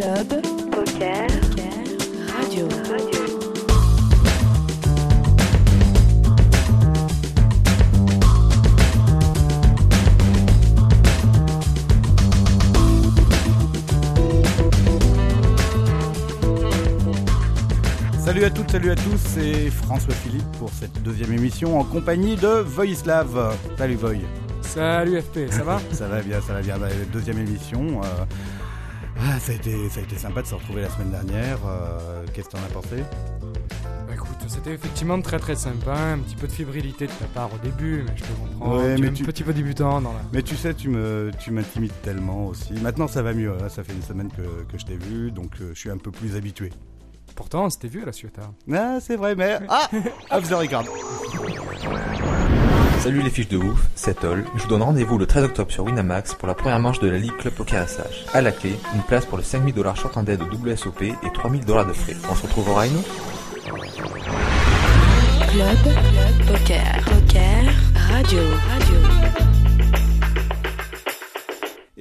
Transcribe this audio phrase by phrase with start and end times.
[0.00, 0.28] Club,
[0.70, 1.26] Poker,
[2.32, 2.66] radio.
[2.88, 3.20] radio.
[18.24, 22.36] Salut à toutes, salut à tous, c'est François Philippe pour cette deuxième émission en compagnie
[22.36, 23.54] de Voislav.
[23.76, 24.20] Salut Voy.
[24.62, 25.78] Salut FP, ça va?
[25.92, 26.78] Ça va bien, ça va bien.
[26.78, 28.00] Bah, deuxième émission.
[28.02, 28.24] euh,
[29.22, 31.58] ah, ça, a été, ça a été sympa de se retrouver la semaine dernière.
[31.66, 32.96] euh, Qu'est-ce que t'en as pensé?
[34.08, 37.50] Bah écoute, c'était effectivement très très sympa, un petit peu de fébrilité de ta part
[37.54, 38.82] au début, mais je peux comprendre.
[38.82, 40.20] Ouais, tu mais es un tu- petit peu débutant dans la...
[40.32, 42.72] Mais tu sais, tu me, tu m'intimides tellement aussi.
[42.74, 43.52] Maintenant, ça va mieux.
[43.52, 43.68] hein.
[43.68, 46.10] Ça fait une semaine que, que je t'ai vu, donc euh, je suis un peu
[46.10, 46.70] plus habitué.
[47.36, 48.50] Pourtant, c'était vu à la Ciotat.
[48.72, 49.88] Ah, c'est vrai, mais ah,
[50.32, 50.84] off the record.
[53.00, 54.44] Salut les fiches de ouf, c'est Toll.
[54.54, 57.16] Je vous donne rendez-vous le 13 octobre sur Winamax pour la première manche de la
[57.16, 58.26] Ligue Club Poker SH.
[58.34, 61.32] À la clé, une place pour le 5000 dollars short en dead de WSOP et
[61.32, 62.14] 3000 dollars de frais.
[62.30, 63.00] On se retrouve au Rhino?
[65.50, 65.78] Club,
[66.46, 69.30] poker, poker, radio, radio.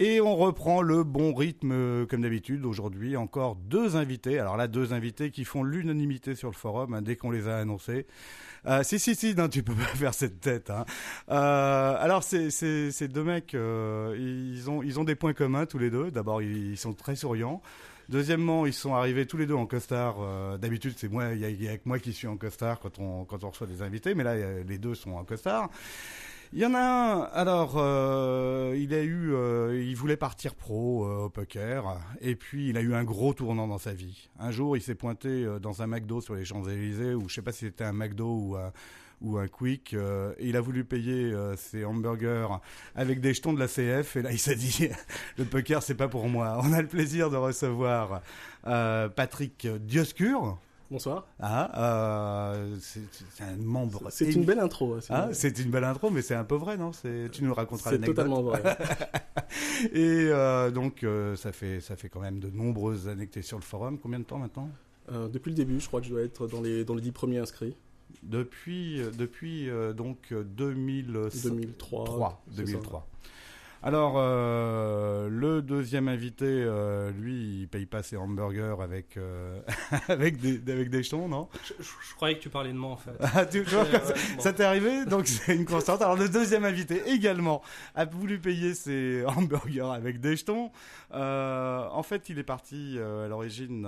[0.02, 2.66] Et on reprend le bon rythme euh, comme d'habitude.
[2.66, 4.40] Aujourd'hui, encore deux invités.
[4.40, 7.58] Alors là, deux invités qui font l'unanimité sur le forum hein, dès qu'on les a
[7.58, 8.06] annoncés.
[8.66, 10.70] Euh, si, si, si, non, tu peux pas faire cette tête.
[10.70, 10.86] Hein.
[11.30, 12.50] Euh, alors, c'est-
[12.92, 16.12] ces deux mecs, euh, ils, ont, ils ont des points communs tous les deux.
[16.12, 17.62] D'abord, ils, sont très souriants.
[18.10, 20.16] Deuxièmement, ils sont arrivés tous les deux en costard.
[20.20, 23.24] Euh, D'habitude, c'est moi, il y, a- que moi qui suis en costard quand on,
[23.26, 24.36] quand on reçoit des invités, mais là,
[24.68, 25.70] les deux sont en costard.
[26.52, 31.05] Il y en a un, alors, euh, il a eu, euh, il voulait partir pro
[31.05, 34.30] euh, au poker, et puis il a eu un gros tournant dans sa vie.
[34.39, 37.52] Un jour, il s'est pointé dans un McDo sur les Champs-Élysées, ou je sais pas
[37.52, 38.58] si c'était un McDo
[39.22, 42.47] ou un, Quick, et il a voulu payer ses hamburgers
[42.95, 44.89] avec des jetons de la CF, et là il s'est dit,
[45.38, 46.59] le poker c'est pas pour moi.
[46.64, 48.22] On a le plaisir de recevoir
[48.64, 50.58] Patrick Dioscure.
[50.92, 51.27] Bonsoir.
[51.39, 53.02] Ah, euh, c'est
[53.36, 54.02] c'est un membre.
[54.10, 55.00] C'est une belle intro.
[55.02, 56.94] c'est Ah, une- c'est une belle intro, mais c'est un peu vrai, non?
[56.94, 58.16] C'est- Tu nous raconteras C'est l'anecdote.
[58.16, 58.64] totalement vrai.
[59.94, 63.39] Et euh, donc, euh, ça, fait, ça fait quand même de nombreuses années que tu
[63.39, 64.00] es sur le forum.
[64.00, 64.70] Combien de temps maintenant?
[65.11, 67.39] Depuis le début, je crois que je dois être dans les, dans les 10 premiers
[67.39, 67.76] inscrits.
[68.21, 71.50] Depuis, depuis donc euh, 2003.
[71.50, 72.06] 2003.
[72.06, 72.64] 3, c'est ça.
[72.64, 73.08] 2003.
[73.82, 79.62] Alors, euh, le deuxième invité, euh, lui, il paye pas ses hamburgers avec, euh,
[80.10, 81.48] avec, des, avec des jetons, non?
[81.64, 83.12] Je, je- je croyais que tu parlais de moi en fait.
[83.34, 84.00] Ah, tu- vois, Euh,
[84.36, 84.42] bon.
[84.42, 86.02] Ça t'est arrivé, donc c'est une constante.
[86.02, 87.62] Alors le deuxième invité également
[87.95, 90.72] a voulu payer ses hamburgers avec des jetons.
[91.14, 93.88] Euh, en fait, il est parti euh, à l'origine.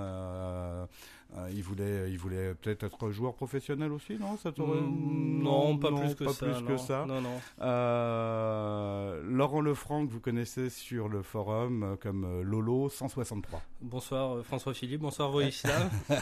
[1.36, 4.36] Euh, euh, il voulait, il voulait peut-être être joueur professionnel aussi, non?
[4.36, 6.46] Ça t'aurait- Mm, non, pas plus que pas ça.
[6.46, 7.04] plus non, que ça.
[7.06, 7.40] Non, non.
[7.62, 13.60] Euh, Laurent Lefranc, que vous connaissez sur le forum euh, comme euh, Lolo 163.
[13.80, 15.90] Bonsoir François Philippe, bonsoir Voïslav.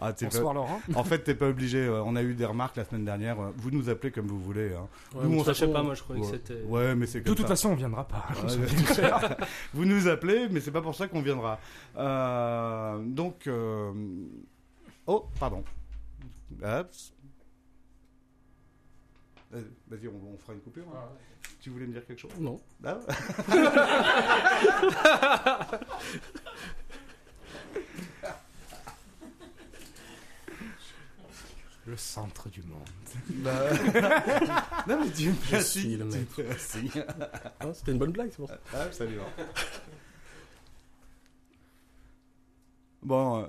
[0.00, 0.80] Ah, t'es pas- Bonsoir Laurent.
[0.94, 1.88] En fait, t'es pas obligé.
[2.04, 3.36] On a eu des remarques la semaine dernière.
[3.56, 4.72] Vous nous appelez comme vous voulez.
[4.74, 4.88] hein.
[5.14, 6.30] Ouais, Nous, mais on façon, pas, moi je croyais Ouais.
[6.30, 6.62] que c'était.
[6.64, 7.46] Ouais, mais c'est De toute ça.
[7.48, 8.26] façon, on viendra pas.
[8.44, 8.56] Ouais,
[9.74, 11.58] vous nous appelez, mais c'est pas pour ça qu'on viendra.
[11.96, 13.92] Euh, donc, euh,
[15.06, 15.64] oh, pardon.
[16.62, 16.84] Euh,
[19.88, 20.84] Vas-y, on, on fera une coupure.
[20.94, 21.08] hein.
[21.60, 22.32] Tu voulais me dire quelque chose?
[22.38, 22.60] Non.
[22.84, 22.98] Ah.
[31.84, 32.86] Le centre du monde.
[33.28, 33.70] Bah,
[34.88, 36.32] non, mais tu me Je fais un suis signe, le tu me maître.
[36.34, 37.04] fais un signe.
[37.58, 38.58] Ah, C'était une bonne blague, c'est pour ça.
[38.72, 39.18] Ah, salut.
[43.02, 43.48] Bon.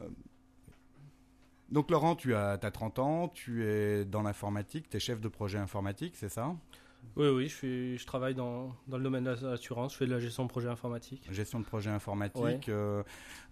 [1.73, 5.27] Donc, Laurent, tu as, as 30 ans, tu es dans l'informatique, tu es chef de
[5.27, 6.55] projet informatique, c'est ça?
[7.17, 10.11] Oui, oui, je, suis, je travaille dans, dans le domaine de l'assurance, je fais de
[10.13, 11.27] la gestion de projet informatique.
[11.31, 12.41] Gestion de projet informatique.
[12.43, 12.59] Ouais.
[12.69, 13.03] euh,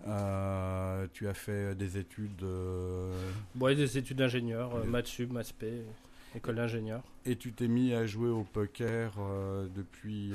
[0.07, 3.11] euh, tu as fait des études euh,
[3.59, 5.81] Ouais, des études d'ingénieur, maths sup, maths spé,
[6.35, 7.01] école d'ingénieur.
[7.25, 9.13] et tu t'es mis à jouer au poker
[9.75, 10.31] depuis.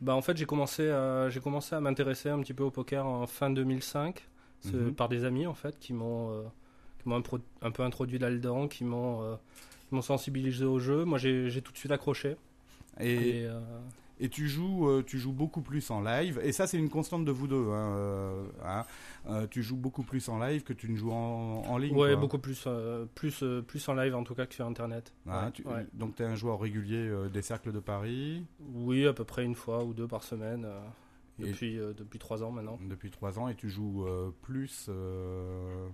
[0.00, 3.06] Bah en fait j'ai commencé à j'ai commencé à m'intéresser un petit peu au poker
[3.06, 4.28] en fin 2005
[4.60, 4.94] c'est Mhm.
[4.94, 6.44] par des amis en fait qui m'ont
[7.02, 7.22] qui m'ont
[7.62, 9.34] un, peu introduit là-dedans qui m'ont euh,
[9.88, 12.36] qui m'ont sensibilisé au jeu moi j'ai tout de suite accroché
[13.00, 13.60] et, et euh,
[14.20, 16.38] et tu joues, euh, tu joues beaucoup plus en live.
[16.44, 17.70] Et ça, c'est une constante de vous deux.
[17.72, 18.84] hein, hein.
[19.28, 21.96] Euh, tu joues beaucoup plus en live que tu ne joues en, en ligne.
[21.96, 22.20] ouais quoi.
[22.20, 25.50] beaucoup plus euh, plus euh, plus en live en tout cas que sur internet Ouais,
[25.52, 25.86] tu- ouais.
[25.94, 28.44] Donc, tu es un joueur régulier des cercles de Paris?
[28.74, 30.66] Oui à peu près une fois ou deux par semaine
[31.46, 34.86] depuis euh, depuis trois ans maintenant depuis trois ans et tu joues euh, plus.
[34.88, 35.88] euh,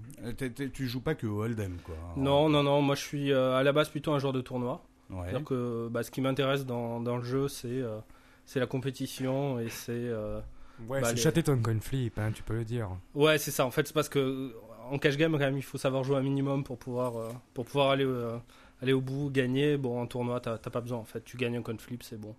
[0.73, 1.95] tu joues pas que au Hold'em, quoi.
[2.17, 4.83] non non non moi je suis euh, à la base plutôt un joueur de tournoi
[5.11, 5.43] Ouais.
[5.43, 7.99] Que bah, ce qui m'intéresse dans, dans le jeu, c'est euh,
[8.45, 10.39] c'est la compétition et c'est euh,
[10.87, 12.91] Ouais, Bah, c'est les- châter ton coin flip, hein, tu peux le dire.
[13.15, 13.65] Ouais, c'est ça.
[13.65, 14.55] En fait, c'est parce que
[14.91, 17.65] en cash game, quand même, il faut savoir jouer un minimum pour pouvoir, euh, pour
[17.65, 18.37] pouvoir aller, euh,
[18.83, 19.77] aller au bout, gagner.
[19.77, 20.99] Bon, en tournoi, t'as pas besoin.
[20.99, 22.35] En fait, tu gagnes un coin flip, c'est bon.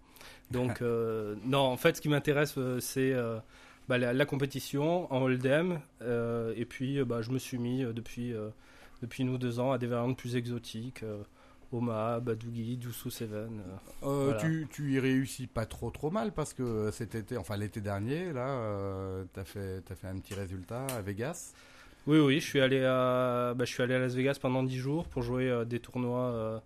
[0.52, 3.38] Donc, euh, non, en fait, ce qui m'intéresse, euh, c'est euh,
[3.88, 5.80] bah, la, la compétition en hold'em.
[6.02, 8.34] euh, et puis, bah, je me suis mis depuis,
[9.02, 11.04] depuis nous deux ans à des variantes plus exotiques.
[11.72, 13.62] Omaha, Badoogie, Dusu Seven.
[14.04, 14.24] euh.
[14.26, 14.40] Voilà.
[14.40, 18.34] tu, tu y réussis pas trop trop mal parce que cet été, enfin l'été dernier,
[18.34, 21.54] là, euh, t'as fait, t'as fait un petit résultat à Vegas.
[22.10, 24.78] Oui, oui, je suis allé à, bah, je suis allé à Las Vegas pendant 10
[24.78, 26.60] jours pour jouer euh, des tournois, euh,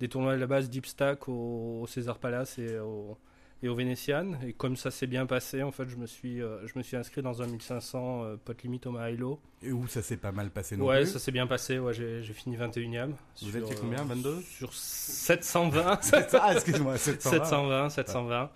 [0.00, 3.18] des tournois à la base Deep Stack au, au César Palace et au,
[3.62, 4.32] et au Venetian.
[4.46, 6.96] Et comme ça s'est bien passé, en fait, je me suis, euh, je me suis
[6.96, 9.38] inscrit dans un 1500 euh, pot limit au Hilo.
[9.62, 11.12] Et où ça s'est pas mal passé non Ouais, plus.
[11.12, 11.78] ça s'est bien passé.
[11.78, 13.08] Ouais, j'ai j'ai fini 21e.
[13.42, 16.00] Vous Sur, étiez combien, euh, 22 Sur 720.
[16.40, 17.44] ah, excuse-moi, 720.
[17.44, 18.50] 720, 720.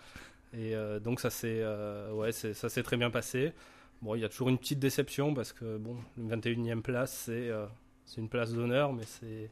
[0.54, 3.52] Et euh, donc ça s'est euh, ouais, c'est- ça s'est très bien passé.
[4.02, 7.50] Bon, il y a toujours une petite déception parce que bon, une 21e place, c'est
[7.50, 7.66] euh,
[8.06, 9.50] c'est une place d'honneur, mais c'est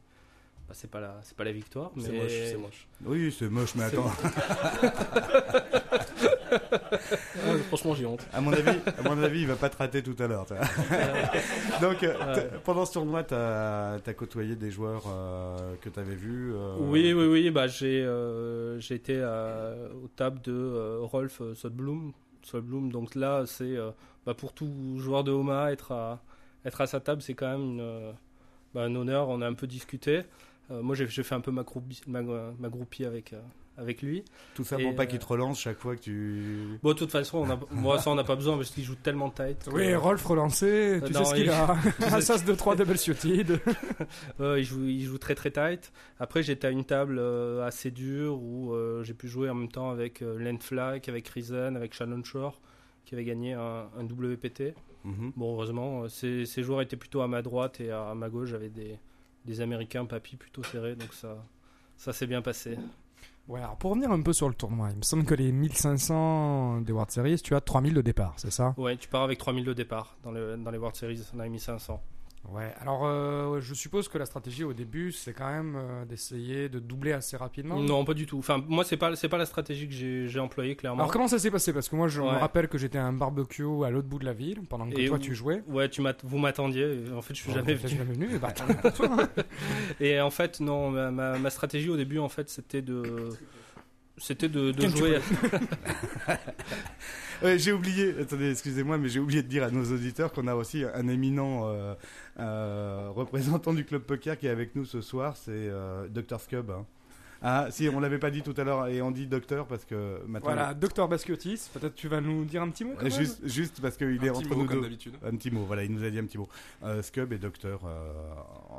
[0.67, 1.91] bah, c'est pas la c'est pas la victoire.
[1.99, 2.87] C'est mais- moche, c'est moche.
[3.05, 4.11] Oui, c'est moche, mais C'est attends.
[6.51, 8.25] Ah, franchement, j'ai honte.
[8.33, 10.45] À mon avis, à mon avis, il va pas te rater tout à l'heure.
[11.81, 16.53] Donc, euh, pendant ce tournoi, t'as as côtoyé des joueurs euh, que t'avais vus.
[16.55, 17.51] euh, Oui, oui, oui.
[17.51, 22.13] Bah, j'ai euh, été aux tables de euh, Rolf Sodblom.
[22.41, 22.91] Sodblom.
[22.91, 23.91] Donc là, c'est euh,
[24.29, 26.21] bah, pour tout joueur de Homa, être à,
[26.65, 28.11] être à sa table, c'est quand même une, euh,
[28.75, 29.27] bah, un honneur.
[29.29, 30.21] On a un peu discuté.
[30.69, 33.41] Euh, moi, j'ai fait un peu ma, groupie- ma, ma groupie avec, euh,
[33.75, 34.23] avec lui.
[34.53, 36.77] Tout ça pour pas euh, qu'il te relance chaque fois que tu.
[36.83, 38.93] Bon, de toute façon, on a, moi, ça, on n'a pas besoin parce qu'il joue
[38.93, 39.65] tellement tight.
[39.65, 41.75] que- Oui, Rolf relancé, tu non, sais ce qu'il il- a.
[42.15, 43.59] Assas de 3 double suited.
[44.39, 45.91] Euh, il, joue, il joue très très tight.
[46.19, 49.71] Après, j'étais à une table euh, assez dure où euh, j'ai pu jouer en même
[49.71, 52.61] temps avec euh, Len Flack, avec Risen, avec Shannon Shore,
[53.09, 54.75] qui avait gagné un, un WPT.
[55.03, 55.33] Mhm.
[55.35, 58.49] Bon, heureusement, euh, ces, ces joueurs étaient plutôt à ma droite et à, ma gauche,
[58.49, 58.99] j'avais des,
[59.45, 61.43] des Américains papy plutôt serrés, donc ça,
[61.97, 62.77] ça s'est bien passé.
[63.47, 66.81] Ouais, alors pour revenir un peu sur le tournoi, il me semble que les 1500
[66.81, 68.75] des World Series, tu as 3000 de départ, c'est ça?
[68.77, 71.47] Ouais, tu pars avec 3000 de départ dans, le, dans les World Series, on a
[71.47, 71.99] mis 500.
[72.47, 76.67] Ouais, alors euh, je suppose que la stratégie au début, c'est quand même euh, d'essayer
[76.69, 77.79] de doubler assez rapidement.
[77.79, 78.39] Non, pas du tout.
[78.39, 81.01] Enfin, moi, c'est pas, c'est pas la stratégie que j'ai employée, clairement.
[81.01, 81.73] Alors comment ça s'est passé?
[81.73, 84.25] Parce que moi je me rappelle que j'étais à un barbecue à l'autre bout de
[84.25, 85.61] la ville pendant que Et toi tu jouais.
[85.67, 87.03] Ouais, tu vous m'attendiez.
[87.15, 87.97] En fait, je suis Oh, jamais venu.
[87.97, 88.39] jamais venu?
[88.39, 88.53] Bah,
[89.03, 89.27] hein.
[89.99, 93.29] Et en fait, non, ma, ma- ma stratégie au début, en fait, c'était de,
[94.19, 95.19] c'était de, de jouer.
[97.41, 100.55] Ouais, j'ai oublié, attendez, excusez-moi, mais j'ai oublié de dire à nos auditeurs qu'on a
[100.55, 101.95] aussi un éminent euh,
[102.37, 106.69] euh, représentant du club poker qui est avec nous ce soir, c'est euh, Dr Scub.
[106.69, 106.85] hein.
[107.41, 110.19] Ah, si, on l'avait pas dit tout à l'heure, et on dit docteur parce que
[110.27, 110.51] maintenant.
[110.51, 113.79] Voilà, Docteur Basquiotis, peut-être tu vas nous dire un petit mot quand même Juste, juste
[113.81, 114.81] parce qu'il est Un petit entre mot, nous comme deux.
[114.83, 115.13] d'habitude.
[115.23, 116.49] Un petit mot, voilà, il nous a dit un petit mot.
[116.83, 118.11] Euh, Scub est docteur euh,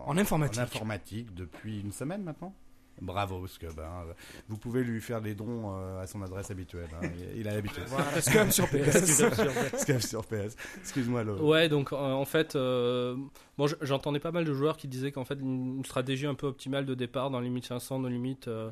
[0.05, 0.59] En informatique.
[0.61, 2.55] en informatique depuis une semaine maintenant.
[3.01, 3.79] Bravo Scub.
[3.81, 4.05] hein.
[4.49, 6.89] Vous pouvez lui faire des dons euh, à son adresse habituelle.
[7.03, 7.07] hein.
[7.35, 7.85] Il- Il a l'habitude.
[7.87, 9.79] Voilà, Scum sur PS.
[9.79, 10.57] Scub sur PS.
[10.81, 11.37] Excuse-moi, Lo.
[11.49, 13.17] Ouais, donc euh, en fait, euh,
[13.59, 16.85] j- j'entendais pas mal de joueurs qui disaient qu'en fait une stratégie un peu optimale
[16.87, 18.71] de départ dans les 1500, nos limites euh,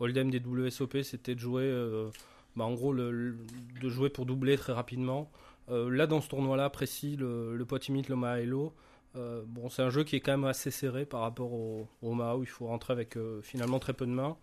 [0.00, 2.08] Hold'em des WSOP, c'était de jouer, euh,
[2.56, 3.36] bah, en gros, le, le-
[3.80, 5.30] de jouer pour doubler très rapidement.
[5.68, 8.72] Euh, là, dans ce tournoi-là précis, le, le pot limit, le Maelo,
[9.16, 12.42] euh, bon, c'est un jeu qui est quand même assez serré par rapport au, où
[12.42, 14.36] il faut rentrer avec euh, finalement très peu de mains.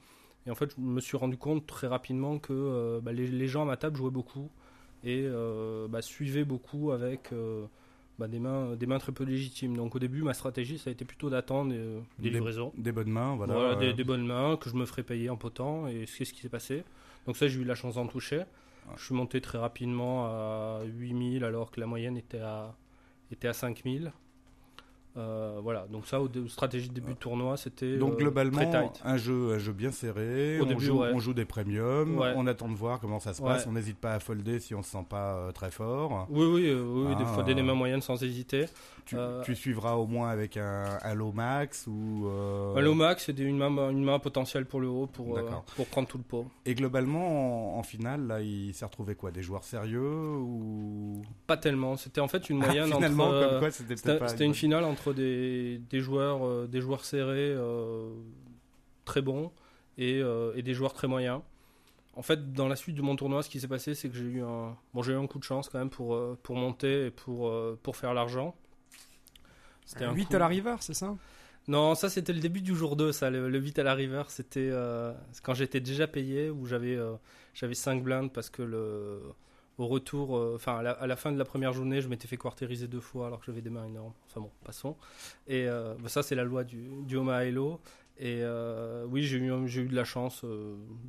[0.45, 3.47] Et en fait, je me suis rendu compte très rapidement que euh, bah, les, les
[3.47, 4.49] gens à ma table jouaient beaucoup
[5.03, 7.65] et euh, bah, suivaient beaucoup avec euh,
[8.19, 9.77] bah, des, mains, des mains très peu légitimes.
[9.77, 12.73] Donc au début, ma stratégie, ça a été plutôt d'attendre des Des- livraisons.
[12.77, 13.53] Des bonnes mains, voilà.
[13.53, 16.33] Voilà, des, des bonnes mains que je me ferais payer en potant et c'est ce
[16.33, 16.83] qui s'est passé.
[17.25, 18.43] Donc ça, j'ai eu la chance d'en toucher.
[18.97, 22.75] Je suis monté très rapidement à 8000 alors que la moyenne était à,
[23.31, 24.11] était à 5000.
[25.15, 28.57] Euh, voilà, donc ça, au dé- stratégie de début de tournoi, c'était Donc euh, globalement,
[28.57, 28.99] très tight.
[29.05, 30.59] un jeu, un jeu bien serré.
[30.59, 31.11] Au on, début, joue, ouais.
[31.13, 32.17] on joue des premiums.
[32.17, 32.33] Ouais.
[32.35, 33.49] On attend de voir comment ça se Ouais.
[33.49, 33.67] passe.
[33.67, 36.25] On n'hésite pas à folder si on se sent pas euh, très fort.
[36.31, 37.33] Oui, oui, oui, oui, des Ah.
[37.33, 38.65] fois des mains moyennes sans hésiter.
[39.05, 42.25] Tu, tu suivras au moins avec un, un low max ou.
[42.75, 45.37] Un low max, c'est une main, une main potentielle pour le haut pour,
[45.75, 46.47] pour prendre tout le pot.
[46.65, 49.29] Et globalement, en, en finale, là, il s'est retrouvé quoi?
[49.31, 50.01] Des joueurs sérieux
[50.37, 51.21] ou?
[51.45, 51.97] Pas tellement.
[51.97, 53.69] C'était en fait une moyenne Ah, Finalement, entre.
[54.29, 58.09] c'était une finale entre des, des joueurs, euh, des joueurs serrés euh,
[59.05, 59.51] très bons
[59.97, 61.41] et, euh, et des joueurs très moyens.
[62.15, 64.25] En fait, dans la suite de mon tournoi, ce qui s'est passé, c'est que j'ai
[64.25, 67.11] eu un, bon, j'ai eu un coup de chance quand même pour, pour monter et
[67.11, 67.51] pour,
[67.83, 68.55] pour faire l'argent.
[69.85, 71.15] C'était un 8 coup- à la river, c'est ça?
[71.67, 74.23] Non, ça c'était le début du jour 2, ça, le, le 8 à la river.
[74.29, 74.71] C'était
[75.43, 76.97] quand j'étais déjà payé, où j'avais
[77.53, 79.21] j'avais 5 blindes parce que le,
[79.79, 82.27] au retour, euh, enfin à, la, à la fin de la première journée, je m'étais
[82.27, 84.13] fait quartériser deux fois alors que j'avais des mains énormes.
[84.27, 84.95] Enfin bon, passons.
[85.47, 87.79] Et euh, bah, ça, c'est la loi du, du Homa Hello.
[88.19, 90.45] Et euh, oui, j'ai eu, j'ai eu de la chance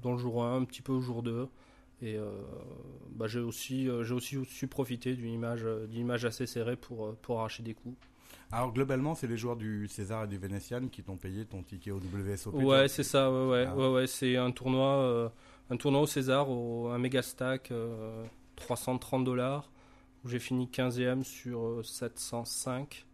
[0.01, 1.47] dans le jour 1, un petit peu au jour 2.
[2.03, 2.17] Et
[3.11, 7.41] bah, j'ai aussi, j'ai aussi su profiter d'une image, d'une image assez serrée pour, pour
[7.41, 7.97] arracher des coups.
[8.53, 11.91] Alors globalement, c'est les joueurs du César et du Vénitian qui t'ont payé ton ticket
[11.93, 12.55] au WSOP.
[12.55, 13.31] Ouais, c'est ça.
[13.31, 13.77] Ouais, ouais, Ah.
[13.77, 15.33] ouais, ouais, c'est un tournoi,
[15.71, 17.71] un tournoi au César, au, un méga stack,
[18.57, 19.71] 330 dollars,
[20.25, 23.05] où j'ai fini 15e sur euh, 705,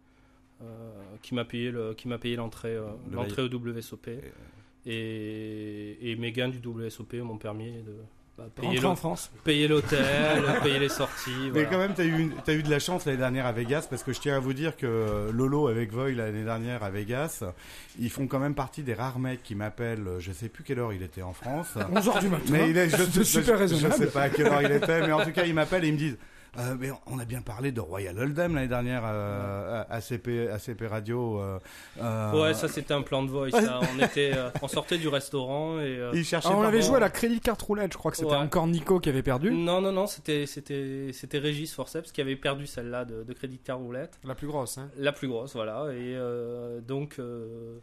[0.61, 4.07] euh, qui m'a payé le, qui m'a payé l'entrée, euh, Le l'entrée au WSOP.
[4.07, 4.21] Et, euh,
[4.85, 7.95] Et, et mes gains du WSOP m'ont permis de
[8.37, 9.31] bah, payer, Rentrer l'hô- en France.
[9.43, 9.99] payer l'hôtel,
[10.63, 11.51] payer les sorties.
[11.53, 14.03] Mais quand même, t'as eu, une- eu de la chance l'année dernière à Vegas parce
[14.03, 17.43] que je tiens à vous dire que Lolo avec Voy l'année dernière à Vegas,
[17.99, 20.07] ils font quand même partie des rares mecs qui m'appellent.
[20.19, 21.67] Je sais plus quelle heure il était en France.
[21.75, 22.43] 11h du matin.
[22.49, 23.95] Mais il est, je, C'est je- super je- raisonnable.
[23.99, 25.87] Je sais pas à quelle heure il était, mais en tout cas, ils m'appellent et
[25.89, 26.17] ils me disent.
[26.57, 30.81] Euh, mais on a bien parlé de Royal Hold'em l'année dernière euh, à ACP, ACP
[30.89, 31.39] Radio.
[31.39, 31.59] euh,
[32.01, 33.51] euh, Ouais, ça c'était un plan de voice.
[33.51, 33.79] ça.
[33.95, 35.83] On était, euh, on sortait du restaurant et.
[35.97, 36.49] euh, Ils cherchaient.
[36.51, 38.35] Ah, on avait joué à la Credit Card Roulette, je crois que c'était Ouais.
[38.35, 39.49] encore Nico qui avait perdu.
[39.51, 43.59] Non, non, non, c'était, c'était, c'était Régis Forceps qui avait perdu celle-là de, de Crédit
[43.59, 44.19] Card Roulette.
[44.25, 44.89] La plus grosse, hein.
[44.97, 45.85] La plus grosse, voilà.
[45.93, 47.77] Et euh, donc, euh,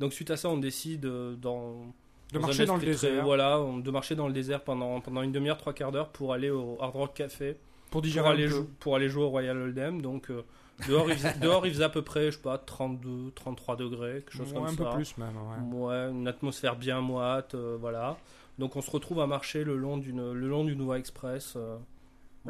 [0.00, 1.76] donc, suite à ça, on décide euh, dans.
[2.32, 3.22] De marcher dans le très- désert.
[3.22, 6.48] voilà, de marcher dans le désert pendant, pendant une demi-heure, trois quarts d'heure pour aller
[6.48, 7.58] au Hard Rock Café.
[7.94, 8.50] Pour digérer Pour un aller, peu.
[8.50, 10.02] jou- pour aller jouer au Royal Hold'em.
[10.02, 10.42] Donc, euh,
[10.88, 14.14] dehors, il faisait, dehors, il faisait à peu près, je sais pas, 32, 33 degrés,
[14.14, 14.84] quelque chose Ouais, comme un ça.
[14.84, 15.28] peu plus même,
[15.72, 15.78] ouais.
[15.78, 18.16] Ouais, une atmosphère bien moite, euh, voilà.
[18.58, 21.54] Donc on se retrouve à marcher le long, d'une, le long du Nova Express.
[21.56, 21.80] euh, Le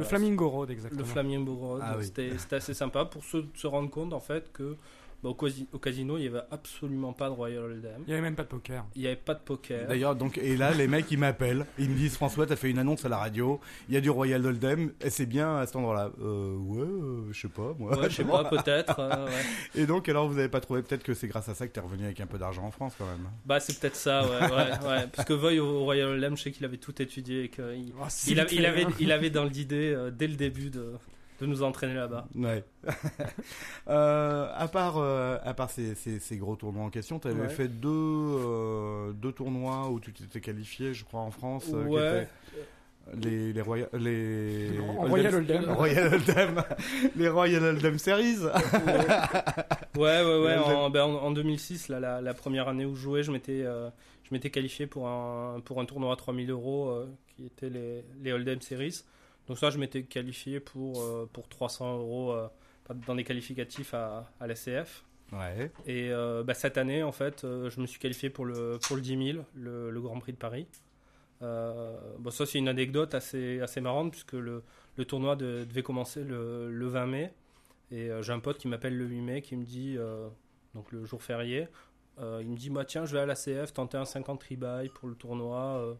[0.02, 1.00] voilà, Flamingo Road, exactement.
[1.02, 1.80] Le Flamingo Road.
[1.84, 2.04] Ah oui.
[2.06, 4.76] c'était, c'était assez sympa pour se, se rendre compte en fait que
[5.24, 8.02] bah, au, quasi- au casino il n'y avait absolument pas de Royal Hold'em.
[8.06, 8.84] Il y avait même pas de poker.
[8.94, 9.88] Il n'y avait pas de poker.
[9.88, 11.64] D'ailleurs, donc, et là, les mecs, ils m'appellent.
[11.78, 13.58] Ils me disent, François, t'as fait une annonce à la radio.
[13.88, 14.92] Il y a du Royal Hold'em.
[15.00, 16.10] Et c'est bien à cet endroit-là.
[16.20, 17.98] Euh, ouais, euh, je sais pas, moi.
[17.98, 19.00] Ouais, je sais pas, peut-être.
[19.00, 19.32] euh, ouais.
[19.82, 21.80] Et donc, alors, vous avez pas trouvé peut-être que c'est grâce à ça que t'es
[21.80, 23.26] revenu avec un peu d'argent en France, quand même.
[23.46, 25.06] Bah c'est peut-être ça, ouais, ouais, ouais.
[25.14, 28.02] Parce que Voy au Royal Hold'em, je sais qu'il avait tout étudié et qu'il Oh,
[28.66, 30.92] avait, il avait dans l'idée euh, dès le début de,
[31.40, 32.26] de nous entraîner là-bas.
[32.36, 32.64] Ouais.
[33.88, 37.40] euh, à part, euh, à part ces, ces, ces gros tournois en question, tu avais
[37.42, 37.48] Ouais.
[37.48, 41.66] fait deux, euh, deux tournois où tu t'étais qualifié, je crois, en France.
[41.68, 42.28] Ouais.
[43.22, 45.70] Les, les, Roya- les Royal Hold'em.
[45.72, 46.62] Royal Hold'em.
[47.16, 48.38] les Royal Hold'em Series.
[49.96, 50.56] Ouais, ouais, ouais.
[50.56, 53.62] En, ben, en, en 2006, là, la, la première année où je jouais, je m'étais,
[53.64, 53.90] euh,
[54.22, 56.96] je m'étais qualifié pour un, pour un tournoi à 3000 euros
[57.36, 59.02] qui était les, les Hold'em Series.
[59.48, 62.48] Donc ça, je m'étais qualifié pour, euh, pour 300 euros euh,
[63.06, 65.04] dans des qualificatifs à, à la CF.
[65.32, 65.70] Ouais.
[65.86, 69.02] Et euh, bah, cette année, en fait, je me suis qualifié pour le, pour le
[69.02, 70.66] 10 000, le, le Grand Prix de Paris.
[71.40, 74.62] Bon, ça, c'est une anecdote assez, assez marrante puisque le,
[74.96, 77.34] le tournoi de- devait commencer le, le 20 mai.
[77.90, 79.98] Et j'ai un pote qui m'appelle le 8 mai qui me dit,
[80.74, 81.68] donc le jour férié,
[82.18, 85.08] il me dit bah, Tiens, je vais à la CF tenter un 50 rebuy pour
[85.08, 85.96] le tournoi.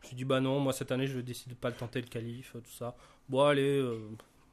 [0.00, 2.00] Je me suis dit, bah non, moi cette année, je décide de pas le tenter
[2.00, 2.96] le calife, tout ça.
[3.28, 3.98] Bon, allez, euh,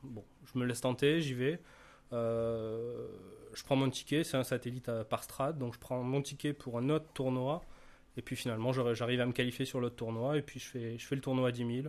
[0.04, 1.60] bon, je me laisse tenter, j'y vais.
[2.14, 3.08] Euh,
[3.54, 6.54] je prends mon ticket, c'est un satellite à, par strade, donc je prends mon ticket
[6.54, 7.64] pour un autre tournoi.
[8.18, 11.22] Et puis finalement, j'arrive à me qualifier sur l'autre tournoi, et puis je fais, le
[11.22, 11.82] tournoi à 10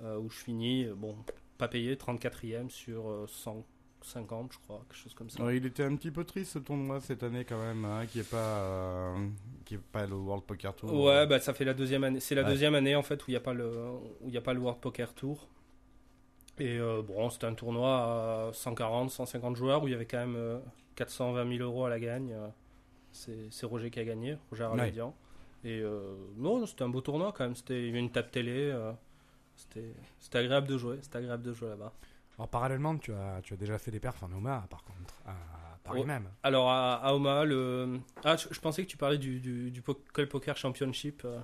[0.00, 1.16] 000, où je finis, bon,
[1.56, 3.64] pas payé, 34e sur 100.
[4.04, 5.52] 50, je crois, quelque chose comme ça.
[5.52, 8.30] Il était un petit peu triste ce tournoi cette année quand même, hein, qui est
[8.30, 9.28] pas euh,
[9.64, 10.92] qui est pas le World Poker Tour.
[11.04, 13.32] Ouais, bah ça fait la deuxième année, c'est la deuxième année en fait où il
[13.32, 13.70] n'y a pas le
[14.20, 15.48] où il a pas le World Poker Tour.
[16.58, 20.18] Et euh, bon, c'était un tournoi à 140, 150 joueurs où il y avait quand
[20.18, 20.58] même euh,
[20.96, 22.34] 420 000 euros à la gagne.
[23.12, 25.14] C'est Roger qui a gagné, Roger Arlédian.
[25.64, 25.82] Et
[26.36, 27.56] non, c'était un beau tournoi quand même.
[27.56, 28.74] C'était il y avait une table télé.
[29.66, 30.98] c'était agréable de jouer.
[31.02, 31.92] C'était agréable de jouer là-bas.
[32.38, 35.32] Alors, parallèlement, tu as, tu as déjà fait des perfs en Omaha, par contre, à
[35.84, 36.06] Paris Ouais.
[36.06, 36.28] même.
[36.42, 39.82] Alors à, à Omaha, le ah, je, je pensais que tu parlais du du, du
[39.82, 41.22] Poker Championship.
[41.24, 41.40] euh,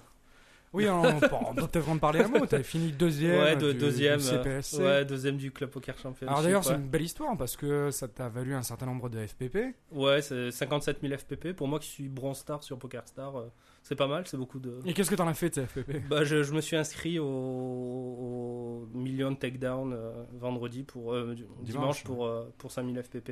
[0.72, 2.46] Oui, on, on peut peut-être en parler un mot.
[2.46, 3.38] Tu fini deuxième.
[3.40, 4.18] ouais, de, du- deuxième.
[4.20, 4.78] du euh, CPSC.
[4.82, 6.28] ouais, deuxième du Club Poker Championship.
[6.28, 9.26] Alors d'ailleurs, c'est une belle histoire parce que ça t'a valu un certain nombre de
[9.26, 9.74] FPP.
[9.92, 11.52] Ouais, c'est 57 000 FPP.
[11.52, 13.48] Pour moi qui suis bronze star sur PokerStar, euh,
[13.88, 14.80] c'est pas mal, c'est beaucoup de.
[14.84, 17.18] Et qu'est-ce que t'en as fait de ces FPP Bah, je, je me suis inscrit
[17.18, 23.02] au, au million de takedown euh, vendredi pour euh, dimanche, Dimanche, pour euh, pour 5000
[23.02, 23.30] FPP.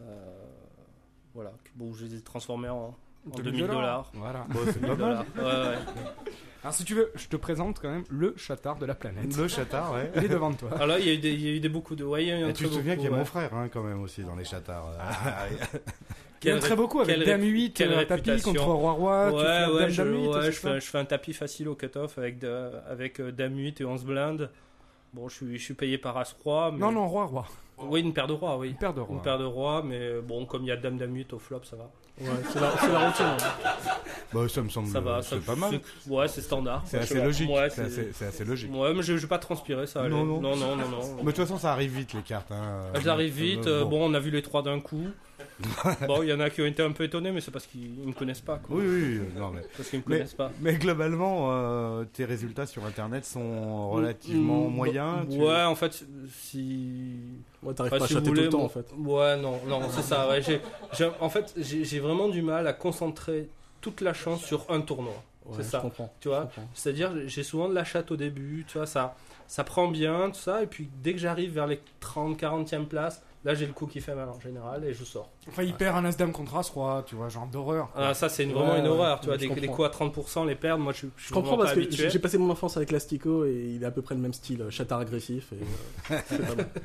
[0.00, 0.34] Euh,
[1.34, 2.96] voilà, bon, je les ai transformés en,
[3.30, 4.10] en 2000 dollars.
[4.14, 4.46] Voilà.
[4.48, 5.26] Bon, c'est pas mal.
[5.36, 5.78] Ouais, ouais.
[6.62, 9.36] Alors si tu veux, je te présente quand même le chatard de la planète.
[9.36, 10.10] Le chatard, ouais.
[10.16, 10.72] Il est devant toi.
[10.76, 12.04] Alors là, il y a eu des, il y a eu des beaucoup de.
[12.04, 13.18] Ouais, il y a eu un Et tu te souviens qu'il y a ouais.
[13.18, 14.88] mon frère hein, quand même aussi dans les chatards.
[14.98, 15.58] Ah, oui.
[16.44, 18.92] Il y en a très beaucoup avec Dame ré- 8, quelle euh, tapis contre Roi
[18.92, 19.30] Roi.
[19.32, 21.04] tu fais Ouais, ouais, Dame je, Dame 8, ouais, c'est je, fais, je fais un
[21.04, 24.50] tapis facile au cut-off avec, de- avec euh, Dame 8 et 11 blindes.
[25.12, 26.72] Bon, je suis, je suis payé par As-Roi.
[26.72, 26.78] Mais...
[26.78, 27.46] Non, non, roi, roi.
[27.78, 28.70] Oui, une paire de rois, oui.
[28.70, 29.16] Une paire de rois.
[29.16, 31.60] Une paire de rois, mais bon, comme il y a Dame Dame 8 au flop,
[31.64, 31.90] ça va.
[32.20, 33.24] Ouais, c'est la, c'est la routine.
[33.26, 33.36] hein.
[34.32, 35.80] Bah, ça me semble Ça va, c'est ça- pas mal.
[36.08, 36.82] Ouais, c'est standard.
[36.84, 37.48] C'est assez logique.
[37.50, 38.72] Ouais, c'est assez, c'est assez logique.
[38.72, 40.08] Ouais, mais je, je vais pas transpirer, ça.
[40.08, 40.40] Non, non.
[40.40, 41.00] non, non, non, non.
[41.18, 42.50] Mais de toute façon, ça arrive vite les cartes.
[42.52, 42.82] Hein.
[42.94, 43.66] Elles arrivent vite.
[43.66, 45.06] Euh, euh, bon, on a vu les trois d'un coup.
[46.06, 47.98] bon, il y en a qui ont été un peu étonnés, mais c'est parce qu'ils
[48.00, 48.58] ils me connaissent pas.
[48.58, 48.76] Quoi.
[48.76, 50.50] Oui, oui, non, mais, Parce qu'ils me Mais- connaissent pas.
[50.60, 55.28] mais globalement, euh, tes résultats sur Internet sont relativement Mm, moyens.
[55.30, 57.14] tu- Ouais, en fait, si.
[57.62, 58.86] Ouais, t'arrives Enfin, pas à si vous chatter tout voulez, le temps en fait.
[58.96, 60.28] Ouais, non, non, c'est ça.
[60.28, 60.40] Ouais,
[61.20, 63.48] en fait, j'ai vraiment du mal à concentrer
[63.80, 65.14] toute la chance sur un tournoi.
[65.46, 65.80] Ouais, c'est ça.
[65.80, 66.10] comprends.
[66.20, 66.70] Tu vois je comprends.
[66.72, 69.14] C'est-à-dire, j'ai souvent de la chatte au début, tu vois, ça,
[69.46, 73.22] ça prend bien, tout ça, et puis dès que j'arrive vers les 30, 40e places,
[73.44, 75.30] là j'ai le coup qui fait mal en général, et je sors.
[75.48, 77.90] Enfin, il perd un As-Dame contre As-Roi, tu vois, genre d'horreur.
[77.94, 79.72] Ah, ça, c'est Ouais, vraiment une horreur, tu vois, des, comprends.
[79.72, 82.38] coups à 30%, les perdre, moi je, je suis Je comprends parce que j'ai passé
[82.38, 85.00] mon enfance avec l'Astico et il est à peu près le même style, euh, chatard
[85.00, 85.52] agressif.
[85.52, 85.56] Et,
[86.12, 86.68] euh, c'est pas mal.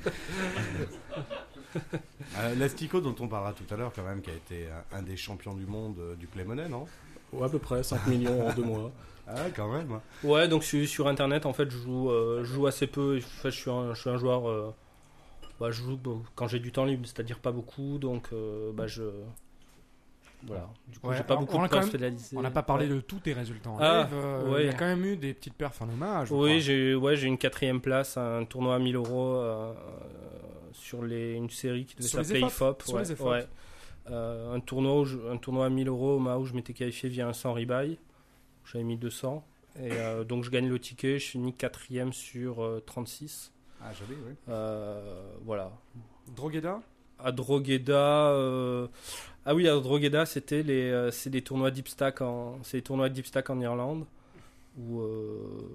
[2.38, 5.16] Euh, L'Astico, dont on parlera tout à l'heure, quand même, qui a été un, des
[5.18, 6.86] champions du monde euh, du Play Money, non?
[7.32, 8.92] Ouais, à peu près 5 millions en deux mois.
[9.32, 9.92] Ah, quand même.
[9.92, 10.02] hein.
[10.24, 13.18] Ouais, donc je suis sur internet, en fait, je joue, euh, je joue assez peu,
[13.20, 14.74] en fait, je suis un, je suis un joueur, euh,
[15.60, 15.98] bah, je joue
[16.36, 19.04] quand j'ai du temps libre, c'est-à-dire pas beaucoup, donc euh, bah, je.
[20.48, 22.38] Voilà, du coup, Ouais, j'ai pas beaucoup on de fidélisés.
[22.38, 22.96] On n'a pas parlé Ouais.
[22.96, 24.14] de tous tes résultats en Ah, live.
[24.14, 24.64] euh, ouais.
[24.64, 26.32] Il y a quand même eu des petites perfs en hommage.
[26.32, 29.74] Oui, j'ai ouais, j'ai une quatrième place, à un tournoi à 1000 euros euh,
[30.72, 32.84] sur les, une série qui devait s'appeler IFOP.
[34.56, 37.34] un, tournoi je- un tournoi à 1000 euros au où je m'étais qualifié via un
[37.34, 37.98] 100 rebuy.
[38.64, 39.44] J'avais mis 200.
[39.84, 39.92] Et
[40.24, 43.52] donc je gagne le ticket, je finis quatrième sur euh, 36.
[43.82, 44.34] Ah, joli, oui.
[44.50, 45.72] Euh, voilà.
[46.36, 46.82] Drogheda?
[47.18, 48.88] À Drogheda, euh,
[49.46, 52.84] ah oui, à Drogheda, c'était les, euh, c'est des tournois deep stack en, c'est des
[52.84, 54.06] tournois deep stack en Irlande
[54.78, 55.70] où, euh,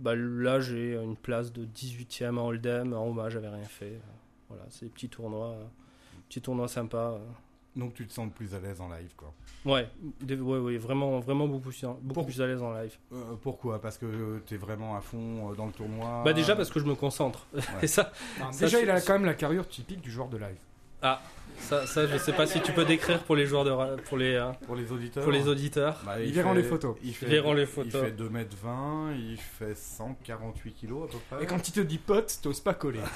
[0.00, 4.00] bah là, j'ai une place de 18e en Hold'em, en hommage, j'avais rien fait.
[4.48, 5.64] Voilà, c'est des petits tournois, euh,
[6.28, 7.18] petits tournois sympas.
[7.76, 7.80] Euh.
[7.80, 9.32] Donc tu te sens plus à l'aise en live, quoi.
[9.64, 9.88] Ouais,
[10.28, 12.94] ouais, ouais, vraiment, vraiment beaucoup, plus- beaucoup Pour- plus à l'aise en live.
[13.12, 13.80] Euh, pourquoi?
[13.80, 16.22] Parce que tu es vraiment à fond euh, dans le tournoi?
[16.24, 17.46] Bah déjà parce que je me concentre.
[17.82, 20.38] Et ça, Non, Ça, Déjà, il a quand même la carrure typique du joueur de
[20.38, 20.56] live.
[21.58, 24.34] ça, ça, je sais pas si tu peux décrire pour les joueurs de, pour les,
[24.34, 26.00] euh, Pour les auditeurs pour les auditeurs.
[26.06, 26.96] Bah, Ils il verront les photos.
[27.02, 28.00] Il fait, verront les Il photos.
[28.02, 31.44] fait 2m20, il fait 148 kilos à peu près.
[31.44, 33.00] Et quand il te dit pote, t'oses pas coller.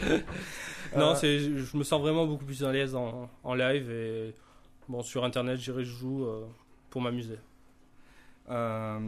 [0.96, 4.34] Non, Euh, c'est, je me sens vraiment beaucoup plus à l'aise en, en live et
[4.88, 6.44] bon sur internet, je dirais, je joue euh,
[6.90, 7.38] pour m'amuser.
[8.48, 8.98] Euh,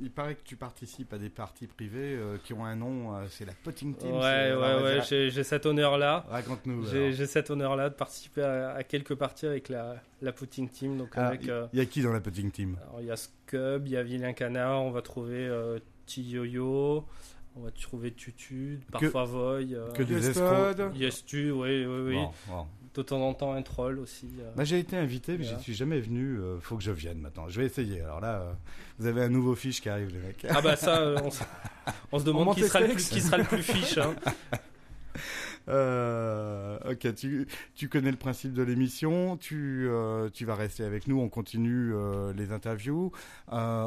[0.00, 3.26] il paraît que tu participes à des parties privées euh, qui ont un nom, euh,
[3.28, 4.12] c'est la Potting Team.
[4.12, 6.24] Ouais, ouais, ouais, j'ai, cet honneur-là.
[6.30, 6.86] Raconte-nous.
[6.86, 10.96] J'ai, cet honneur-là de participer à, à quelques parties avec la, la putting team.
[10.96, 12.78] Donc Ah, avec, il euh, y a qui dans la Potting Team?
[13.00, 15.46] il y a Scub, il y a Vilain Canard, on va trouver
[16.06, 17.04] T-Yo-Yo,
[17.56, 20.94] on va trouver Tutu, parfois Voy, euh, Que des Yes, escrocs.
[20.94, 22.14] Yes Tu, oui, oui, oui.
[22.14, 22.66] Bon, bon.
[22.94, 24.26] De temps en temps un troll aussi.
[24.40, 24.50] euh.
[24.56, 26.38] Bah, j'ai été invité, mais je suis jamais venu.
[26.38, 27.46] euh, faut que je vienne maintenant.
[27.48, 28.00] Je vais essayer.
[28.00, 28.52] Alors là, euh,
[28.98, 30.46] vous avez un nouveau fiche qui arrive, les mecs.
[30.48, 31.42] Ah bah ça, euh, on, se,
[32.12, 33.98] on se demande monte qui sera, le plus, qui sera le plus fiche.
[33.98, 34.14] hein.
[35.68, 37.14] Euh, ok,
[37.74, 41.92] tu, connais le principe de l'émission, tu, euh, tu vas rester avec nous, on continue
[41.92, 43.10] euh, les interviews.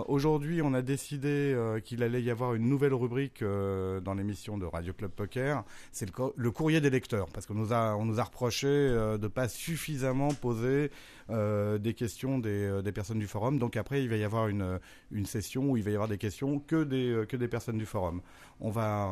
[0.07, 4.93] Aujourd'hui, on a décidé qu'il allait y avoir une nouvelle rubrique dans l'émission de Radio
[4.93, 8.23] Club Poker, c'est le, co- le courrier des lecteurs, parce qu'on nous a, nous a
[8.23, 10.91] reproché de pas suffisamment poser
[11.29, 13.59] des questions des, des personnes du forum.
[13.59, 14.79] Donc après, il va y avoir une,
[15.11, 17.85] une session où il va y avoir des questions que des, que des personnes du
[17.85, 18.21] forum.
[18.59, 19.07] On va,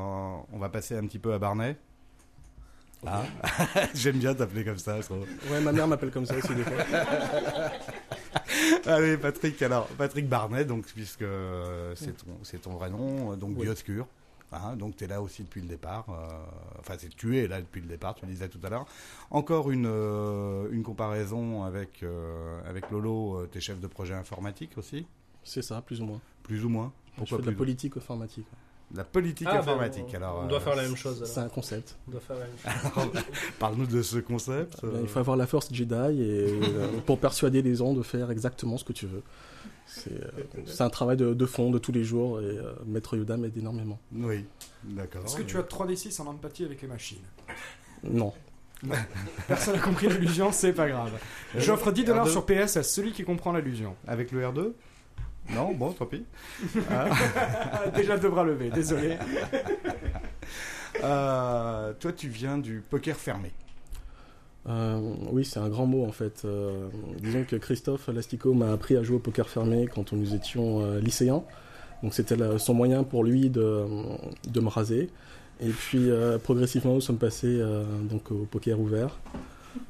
[0.52, 1.78] on va passer un petit peu à Barnet.
[3.06, 3.24] Ah.
[3.94, 5.26] J'aime bien t'appeler comme ça, je trouve.
[5.52, 6.78] Ouais, ma mère m'appelle comme ça aussi des fois.
[8.86, 13.52] Allez, Patrick, alors, Patrick Barnet, donc, puisque euh, c'est ton, ton vrai nom, euh, donc
[13.58, 13.68] Oui.
[14.54, 16.06] Hein, donc tu es là aussi depuis le départ.
[16.10, 18.86] euh, enfin, tu es là depuis le départ, tu le disais tout à l'heure.
[19.30, 24.72] Encore une, euh, une comparaison avec, euh, avec Lolo, tu es chef de projet informatique
[24.78, 25.06] aussi,
[25.44, 26.22] C'est ça, plus ou moins.
[26.44, 26.94] plus ou moins.
[27.12, 28.48] je Pourquoi fais de la politique informatique.
[28.96, 30.06] La politique Ah, bah, informatique.
[30.14, 31.22] on, alors, on doit euh, faire la même chose.
[31.26, 31.98] C'est un concept.
[32.08, 33.24] On doit faire la même chose.
[33.60, 34.80] Parle-nous de ce concept.
[34.82, 35.00] Ben, euh.
[35.02, 38.78] il faut avoir la force Jedi et, euh, pour persuader les gens de faire exactement
[38.78, 39.24] ce que tu veux.
[39.88, 43.36] C'est euh, un travail de, de fond de tous les jours et euh, Maître Yoda
[43.38, 44.00] m'aide énormément.
[44.14, 44.46] Oui,
[44.84, 45.24] d'accord.
[45.26, 47.18] Est-ce que tu as 3d6 en empathie avec les machines?
[48.04, 48.34] Non.
[49.48, 51.12] Personne n'a compris l'allusion, c'est pas grave.
[51.58, 52.32] J'offre 10 dollars R2.
[52.32, 53.96] sur PS à celui qui comprend l'allusion.
[54.08, 54.74] Avec le R2
[55.54, 56.26] Non, bon, tant pis.
[57.96, 59.18] Déjà deux bras levés, désolé.
[61.04, 63.52] Euh, toi, tu viens du poker fermé.
[64.68, 65.00] Euh,
[65.32, 66.42] oui, c'est un grand mot en fait.
[66.44, 66.88] Euh,
[67.22, 71.00] disons que Christophe Lastico m'a appris à jouer au poker fermé quand nous étions euh,
[71.00, 71.44] lycéens.
[72.02, 73.86] Donc c'était son moyen pour lui de,
[74.48, 75.10] de me raser.
[75.60, 79.18] Et puis euh, progressivement, nous sommes passés euh, donc au poker ouvert,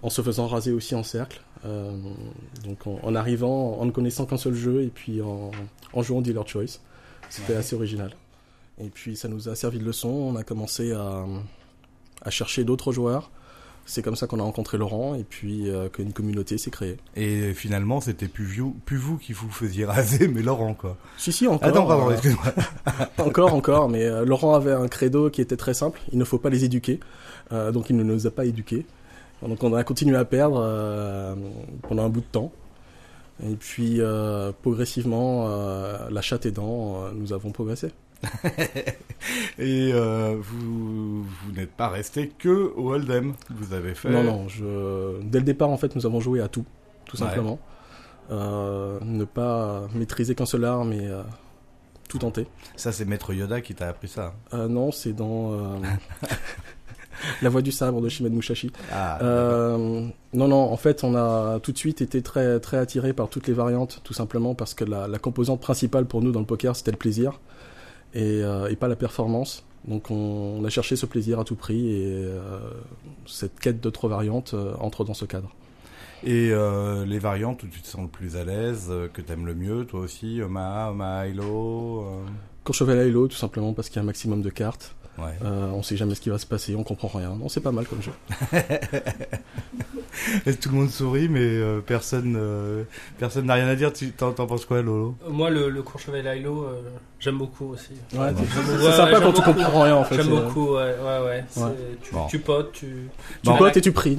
[0.02, 1.42] en se faisant raser aussi en cercle.
[1.66, 1.92] Euh,
[2.66, 5.52] donc en, en arrivant, en ne connaissant qu'un seul jeu, et puis en,
[5.94, 6.80] en jouant Dealer Choice.
[7.30, 8.12] C'était assez original.
[8.80, 10.10] Et puis ça nous a servi de leçon.
[10.10, 11.26] On a commencé à,
[12.22, 13.32] à chercher d'autres joueurs.
[13.90, 16.98] C'est comme ça qu'on a rencontré Laurent, et puis euh, qu'une communauté s'est créée.
[17.16, 20.98] Et finalement, c'était plus vous, plus vous qui vous faisiez raser, mais Laurent, quoi.
[21.18, 21.70] Si, si, encore.
[21.70, 22.54] Attends, pardon, euh, excuse-moi.
[23.18, 26.38] Encore, encore, mais euh, Laurent avait un credo qui était très simple, il ne faut
[26.38, 27.00] pas les éduquer,
[27.54, 28.86] Euh, donc il ne nous a pas éduqués.
[29.42, 31.36] Donc on a continué à perdre euh,
[31.88, 32.52] pendant un bout de temps.
[33.44, 37.92] Et puis euh, progressivement, euh, la chatte aidant, nous avons progressé.
[39.60, 43.34] Et vous, vous n'êtes pas resté que au Hold'em.
[43.50, 44.10] Vous avez fait.
[44.10, 45.22] Non, non, je...
[45.22, 46.66] dès le départ, en fait, nous avons joué à tout,
[47.06, 47.60] tout simplement.
[48.32, 51.08] Ne pas maîtriser qu'un seul art, mais
[52.08, 52.48] tout tenter.
[52.76, 54.34] Ça, c'est Maître Yoda qui t'a appris ça.
[54.54, 55.52] Euh, non, c'est dans
[57.42, 58.72] La Voix du Sabre de Shimed Mushashi.
[58.92, 63.14] Ah, Euh, non, non, en fait, on a tout de suite été très, très attiré
[63.14, 66.40] par toutes les variantes, tout simplement parce que la, la composante principale pour nous dans
[66.42, 67.40] le poker, c'était le plaisir
[68.14, 69.64] et, euh, et pas la performance.
[69.88, 72.60] Donc, on, on a cherché ce plaisir à tout prix et euh,
[73.26, 75.50] cette quête d'autres variantes euh, entre dans ce cadre.
[76.24, 79.46] Et euh, les variantes où tu te sens le plus à l'aise, euh, que t'aimes
[79.46, 82.02] le mieux, toi aussi, Omaha, Omaha Hilo.
[82.02, 82.26] euh,
[82.64, 84.96] Courchevel à Halo, tout simplement parce qu'il y a un maximum de cartes.
[85.18, 85.34] Ouais.
[85.44, 87.30] Euh, on sait jamais ce qui va se passer, on comprend rien.
[87.36, 88.12] Non, c'est pas mal comme jeu.
[90.46, 92.84] Et tout le monde sourit, mais euh, personne, euh,
[93.18, 93.92] personne n'a rien à dire.
[93.94, 95.16] Tu t'en, penses quoi, Lolo?
[95.28, 96.82] Moi, le, le Courchevel Hilo, euh,
[97.20, 97.94] j'aime beaucoup aussi.
[98.14, 100.16] Ouais, c'est Ouais, sympa ouais, quand tu comprends rien en fait.
[100.16, 101.46] J'aime c'est- beaucoup, ouais, ouais.
[102.04, 102.28] Tu, Bon.
[102.28, 102.86] tu potes, tu.
[103.44, 103.58] Tu Bon.
[103.58, 104.18] potes et tu pries.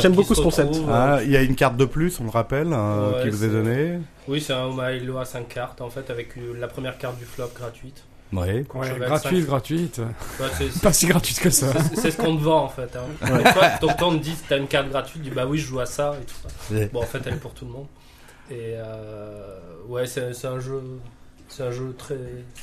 [0.00, 0.74] J'aime beaucoup ce concept.
[0.90, 3.44] Ah, il y a une carte de plus, on le rappelle, euh, Ouais, qui vous
[3.44, 3.98] est donnée?
[4.28, 7.18] Oui, c'est un Omaha Hilo à 5 cartes, en fait, avec euh, la première carte
[7.18, 8.04] du flop gratuite.
[8.32, 8.64] Ouais.
[8.74, 9.46] Ouais, gratuite, 5.
[9.46, 9.98] gratuite.
[9.98, 11.72] Ouais, c'est- c'est- Pas si gratuite que ça.
[11.72, 12.90] c'est- c'est ce qu'on te vend, en fait.
[12.96, 13.32] Hein.
[13.32, 13.52] Ouais.
[13.52, 15.80] Toi, donc, on te dit t'as une carte gratuite, tu dis bah oui, je joue
[15.80, 16.74] à ça et tout ça.
[16.74, 16.90] Ouais.
[16.92, 17.86] Bon, en fait, elle est pour tout le monde.
[18.50, 19.56] Et euh,
[19.88, 20.80] ouais, c'est c'est un jeu.
[21.46, 22.16] C'est un jeu très,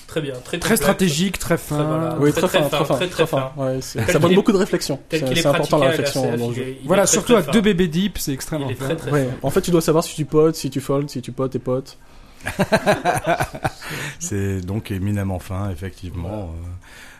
[0.07, 1.83] très bien, très, Très stratégique, très Très, fin.
[1.83, 2.17] voilà.
[2.19, 3.51] Oui, Très, très, très fin, fin, très fin, très, très très fin.
[3.55, 4.99] Ouais, c'est- Tel ça demande beaucoup de réflexion.
[5.09, 6.75] C'est important la réflexion dans le jeu.
[6.83, 8.75] Voilà, très, surtout très à deux bébés deep, c'est extrêmement fin.
[8.87, 9.29] très très Ouais.
[9.43, 11.59] En fait, tu dois savoir si tu potes, si tu folds, si tu potes et
[11.59, 11.97] potes.
[14.19, 16.43] C'est donc éminemment fin, effectivement.
[16.53, 16.67] Euh.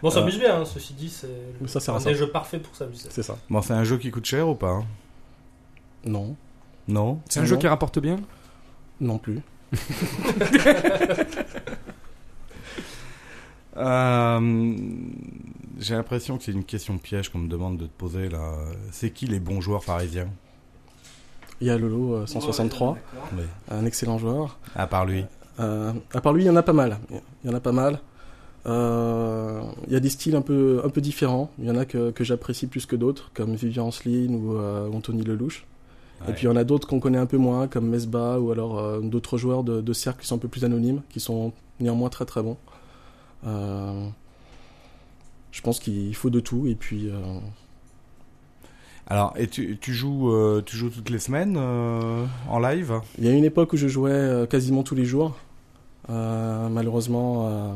[0.01, 1.27] Bon, ça Euh, s'amuse bien, hein, ceci dit, c'est
[1.59, 2.09] Mais ça sert à un ça.
[2.09, 3.09] des jeux parfaits pour s'amuser.
[3.11, 3.37] C'est ça.
[3.49, 4.85] Bon, c'est un jeu qui coûte cher ou pas hein?
[6.05, 6.35] Non,
[6.87, 7.21] Non?
[7.29, 8.17] C'est un jeu qui rapporte bien?
[8.99, 9.39] Non plus.
[13.77, 14.75] Euh,
[15.79, 18.53] J'ai l'impression que c'est une question piège qu'on me demande de te poser là.
[18.91, 20.27] C'est qui les bons joueurs parisiens?
[21.61, 22.97] Il y a Lolo euh, 163,
[23.37, 23.43] Oui.
[23.69, 24.57] un excellent joueur.
[24.75, 25.25] À part lui.
[25.59, 26.97] Euh, à part lui, il y en a pas mal.
[27.43, 27.99] Il y en a pas mal.
[28.67, 31.51] Euh, il y a des styles un peu, un peu différents.
[31.59, 34.89] Il y en a que, que j'apprécie plus que d'autres, comme Vivian Anceline ou euh,
[34.91, 35.65] Anthony Lelouch.
[36.27, 38.51] Et puis il y en a d'autres qu'on connaît un peu moins, comme Mesba ou
[38.51, 41.51] alors euh, d'autres joueurs de, de cercle qui sont un peu plus anonymes, qui sont
[41.79, 42.57] néanmoins très très bons.
[43.47, 44.05] Euh,
[45.51, 47.13] je pense qu'il faut de tout et puis euh,
[49.11, 53.01] Alors, et tu, tu joues, euh, tu joues toutes les semaines euh, en live?
[53.17, 55.35] Il y a une époque où je jouais euh, quasiment tous les jours.
[56.07, 57.75] Malheureusement,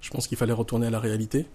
[0.00, 1.46] je pense qu'il fallait retourner à la réalité.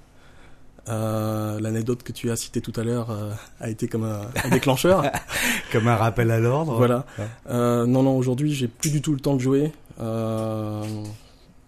[0.87, 4.49] Euh, L'anecdote que tu as citée tout à l'heure euh, a été comme un, un
[4.49, 5.03] déclencheur.
[5.71, 7.05] Comme un rappel à l'ordre Voilà.
[7.17, 7.25] Ouais.
[7.49, 9.71] Euh, non, non, aujourd'hui, j'ai plus du tout le temps de jouer.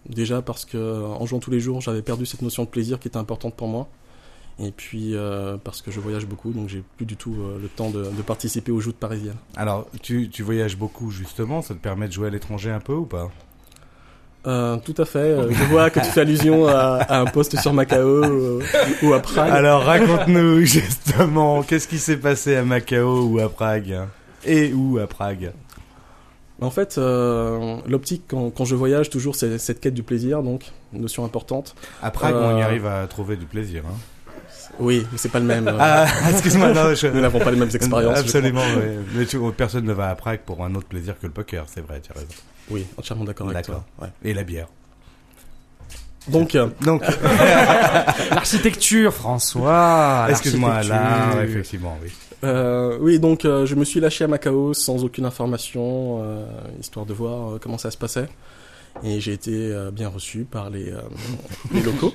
[0.08, 3.08] Déjà parce que en jouant tous les jours, j'avais perdu cette notion de plaisir qui
[3.08, 3.88] était importante pour moi.
[4.62, 7.68] Et puis euh, parce que je voyage beaucoup, donc j'ai plus du tout euh, le
[7.68, 9.36] temps de, de participer aux joutes parisiennes.
[9.56, 12.92] Alors, tu, tu voyages beaucoup justement, ça te permet de jouer à l'étranger un peu
[12.94, 13.30] ou pas?
[14.46, 15.18] Euh, tout à fait.
[15.18, 18.60] Euh, je vois que tu fais allusion à, à un poste sur Macao euh,
[19.02, 19.50] ou à Prague.
[19.50, 23.98] Alors, raconte-nous justement, qu'est-ce qui s'est passé à Macao ou à Prague?
[24.46, 25.52] Et où à Prague?
[26.62, 30.72] En fait, euh, l'optique quand, quand je voyage, toujours, c'est cette quête du plaisir, donc
[30.92, 31.74] notion importante.
[32.02, 33.82] À Prague, on y Euh, arrive à trouver du plaisir.
[33.86, 33.94] Hein.
[34.80, 35.68] Oui, mais c'est pas le même.
[35.68, 37.06] euh, Ah, excuse-moi, non, je...
[37.06, 38.18] Nous n'avons pas les mêmes expériences.
[38.18, 38.82] Absolument, oui.
[39.14, 41.80] Mais tu, personne ne va à Prague pour un autre plaisir que le poker, c'est
[41.82, 42.26] vrai, tu as raison.
[42.70, 43.84] Oui, entièrement d'accord avec D'accord.
[43.98, 44.06] toi.
[44.06, 44.30] ouais.
[44.30, 44.66] Et la bière.
[46.28, 47.02] Donc, euh, Donc,
[48.30, 50.26] L'architecture, François.
[50.30, 52.10] excuse-moi, là, effectivement, oui.
[52.42, 56.46] Euh, oui, donc euh, je me suis lâché à Macao sans aucune information, euh,
[56.80, 58.28] histoire de voir euh, comment ça se passait.
[59.04, 61.00] Et j'ai été euh, bien reçu par les, euh,
[61.72, 62.12] les locaux.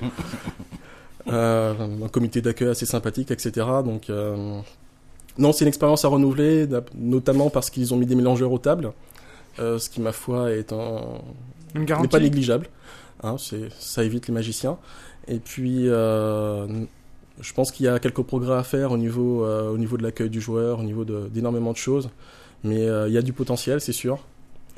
[1.28, 3.66] Euh, un comité d'accueil assez sympathique, etc.
[3.84, 4.60] Donc, euh,
[5.38, 8.92] non, c'est une expérience à renouveler, notamment parce qu'ils ont mis des mélangeurs aux tables,
[9.58, 10.72] euh, ce qui ma foi est
[12.02, 12.68] n'est pas négligeable.
[13.22, 13.36] Hein,
[13.78, 14.78] ça évite les magiciens.
[15.26, 16.66] Et puis, euh,
[17.40, 20.02] je pense qu'il y a quelques progrès à faire au niveau, euh, au niveau de
[20.04, 22.08] l'accueil du joueur, au niveau de- d'énormément de choses.
[22.62, 24.18] Mais euh, il y a du potentiel, c'est sûr.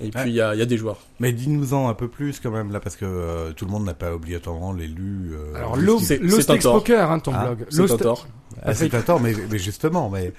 [0.00, 0.28] Et puis, Ouais.
[0.28, 0.98] il y, a, il y a des joueurs.
[1.18, 3.94] Mais dis-nous-en un peu plus quand même là, parce que euh, tout le monde n'a
[3.94, 5.30] pas obligatoirement les lus.
[5.32, 6.56] euh, Alors, Lost, c'est- Lost un.
[6.58, 7.66] Poker, hein, ton Ah, blog.
[7.68, 8.28] C'est un tort.
[8.62, 10.32] Ah, c'est à tort, mais, mais justement, mais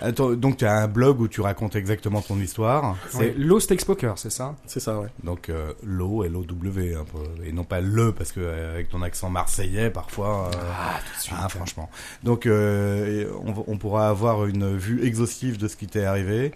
[0.00, 2.96] Attends, donc tu as un blog où tu racontes exactement ton histoire.
[3.10, 4.56] C'est Lost Ex Poker, c'est ça?
[4.66, 5.06] C'est ça, ouais.
[5.22, 9.00] donc euh, l'O L-O-W un peu, et non pas le parce que euh, avec ton
[9.02, 10.48] accent marseillais parfois.
[10.52, 11.36] euh, Ah, tout de suite.
[11.40, 11.88] ah, franchement.
[12.24, 16.50] Donc euh, on, on pourra avoir une vue exhaustive de ce qui t'est arrivé.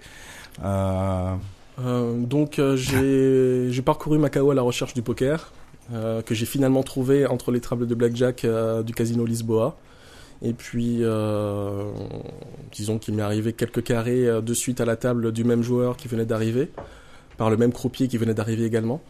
[1.79, 5.53] Euh, donc euh, j'ai j'ai parcouru Macao à la recherche du poker,
[5.93, 8.47] euh, que j'ai finalement trouvé entre les tables de blackjack
[8.85, 9.77] du casino Lisboa.
[10.43, 11.91] Et puis, euh,
[12.71, 16.09] disons qu'il m'est arrivé quelques carrés de suite à la table du même joueur qui
[16.09, 16.71] venait d'arriver,
[17.39, 19.01] par le même croupier qui venait d'arriver également.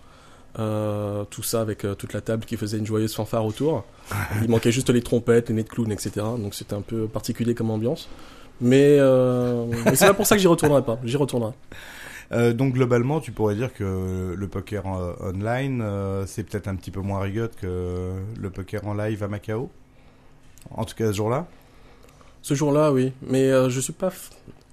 [0.58, 3.84] Euh, tout ça avec euh, toute la table qui faisait une joyeuse fanfare autour.
[4.42, 6.12] Il manquait juste les trompettes, les nez de clown, etc.
[6.38, 8.08] Donc c'était un peu particulier comme ambiance.
[8.60, 10.98] Mais, euh, mais c'est pas pour ça que j'y retournerai pas.
[11.04, 11.52] J'y retournerai.
[12.32, 16.90] Euh, donc globalement, tu pourrais dire que le poker online, euh, c'est peut-être un petit
[16.90, 19.70] peu moins rigide que le poker en live à Macao.
[20.70, 21.46] En tout cas, ce jour-là.
[22.42, 23.12] Ce jour-là, oui.
[23.22, 24.10] Mais euh, je suis pas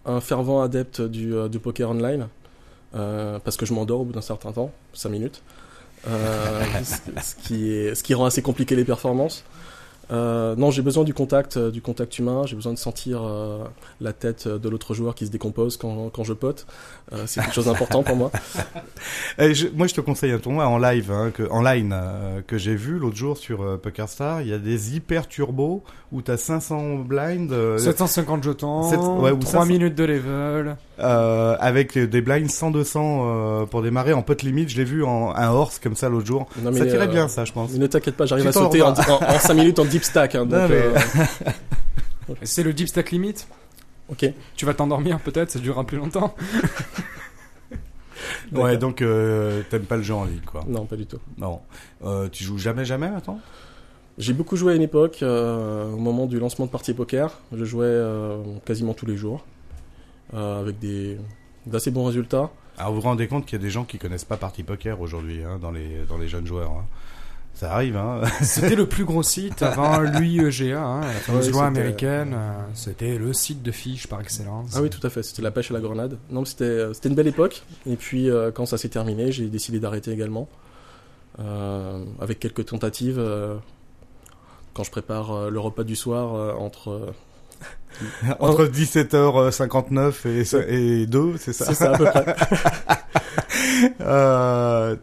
[0.05, 2.27] un fervent adepte du, euh, du poker online.
[2.91, 5.43] parce que je m'endors au bout d'un certain temps, 5 minutes.
[6.05, 9.45] Ce qui est, ce qui rend assez compliqué les performances.
[10.13, 12.43] Euh, non, j'ai besoin du contact, euh, du contact humain.
[12.45, 13.63] J'ai besoin de sentir euh,
[13.99, 16.65] la tête de l'autre joueur qui se décompose quand, quand je pote.
[17.12, 18.32] Euh, c'est quelque chose d'important pour moi.
[19.39, 22.58] Je- moi, je te conseille un tournoi en live, hein, que, en line, euh, que
[22.58, 24.41] j'ai vu l'autre jour sur euh, PokerStar.
[24.41, 29.32] Il y a des hyper turbos où t'as 500 blinds euh, 750 jetons, Sept- ouais,
[29.32, 29.65] ou 3 500.
[29.65, 30.76] minutes de level.
[30.99, 34.69] euh, avec des blinds 100-200 euh, pour démarrer en pot limite.
[34.69, 36.45] Je l'ai vu en un horse comme ça l'autre jour.
[36.62, 37.71] Non, mais, ça tirait euh, bien, ça, je pense.
[37.71, 40.35] Mais ne t'inquiète pas, j'arrive à sauter en, en, 5 minutes en deep stack.
[40.35, 40.99] hein, donc, Non, mais- euh,
[42.43, 43.35] C'est le deep stack limit.
[44.09, 44.25] ok.
[44.55, 46.35] Tu vas t'endormir peut-être, ça durera plus longtemps.
[48.53, 50.63] Ouais, donc euh, t'aimes pas le jeu en ligne, quoi.
[50.67, 51.17] Non, pas du tout.
[51.37, 51.61] Non.
[52.05, 53.39] Euh, tu joues jamais, jamais, maintenant?
[54.19, 57.39] J'ai beaucoup joué à une époque, euh, au moment du lancement de parties poker.
[57.51, 59.43] Je jouais euh, quasiment tous les jours,
[60.35, 61.17] euh, avec des
[61.65, 62.51] d'assez bons résultats.
[62.77, 65.01] Alors vous vous rendez compte qu'il y a des gens qui connaissent pas Party Poker
[65.01, 66.71] aujourd'hui hein, dans les dans les jeunes joueurs.
[66.71, 66.85] hein.
[67.55, 68.21] Ça arrive, hein.
[68.41, 72.33] C'était le plus gros site avant l'UIEGA, hein, la fameuse Ouais, loi américaine.
[72.35, 74.71] euh, C'était le site de fiches par excellence.
[74.75, 75.21] Ah oui, tout à fait.
[75.23, 76.17] C'était la pêche à la grenade.
[76.31, 77.63] Non, c'était euh, c'était une belle époque.
[77.85, 80.47] Et puis euh, quand ça s'est terminé, j'ai décidé d'arrêter également,
[81.39, 83.17] Euh, avec quelques tentatives.
[83.19, 83.55] euh,
[84.73, 87.11] quand je prépare euh, le repas du soir euh, entre euh,
[88.39, 91.65] Entre 17h59 et, et 2, c'est ça?
[91.65, 92.35] C'est ça à peu près.
[94.02, 94.95] Euh,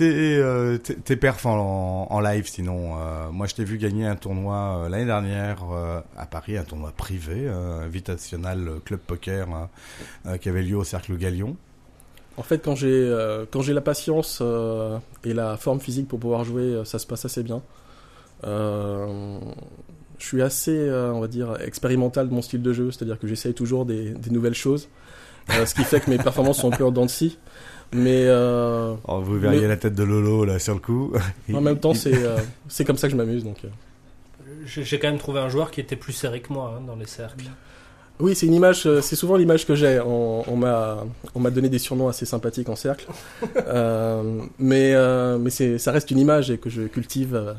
[0.00, 2.96] euh, t'es- perf en, live sinon.
[2.98, 5.64] euh, moi je t'ai vu gagner un tournoi l'année dernière
[6.16, 9.48] à Paris, un tournoi privé, Invitational Club Poker
[10.24, 11.56] hein, qui avait lieu au Cercle Galion.
[12.36, 13.10] En fait, quand j'ai
[13.50, 14.42] quand j'ai la patience
[15.24, 17.62] et la forme physique pour pouvoir jouer, ça se passe assez bien.
[18.42, 19.40] Je
[20.18, 23.86] suis assez, on va dire, expérimental de mon style de jeu, c'est-à-dire que j'essaye toujours
[23.86, 24.88] des, nouvelles choses,
[25.48, 27.38] ce qui fait que mes performances sont un peu en dents de scie.
[27.92, 31.12] Mais euh, Oh, vous verriez Mais- la tête de Lolo là sur le coup.
[31.52, 32.36] en même temps, c'est euh,
[32.68, 33.44] c'est comme ça que je m'amuse.
[33.44, 33.68] Donc, euh.
[34.64, 37.06] J'ai quand même trouvé un joueur qui était plus serré que moi hein, dans les
[37.06, 37.44] cercles.
[38.18, 40.00] oui, c'est une image, c'est souvent l'image que j'ai.
[40.00, 43.06] On, on m'a on m'a donné des surnoms assez sympathiques en cercle,
[43.68, 47.54] Euh, mais euh, mais c'est ça reste une image et que je cultive euh,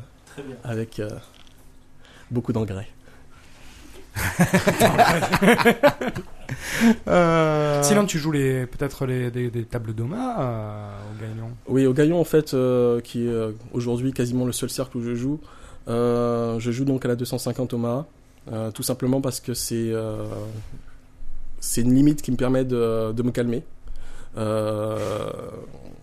[0.64, 1.08] avec euh,
[2.30, 2.88] beaucoup d'engrais.
[7.08, 11.50] Euh, Sinon, tu joues les peut-être les des, des tables d'Oma euh, au gagnant.
[11.68, 15.02] Oui, au Gaillon, en fait, euh, qui est euh, aujourd'hui quasiment le seul cercle où
[15.02, 15.40] je joue,
[15.88, 18.06] euh, je joue donc à la 250 Omaha,
[18.52, 20.24] euh, tout simplement parce que c'est euh,
[21.60, 23.62] c'est une limite qui me permet de, de me calmer.
[24.36, 24.96] Euh,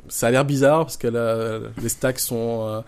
[0.09, 2.81] ça a l'air bizarre parce que la- les stacks sont, euh,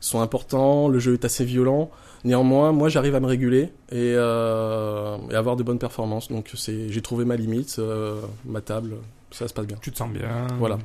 [0.00, 1.90] sont importants, le jeu est assez violent.
[2.24, 6.28] Néanmoins, moi j'arrive à me réguler et, euh, et avoir de bonnes performances.
[6.28, 8.96] Donc c'est- j'ai trouvé ma limite, euh, ma table,
[9.30, 9.76] ça se passe bien.
[9.80, 10.28] Tu te sens bien.
[10.58, 10.78] Voilà.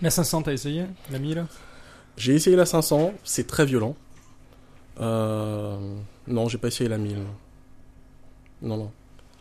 [0.00, 1.44] La 500, t'as essayé La 1000
[2.16, 3.96] J'ai essayé la 500, c'est très violent.
[5.00, 5.76] Euh,
[6.26, 7.18] non, j'ai pas essayé la 1000.
[8.62, 8.90] Non, non.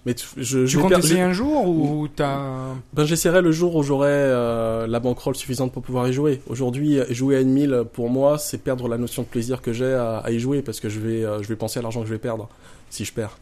[0.08, 2.74] Mais tu- je, Tu comptes essayer un jour ou t'as.
[2.94, 6.42] ben, j'essaierai le jour où j'aurai euh, la bankroll suffisante pour pouvoir y jouer.
[6.48, 9.94] Aujourd'hui, jouer à une 1000 pour moi, c'est perdre la notion de plaisir que j'ai
[9.94, 12.08] à, à y jouer parce que je vais, euh, je vais penser à l'argent que
[12.08, 12.48] je vais perdre
[12.90, 13.38] si je perds.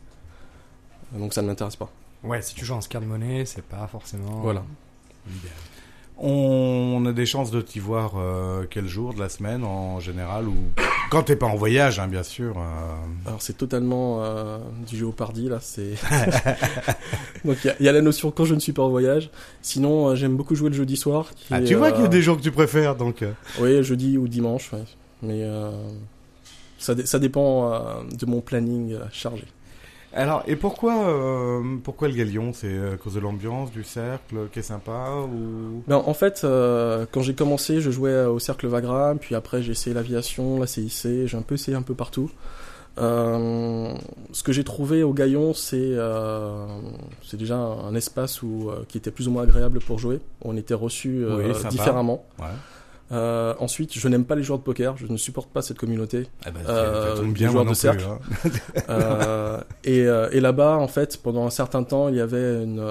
[1.14, 1.90] Donc ça ne m'intéresse pas.
[2.24, 4.42] Ouais, si tu joues en scarred money, c'est pas forcément.
[4.42, 4.64] Voilà.
[6.18, 10.48] On a des chances de t'y voir euh, quel jour de la semaine en général
[10.48, 10.56] ou
[11.12, 12.58] quand t'es pas en voyage, hein, bien sûr.
[12.58, 13.28] euh.
[13.28, 15.60] Alors c'est totalement euh, du Géopardy là.
[15.62, 15.92] C'est
[17.46, 18.90] donc il y a- il y, a la notion quand je ne suis pas en
[18.90, 19.30] voyage.
[19.62, 21.32] Sinon euh, j'aime beaucoup jouer le jeudi soir.
[21.36, 23.24] qui Ah, est, tu vois qu'il y a euh, des jours que tu préfères, donc.
[23.60, 24.72] Oui, jeudi ou dimanche.
[24.74, 24.84] ouais.
[25.22, 25.72] Mais euh,
[26.80, 27.72] ça, ça dépend
[28.12, 29.46] de mon planning chargé.
[30.16, 32.54] Alors, et pourquoi, euh, pourquoi le Galion?
[32.54, 35.84] C'est à cause de l'ambiance, du cercle, qui est sympa ou?
[35.88, 39.74] Ben, en fait, euh, quand j'ai commencé, je jouais au Cercle Vagram, puis après j'ai
[39.74, 42.32] essayé l'aviation, la CIC, j'ai un peu essayé un peu partout.
[42.98, 43.94] Euh,
[44.32, 46.66] ce que j'ai trouvé au Gaillon, c'est euh,
[47.24, 50.22] c'est déjà un, espace où, euh, qui était plus ou moins agréable pour jouer.
[50.42, 52.26] On était reçus euh, Oui, différemment.
[52.40, 52.46] Ouais.
[53.12, 56.28] Euh, ensuite, je n'aime pas les joueurs de poker, je ne supporte pas cette communauté.
[56.48, 58.04] Eh ben, Euh, tombe bien, joueurs de plus, cercle.
[58.06, 58.20] hein.
[58.90, 62.84] Euh, et euh, et là-bas, en fait, pendant un certain temps, il y avait une,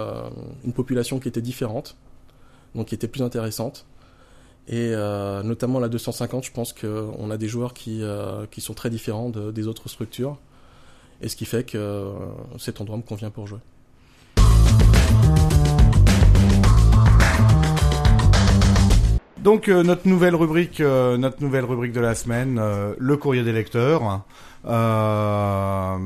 [0.65, 1.97] une population qui était différente,
[2.77, 3.87] donc qui était plus intéressante.
[4.69, 8.03] Et euh, notamment la 250, je pense qu'on a des joueurs qui,
[8.53, 10.39] qui sont très différents de- des autres structures.
[11.23, 12.13] Et ce qui fait que
[12.59, 13.59] cet endroit me convient pour jouer.
[19.45, 23.43] Donc euh, notre nouvelle rubrique, euh, notre nouvelle rubrique de la semaine, euh, le courrier
[23.43, 24.23] des lecteurs.
[24.67, 25.97] Euh,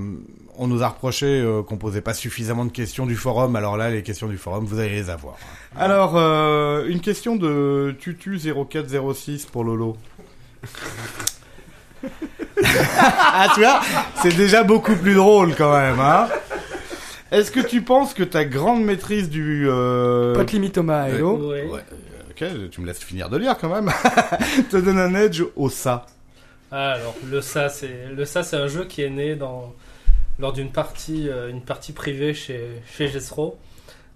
[0.59, 3.55] on nous a reproché euh, qu'on posait pas suffisamment de questions du forum.
[3.55, 5.37] Alors là, les questions du forum, vous allez les avoir.
[5.77, 9.97] Alors euh, une question de Tutu 0406 pour Lolo.
[12.65, 13.81] ah tu vois,
[14.21, 16.01] c'est déjà beaucoup plus drôle quand même.
[16.01, 16.27] Hein
[17.31, 21.51] Est-ce que tu penses que ta grande maîtrise du euh, Pas de limite Thomas, hello.
[21.51, 21.69] Ouais.
[22.39, 23.91] Tu me laisses finir de lire quand même.
[24.71, 26.07] te donne un edge au ça.
[26.71, 29.75] Ah, alors le ça c'est le ça c'est un jeu qui est né dans
[30.39, 33.11] lors d'une partie euh, une partie privée chez chez.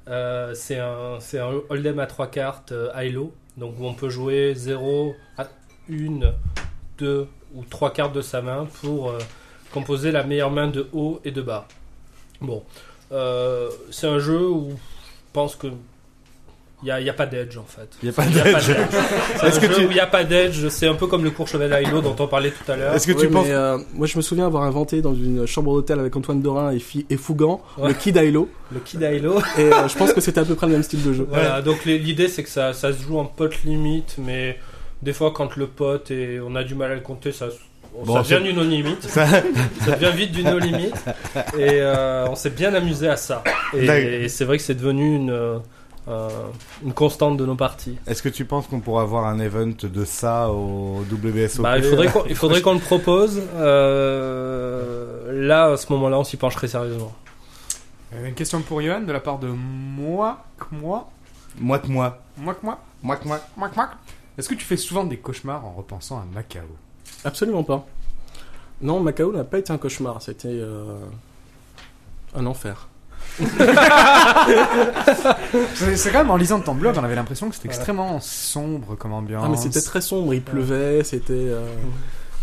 [0.09, 4.53] Euh, c'est un c'est un hold'em à trois cartes euh, ILO donc on peut jouer
[4.55, 5.49] 0 à
[5.91, 6.21] 1
[6.99, 9.15] 2 ou trois cartes de sa main pour
[9.73, 11.67] composer la meilleure main de haut et de bas.
[12.41, 12.65] Bon,
[13.91, 15.69] c'est un jeu où je pense que
[16.83, 17.89] il y a, y a pas d'edge en fait.
[18.03, 18.71] Il y a pas d'edge.
[19.43, 20.69] Est-ce un que jeu tu- où il n'y a pas d'edge.
[20.69, 22.95] C'est un peu comme le Courchevel Hilo dont on parlait tout à l'heure.
[22.95, 25.73] Est-ce que tu penses mais, euh, moi, je me souviens avoir inventé dans une chambre
[25.75, 27.89] d'hôtel avec Antoine Dorin et, Fi- et Fougan Ouais.
[27.89, 28.49] le Kid Hilo.
[28.73, 29.39] Le Kid Hilo.
[29.59, 31.27] Et euh, je pense que c'était à peu près le même style de jeu.
[31.31, 34.59] Voilà, donc l'idée c'est que ça, ça se joue en pote limite, mais
[35.03, 37.47] des fois quand le pote et on a du mal à le compter, ça,
[38.07, 39.03] Bon, ça devient du no limite.
[39.03, 40.95] ça ça devient vite du no limite.
[41.59, 43.45] Et euh, on s'est bien amusé à ça.
[43.77, 43.85] Et,
[44.25, 45.61] et c'est vrai que c'est devenu une,
[46.09, 47.97] une constante de nos parties.
[48.07, 51.85] Est-ce que tu penses qu'on pourra avoir un event de ça au WSOP Bah, il
[51.85, 53.41] faudrait qu'on il faudrait qu'on le propose.
[53.55, 57.13] Euh, là, à ce moment-là, on s'y pencherait sérieusement.
[58.15, 61.09] Euh, Une question pour Johan de la part de moi, que moi,
[61.59, 62.19] Moi que moi.
[62.37, 63.41] moi que moi, Moi que moi.
[63.57, 63.91] moi que moi.
[64.39, 66.63] Est-ce que tu fais souvent des cauchemars en repensant à Macao?
[67.25, 67.87] Absolument pas.
[68.81, 70.99] Non, Macao n'a pas été un cauchemar, c'était euh,
[72.35, 72.89] un enfer.
[75.75, 78.95] C'est c'est quand même en lisant ton blog, on avait l'impression que c'était extrêmement sombre
[78.97, 79.45] comme ambiance.
[79.47, 81.33] Ah, mais c'était très sombre, il pleuvait, c'était.
[81.33, 81.65] euh,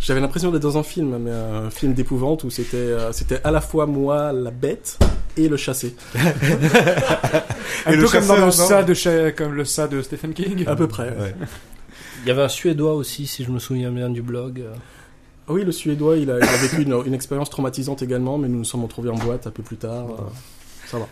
[0.02, 3.52] J'avais l'impression d'être dans un film, mais un film d'épouvante où c'était euh, c'était à
[3.52, 4.97] la fois moi, la bête,
[5.38, 5.95] et le chassé.
[6.15, 9.88] un Et le peu comme dans chasseur, le non ça de chez- comme le ça
[9.88, 10.65] de Stephen King.
[10.67, 11.10] À peu près.
[11.10, 11.36] Ouais.
[12.23, 14.63] Il y avait un Suédois aussi, si je me souviens bien du blog.
[15.47, 18.47] Ah Oui, le Suédois, il a, il a vécu une, une expérience traumatisante également, mais
[18.49, 20.06] nous nous sommes retrouvés en boîte un peu plus tard.
[20.12, 20.23] euh,
[20.89, 21.08] ça va.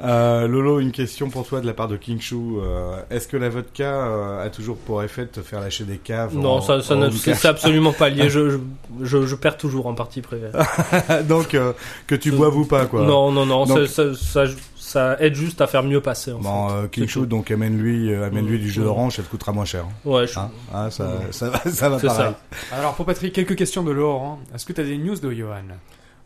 [0.00, 2.34] Euh, Lolo, une question pour toi de la part de King Shu.
[2.34, 5.98] Euh, Est-ce que la vodka euh, a toujours pour effet de te faire lâcher des
[5.98, 6.96] caves Non, en- ça, ça
[7.34, 8.30] c'est absolument pas lié.
[8.30, 8.56] Je, je,
[9.02, 10.48] je, je perds toujours en partie privée.
[11.28, 11.74] Donc euh,
[12.06, 13.02] que tu boives ou pas quoi.
[13.02, 16.32] Non, non, non, Donc- ça, ça, ça, ça aide juste à faire mieux passer.
[16.32, 16.74] En Bon, fait.
[16.74, 19.84] euh, King donc amène-lui, euh, amène-lui du jus d'orange, ça te coûtera moins cher.
[20.06, 22.32] Ouais, je- Hein Hein, ça, ça, va- ça va c'est pareil.
[22.70, 22.76] ça.
[22.76, 24.40] Alors pour Patrick, quelques questions de Laurent.
[24.54, 25.64] Est-ce que tu as des news de Johan?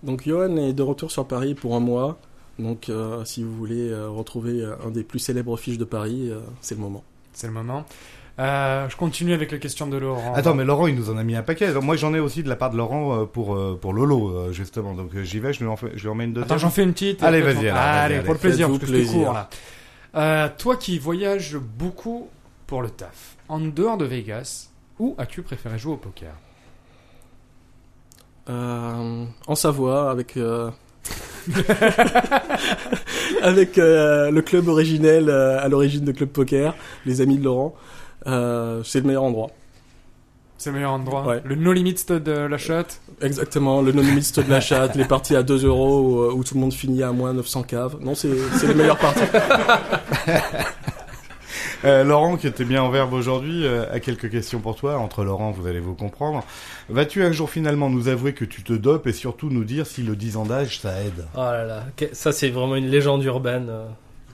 [0.05, 2.17] Donc Johan est de retour sur Paris pour un mois.
[2.59, 6.31] Donc euh, si vous voulez euh, retrouver euh, un des plus célèbres fiches de Paris,
[6.31, 7.05] euh, c'est le moment.
[7.33, 7.85] C'est le moment.
[8.39, 10.35] Euh, je continue avec les questions de Laurent.
[10.35, 11.67] Attends, mais Laurent, il nous en a mis un paquet.
[11.67, 14.93] Alors, Moi, j'en ai aussi de la part de Laurent pour, pour Lolo, justement.
[14.93, 16.45] Donc, j'y vais, je lui, en fais- je lui en mets une deuxième.
[16.51, 17.23] Attends, j'en fais une petite.
[17.23, 18.21] Allez, vas-y, Allez, allez.
[18.25, 19.23] pour le plaisir, parce que c'est plaisir.
[19.25, 19.49] court là.
[20.17, 22.29] Euh, toi qui voyages beaucoup
[22.67, 26.33] pour le taf, en dehors de Vegas, où as-tu préféré jouer au poker?
[28.49, 30.71] Euh, en Savoie, avec euh,
[33.43, 37.75] avec euh, le club originel euh, à l'origine de Club Poker, les amis de Laurent.
[38.27, 39.51] Euh, c'est le meilleur endroit.
[40.59, 41.27] C'est le meilleur endroit.
[41.27, 41.43] Ouais.
[41.45, 42.85] Le No Limit de la shot.
[43.21, 46.61] Exactement, le non-limite de la chatte, les parties à 2 euros où, où tout le
[46.61, 47.97] monde finit à moins 900 caves.
[48.01, 49.21] Non, c'est c'est les meilleures parties.
[51.85, 54.97] Euh, Laurent, qui était bien en verbe aujourd'hui, euh, a quelques questions pour toi.
[54.99, 56.45] Entre Laurent, vous allez vous comprendre.
[56.89, 60.03] Vas-tu un jour finalement nous avouer que tu te dopes et surtout nous dire si
[60.03, 61.27] le 10 ans d'âge, ça aide?
[61.35, 63.71] Oh là là, ça c'est vraiment une légende urbaine.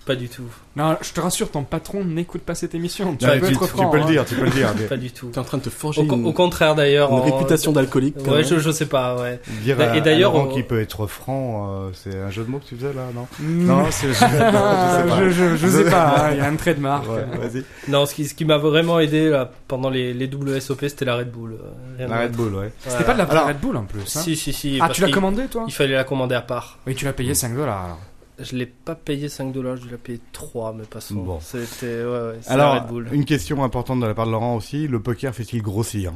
[0.05, 0.43] Pas du tout.
[0.75, 3.15] Non, je te rassure, ton patron n'écoute pas cette émission.
[3.15, 4.07] Tu Non, mais peux tu, être tu franc, peux le hein.
[4.07, 4.69] dire, tu peux le dire.
[4.89, 5.27] Pas du tout.
[5.29, 7.11] T'es en train de te forger Au, une, au contraire d'ailleurs.
[7.11, 8.17] une en- réputation d'alcoolique.
[8.27, 9.41] Ouais, je, je sais pas, ouais.
[9.63, 12.65] Dire Et d'ailleurs, on- qui peut être franc, euh, c'est un jeu de mots que
[12.65, 13.67] tu faisais là, non Mm.
[13.67, 14.09] Non, c'est.
[14.09, 15.03] je sais pas.
[15.21, 17.09] je, je, je sais pas, hein, il y a un trait de marque.
[17.09, 17.65] Ouais, vas-y.
[17.89, 21.17] Non, ce qui, ce qui m'a vraiment aidé là, pendant les, les WSOP, c'était la
[21.17, 21.53] Red Bull.
[21.53, 22.73] euh, rien La Red Bull, ouais.
[22.87, 24.01] C'était pas de la Red Bull en plus.
[24.01, 24.21] Hein.
[24.21, 24.79] Si, si, si.
[24.81, 25.65] ah, tu l'as qu'il- commandé toi?
[25.69, 26.79] Il fallait la commander à part.
[26.89, 27.99] Oui, tu l'as payé 5 dollars alors.
[28.43, 31.15] Je l'ai pas payé 5 dollars, je l'ai payé 3, mais passons.
[31.15, 31.39] Bon.
[31.41, 33.09] C'était, ouais, ouais, la Alors, Red Bull.
[33.13, 34.89] une question importante de la part de Laurent aussi.
[34.89, 36.13] Le poker fait-il grossir?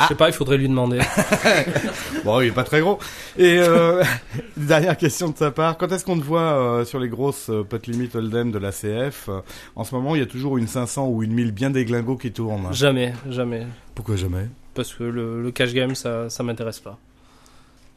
[0.00, 0.98] Je sais pas, il faudrait lui demander.
[2.24, 2.98] Bon, il est pas très gros.
[3.36, 4.02] Et euh,
[4.56, 5.76] dernière question de sa part.
[5.76, 8.72] Quand est-ce qu'on te voit euh, sur les grosses euh, pot limit hold'em de la
[8.72, 9.40] CF euh,
[9.76, 12.32] En ce moment, il y a toujours une 500 ou une 1000 bien déglingos qui
[12.32, 12.72] tournent.
[12.72, 13.66] jamais, jamais.
[13.94, 14.48] Pourquoi jamais?
[14.72, 16.98] Parce que le, le cash game, ça, ça m'intéresse pas.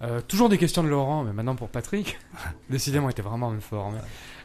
[0.03, 2.19] Euh, toujours des questions de Laurent, mais maintenant pour Patrick.
[2.69, 3.95] Décidément, il était vraiment en forme.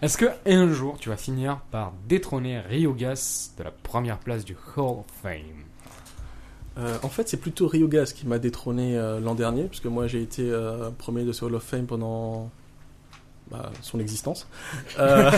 [0.01, 4.45] Est-ce que un jour tu vas finir par détrôner Rio Gas de la première place
[4.45, 5.65] du Hall of Fame?
[6.79, 10.07] Euh, en fait, c'est plutôt Rio Gas qui m'a détrôné euh, l'an dernier, puisque moi
[10.07, 12.51] j'ai été euh, premier de ce Hall of Fame pendant
[13.53, 14.47] bah, son existence.
[14.99, 15.31] Euh,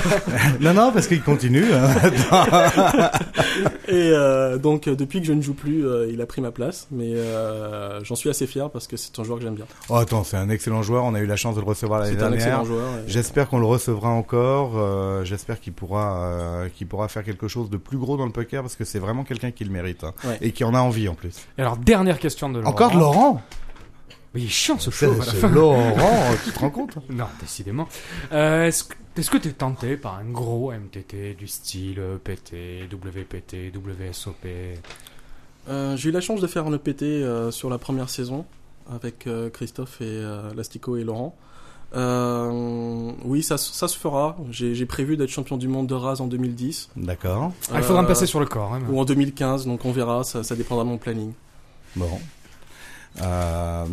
[0.61, 1.65] Non, non, parce qu'il continue.
[1.73, 3.11] hein.
[3.89, 6.87] et euh, donc, depuis que je ne joue plus, euh, il a pris ma place,
[6.91, 9.67] mais euh, j'en suis assez fier parce que c'est un joueur que j'aime bien.
[9.89, 11.05] oh, attends, c'est un excellent joueur.
[11.05, 12.39] On a eu la chance de le recevoir l'année C'est un dernière.
[12.47, 12.89] excellent joueur.
[13.07, 14.73] et- J'espère qu'on le recevra encore.
[14.77, 18.33] euh, J'espère qu'il pourra, euh, qu'il pourra faire quelque chose de plus gros dans le
[18.33, 20.39] poker parce que c'est vraiment quelqu'un qui le mérite hein, Ouais.
[20.41, 21.35] et qui en a envie en plus.
[21.59, 22.71] Et alors, dernière question de Laurent.
[22.71, 23.43] Encore de Laurent?
[24.35, 25.49] Mais il est chiant ce C'est show à la c'est fin.
[25.49, 25.95] Laurent,
[26.45, 27.89] tu te rends compte Non, décidément.
[28.33, 32.89] Euh, Est-ce que est-ce que t'es tenté par un gros MTT du style E PT,
[32.93, 34.45] WPT, WSOP
[35.69, 38.45] Euh, j'ai eu la chance de faire un EPT euh, sur la première saison
[38.93, 41.37] avec euh, Christophe et euh, Lastico et Laurent.
[41.95, 44.37] Euh, oui, ça, se- ça se fera.
[44.51, 47.53] J'ai j'ai prévu d'être champion du monde de Raz en 2010 D'accord.
[47.73, 48.75] ah, Il faudra me Euh, passer sur le corps.
[48.75, 50.25] hein, ou en 2015, donc on verra.
[50.25, 51.33] Ça, ça dépendra de mon planning.
[51.97, 52.09] Bon.
[53.23, 53.85] Euh,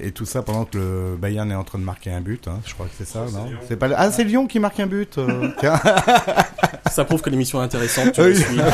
[0.00, 2.58] et tout ça pendant que le Bayern est en train de marquer un but, hein,
[2.66, 4.88] je crois que c'est ça, non C'est pas le- ah c'est Lyon qui marque un
[4.88, 5.18] but.
[5.18, 5.80] euh, tiens.
[6.90, 8.12] Ça prouve que l'émission est intéressante.
[8.12, 8.60] Tu Oui, le suis.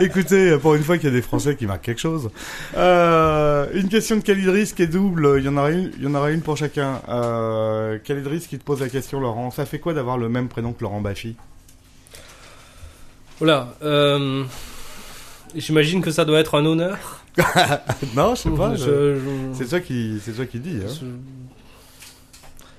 [0.00, 2.30] Écoutez, pour une fois qu'il y a des Français qui marquent quelque chose.
[2.76, 5.36] Euh, une question de Calidris qui est double.
[5.38, 7.00] Il y en aura une, il y en aura une pour chacun.
[7.08, 9.50] Euh, Calidris qui te pose la question, Laurent.
[9.50, 11.36] Ça fait quoi d'avoir le même prénom que Laurent Baffy?
[13.38, 13.74] Voilà.
[13.82, 14.44] Euh,
[15.54, 17.21] J'imagine que ça doit être un honneur.
[18.16, 18.74] Non, je sais pas.
[18.74, 19.18] Je-
[19.54, 20.78] C'est toi qui, c'est toi qui dis.
[20.84, 20.88] Hein.
[21.00, 21.06] je-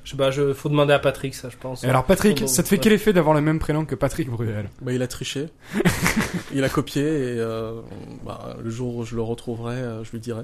[0.03, 1.83] Je sais pas, je, faut demander à Patrick, ça, je pense.
[1.83, 2.81] Et alors, Patrick, Faut- ça te fait ouais.
[2.81, 4.69] quel effet d'avoir le même prénom que Patrick Bruel?
[4.81, 5.47] Bah, il a triché.
[6.53, 7.79] il a copié et euh,
[8.25, 10.43] bah, le jour où je le retrouverai, euh, je lui dirai.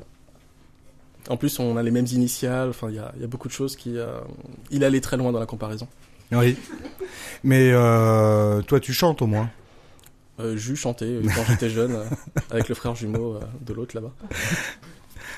[1.30, 2.70] En plus, on a les mêmes initiales.
[2.70, 3.98] Enfin, il y a, il y a beaucoup de choses qui.
[3.98, 4.08] euh,
[4.72, 5.88] il allait très loin dans la comparaison.
[6.32, 6.56] Oui.
[7.44, 9.50] Mais euh, toi, tu chantes au moins.
[10.40, 12.04] Euh, J'eus chanté euh, quand j'étais jeune euh,
[12.52, 14.12] avec le frère jumeau euh, de l'autre là-bas.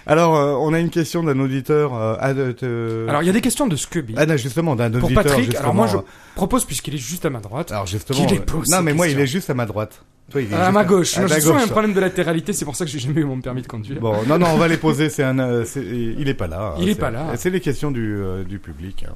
[0.08, 1.91] Alors, euh, on a une question d'un auditeur.
[1.91, 4.16] De- Alors, il y a des questions de Scubby.
[4.18, 5.24] ah, non, justement, d'un Pour auditeur.
[5.24, 5.97] Patrick, justement, alors moi, je
[6.36, 8.18] propose, puisqu'il est juste à ma droite, Alors justement.
[8.26, 9.24] Qu'il les pose non, ces mais moi, il questions.
[9.24, 10.04] est juste à ma droite.
[10.32, 11.18] Toi, il est à juste ma gauche.
[11.18, 11.64] à Moi, ta j'ai souvent gauche.
[11.66, 13.99] un problème de latéralité, c'est pour ça que j'ai jamais eu mon permis de conduire.
[13.99, 15.10] Bon, non, non, on va les poser.
[15.10, 16.74] C'est un, euh, c'est- il est pas là.
[16.80, 17.34] Il est C'est- pas là.
[17.36, 19.06] C'est les questions du, euh, du public.
[19.08, 19.14] hein.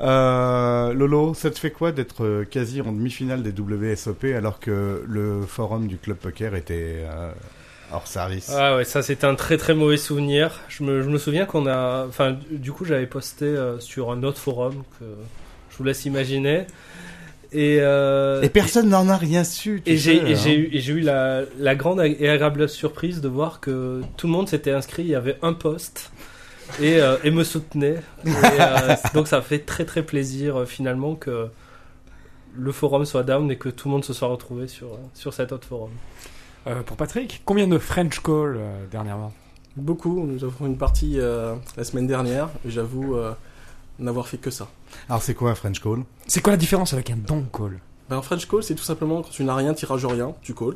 [0.00, 5.04] Euh, Lolo, ça te fait quoi d'être euh, quasi en demi-finale des WSOP alors que
[5.06, 7.32] le forum du club poker était euh,
[7.92, 8.50] hors service?
[8.56, 10.60] Ah ouais, ça c'est un très très mauvais souvenir.
[10.68, 12.06] Je me, je me souviens qu'on a.
[12.08, 15.04] Enfin, du- coup, j'avais posté euh, sur un autre forum que
[15.70, 16.66] je vous laisse imaginer.
[17.52, 19.82] Et, euh, Et personne n'en a rien su.
[19.84, 20.24] Et j'ai hein.
[20.24, 24.32] eu, et j'ai eu la, la grande et agréable surprise de voir que tout le
[24.32, 26.10] monde s'était inscrit, il y avait un poste
[26.80, 28.02] et, euh, et me soutenait.
[28.24, 31.48] Et, euh, donc ça fait très très plaisir euh, finalement que
[32.56, 35.52] le forum soit down et que tout le monde se soit retrouvé sur, sur cet
[35.52, 35.90] autre forum.
[36.66, 39.32] Euh, pour Patrick, combien de French call euh, dernièrement?
[39.76, 40.26] Beaucoup.
[40.26, 42.48] Nous avons une partie euh, la semaine dernière.
[42.66, 43.32] et J'avoue euh,
[43.98, 44.68] n'avoir fait que ça.
[45.08, 46.02] Alors c'est quoi un French Call?
[46.26, 47.78] C'est quoi la différence avec un don call?
[48.08, 50.74] Ben, un French call, c'est tout simplement quand tu n'as rien, tirage rien, tu call.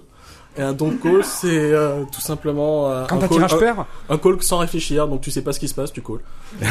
[0.56, 3.86] Et un don't call, c'est euh, tout simplement euh, Quand un, call, tirage un, pair
[4.08, 6.20] un call sans réfléchir, donc tu sais pas ce qui se passe, tu call.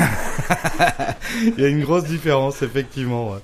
[1.43, 3.31] Il y a une grosse différence, effectivement.
[3.31, 3.39] ouais.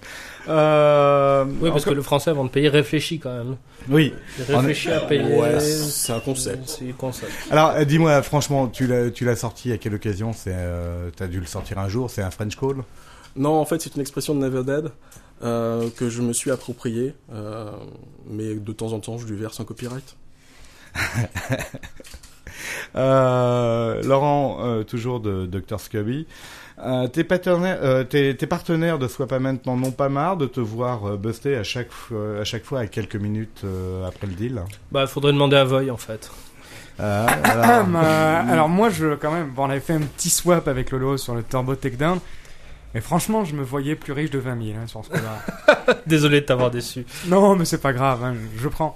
[0.48, 3.58] Euh, Oui, parce que le français avant de payer réfléchit quand même.
[3.90, 4.14] Oui.
[4.48, 5.38] Réfléchit à payer.
[5.38, 6.70] Ouais, c'est un concept.
[6.70, 7.32] C'est un concept.
[7.52, 10.32] Alors, dis-moi, franchement, tu l'as, tu sorti à quelle occasion?
[10.34, 12.10] C'est, euh, t'as dû le sortir un jour.
[12.10, 12.78] C'est un French Call?
[13.36, 14.92] Non, en fait, c'est une expression de Never Dead.
[15.44, 17.72] euh, que je me suis approprié, euh,
[18.30, 20.16] mais de temps en temps, je lui verse un copyright.
[22.96, 26.26] Euh, Laurent, euh, toujours de Dr Scubby.
[26.84, 30.60] Euh, tes, partenaires, tes, tes partenaires de Sois pas maintenant n'ont pas marre de te
[30.60, 34.34] voir euh, buster à chaque, fois, à chaque fois à quelques minutes euh, après le
[34.34, 34.62] deal?
[34.92, 36.32] Bah, faudrait demander à Voy en fait.
[36.98, 40.30] Ah, Ah, alors, bah, alors moi, je quand même, bon, on avait fait un petit
[40.30, 42.20] swap avec Lolo sur le Turbo Takedown.
[42.94, 45.98] Mais franchement, je me voyais plus riche de 20 000 hein, sur ce coup-là.
[46.08, 47.06] Désolé de t'avoir déçu.
[47.28, 48.96] non, mais c'est pas grave, hein, je prends.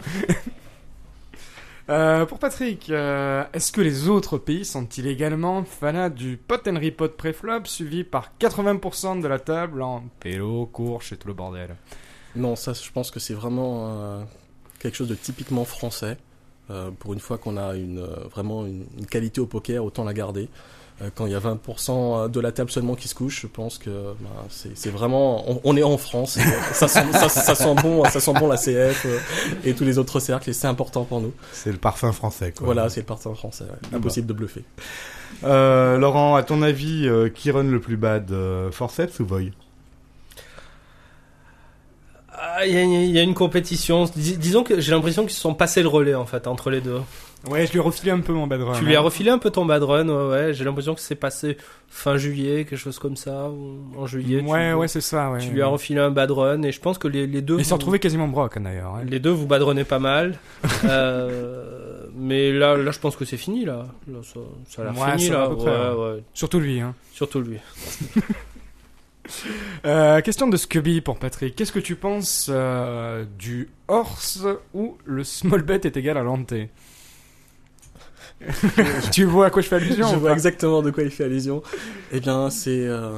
[1.90, 6.80] Euh, pour Patrick, euh, est-ce que les autres pays sont-ils également fanats du pot and
[6.80, 11.76] repot pré-flop suivi par 80% de la table en pélo, courche et tout le bordel?
[12.38, 14.24] Non, ça, je pense que c'est vraiment euh,
[14.80, 16.18] quelque chose de typiquement français.
[17.00, 17.74] Pour une fois qu'on a
[18.32, 20.50] vraiment une qualité au poker, autant la garder.
[21.02, 23.78] Euh, quand il y a 20% de la table seulement qui se couche, je pense
[23.80, 23.90] que
[24.22, 25.44] bah, c'est vraiment.
[25.50, 26.38] On, on est en France,
[26.74, 29.18] ça, sent, ça, ça sent bon, ça sent bon la CF euh,
[29.66, 31.34] et tous les autres cercles, et c'est important pour nous.
[31.52, 32.52] c'est le parfum français.
[32.56, 32.66] Quoi.
[32.66, 33.64] Voilà, c'est le partenaire français.
[33.66, 33.98] ouais.
[33.98, 34.64] Impossible de bluffer.
[35.44, 39.52] Euh, Laurent, à ton avis, euh, qui run le plus bad euh, Forceps ou Voy
[42.32, 44.06] Ah, Il y, a- il y a une compétition.
[44.16, 46.82] Dis- disons que j'ai l'impression qu'ils se sont passés le relais en fait entre les
[46.82, 47.02] deux.
[47.50, 48.80] Ouais, je lui ai refilé un peu mon bad run.
[48.80, 49.02] Tu lui as hein.
[49.02, 50.54] refilé un peu ton bad run, ouais, ouais.
[50.54, 51.58] J'ai l'impression que c'est passé
[51.90, 54.40] fin juillet, quelque chose comme ça, ou en juillet.
[54.40, 55.40] tu- Ouais, ouais, c'est ça, ouais.
[55.40, 57.58] Tu lui as refilé un bad run et je pense que les, les deux.
[57.60, 58.96] Il s'est vous- retrouvé quasiment broc, hein, d'ailleurs.
[58.96, 59.04] hein.
[59.06, 60.38] Les deux vous badronnez pas mal.
[60.86, 63.88] Euh, mais là, là, je pense que c'est fini là.
[64.08, 64.40] Là, ça,
[64.70, 65.44] ça a l'air Ouais, fini là.
[65.44, 66.24] à peu près, ouais.
[66.34, 66.94] Surtout lui, hein.
[67.12, 67.58] Surtout lui.
[69.86, 71.56] Euh, question de Scubby pour Patrick.
[71.56, 76.70] Qu'est-ce que tu penses euh, du horse où le small bet est égal à l'anté
[79.12, 81.24] Tu vois à quoi je fais allusion Je vois pas exactement de quoi il fait
[81.26, 81.62] allusion.
[82.12, 83.12] Eh bien, c'est euh,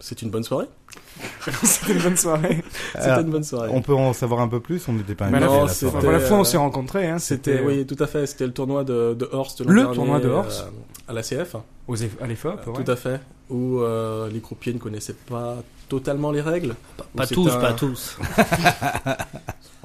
[0.00, 0.66] c'est une bonne soirée.
[1.62, 2.62] C'était une bonne soirée.
[2.94, 3.68] C'était Alors, une bonne soirée.
[3.72, 5.72] On peut en savoir un peu plus On n'était pas invités non, la.
[5.72, 8.26] Enfin, la fois où on euh, s'est rencontrés, hein, C'était, oui, tout à fait.
[8.26, 10.66] C'était le tournoi de, de Horst Le dernier, tournoi de Horst.
[10.66, 11.56] euh, à la CF.
[11.88, 12.66] aux eff- à l'EFOP.
[12.66, 12.84] ouais.
[12.84, 13.20] Tout à fait.
[13.50, 15.56] Où euh, les croupiers ne connaissaient pas
[15.88, 16.74] totalement les règles.
[17.16, 18.16] Pas tous, un- pas tous.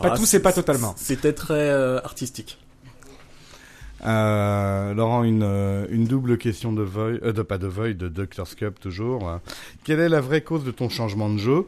[0.01, 0.93] Pas tous et pas totalement.
[0.95, 2.59] C'était très euh, artistique.
[4.05, 8.07] Euh, Laurent, une, euh, une double question de Void, euh, de pas de Void, de
[8.07, 8.45] Dr.
[8.45, 9.39] Scup toujours.
[9.83, 11.65] Quelle est la vraie cause de ton changement de jeu?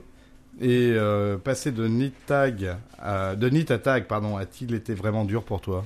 [0.62, 5.24] Et euh, passer de nit tag, à, de nit à tag, pardon, a-t-il été vraiment
[5.26, 5.86] dur pour toi?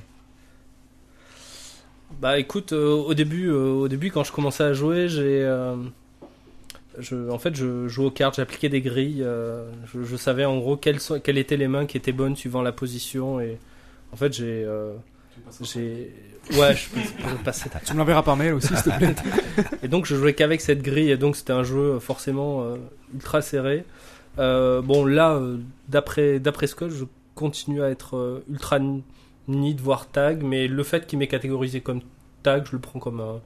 [2.20, 5.76] Bah écoute, euh, au début, euh, au début quand je commençais à jouer, j'ai, euh,
[6.98, 10.58] je, en fait, je jouais aux cartes, j'appliquais des grilles, euh, je, je savais en
[10.58, 13.58] gros quelles, étaient les mains qui étaient bonnes suivant la position et
[14.12, 14.94] en fait j'ai, euh,
[15.62, 16.12] j'ai,
[16.52, 17.70] ouais, je peux, je peux passer.
[17.84, 19.14] Tu me l'enverras par mail aussi, s'il te plaît.
[19.82, 22.76] Et donc je jouais qu'avec cette grille et donc c'était un jeu euh, forcément euh,
[23.14, 23.84] ultra serré.
[24.38, 28.78] Euh, bon là, euh, d'après d'après Scott, je continue à être euh, ultra
[29.48, 32.00] nid voire tag, mais le fait qu'il m'ait catégorisé comme
[32.42, 33.40] tag, je le prends comme un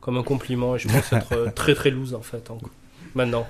[0.00, 2.50] comme un compliment et je pense être euh, très très loose en fait.
[2.50, 2.58] en-
[3.14, 3.46] Maintenant,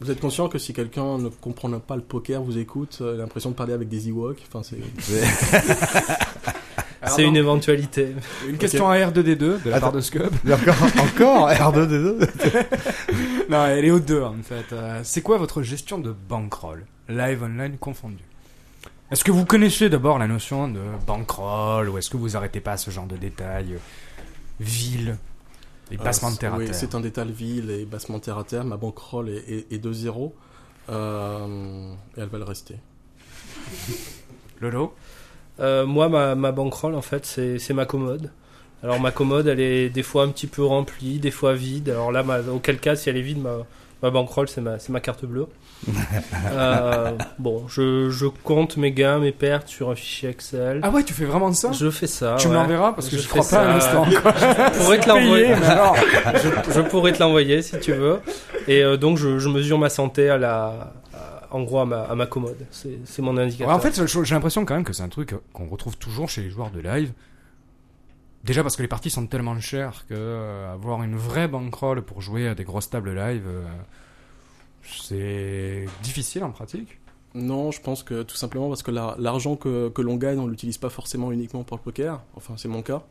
[0.00, 3.50] Vous êtes conscient que si quelqu'un ne comprend pas le poker, vous écoute, euh, l'impression
[3.50, 4.38] de parler avec des Ewoks.
[4.50, 4.78] Enfin, c'est.
[7.06, 8.08] C'est une éventualité.
[8.48, 9.86] une question à R2D2 de la Attends.
[9.86, 10.32] part de Scub.
[10.46, 12.28] Encore, encore R2D2
[13.50, 14.72] Non, elle est aux deux en fait.
[14.72, 16.86] Euh, c'est quoi votre gestion de bankroll?
[17.08, 18.24] Live, online confondu
[19.10, 22.72] Est-ce que vous connaissez d'abord la notion de bankroll ou est-ce que vous arrêtez pas
[22.72, 23.78] à ce genre de détails euh,
[24.60, 25.16] Ville
[25.90, 26.74] et bassement de Euh, terre à oui, terre?
[26.74, 28.64] c'est un détail ville et bassement terre à terre.
[28.64, 30.34] Ma bankroll est, est, est de zéro.
[30.88, 32.76] Euh, et elle va le rester.
[34.60, 34.94] Lolo?
[35.60, 38.30] Euh, moi, ma, ma bankroll, en fait, c'est ma commode.
[38.82, 41.88] Alors, ma commode, elle est des fois un petit peu remplie, des fois vide.
[41.90, 43.58] Alors là, ma- auquel cas, si elle est vide, ma,
[44.02, 45.46] ma bankroll, c'est ma, carte bleue.
[46.52, 50.80] Euh, bon, je, je compte mes gains, mes pertes sur un fichier Excel.
[50.82, 51.72] Ah ouais, tu fais vraiment ça?
[51.72, 52.36] Je fais ça.
[52.38, 52.58] Tu me ouais.
[52.58, 53.98] l'enverras parce que Je je, fais crois pas à ça.
[53.98, 54.04] l'instant.
[54.74, 55.54] Je pourrais te Payé, l'envoyer.
[56.68, 58.20] je, je pourrais te l'envoyer si tu veux.
[58.68, 60.92] Et euh, donc, je, je mesure ma santé à la,
[61.54, 62.66] en gros, à ma, à ma commode.
[62.70, 63.68] C'est mon indicateur.
[63.68, 66.42] Ouais, en fait, j'ai l'impression quand même que c'est un truc qu'on retrouve toujours chez
[66.42, 67.12] les joueurs de live.
[68.42, 72.20] Déjà parce que les parties sont tellement chères que euh, avoir une vraie bankroll pour
[72.20, 73.64] jouer à des grosses tables live, euh,
[74.82, 76.98] c'est difficile en pratique.
[77.34, 80.46] Non, je pense que tout simplement parce que la- l'argent que, que l'on gagne, on
[80.46, 82.20] l'utilise pas forcément uniquement pour le poker.
[82.36, 83.02] Enfin, c'est mon cas.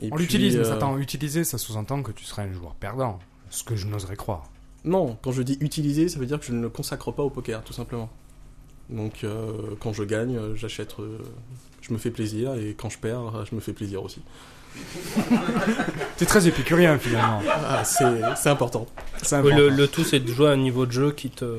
[0.00, 3.18] Et on l'utilise, mais euh, utiliser, ça sous-entend que tu serais un joueur perdant.
[3.50, 4.44] Ce que je n'oserais croire.
[4.84, 7.30] Non, quand je dis utiliser, ça veut dire que je ne le consacre pas au
[7.30, 8.08] poker, tout simplement.
[8.88, 11.18] Donc, euh, quand je gagne, euh, j'achète, euh,
[11.82, 14.22] je me fais plaisir, et quand je perds, je me fais plaisir aussi.
[16.16, 17.40] T'es très épicurien finalement.
[17.48, 18.86] Ah, c'est c'est important.
[19.22, 19.56] C'est Oui, important.
[19.58, 21.58] le, le tout, c'est de jouer à un niveau de jeu qui te,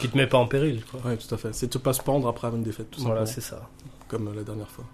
[0.00, 0.82] qui te met pas en péril.
[0.90, 1.00] Quoi.
[1.04, 1.52] Ouais, tout à fait.
[1.54, 3.68] C'est de pas se pendre après une défaite, tout Voilà, c'est ça.
[4.08, 4.84] Comme la dernière fois.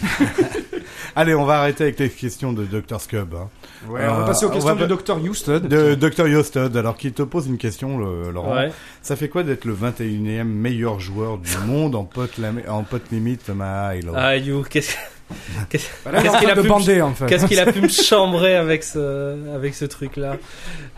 [1.16, 3.00] Allez, on va arrêter avec les questions de Dr.
[3.00, 3.34] Scub.
[3.34, 3.48] hein.
[3.88, 5.16] Ouais, on va Euh, passer aux on questions va de Dr.
[5.22, 5.60] Houston.
[5.64, 6.28] De Dr.
[6.28, 8.54] Yostud, alors qu'il te pose une question, le- Laurent.
[8.54, 8.70] Ouais.
[9.02, 13.10] Ça fait quoi d'être le 21e meilleur joueur du monde en pote, lami- en pote
[13.10, 13.48] limite
[13.96, 14.96] Hilo Ah, You, qu'est-ce
[15.70, 17.26] qu'est-ce- Bah Qu'est-ce qu'il a pu- bander, en fait.
[17.26, 20.36] qu'est-ce qu'il a pu me chambrer avec ce, avec ce truc-là?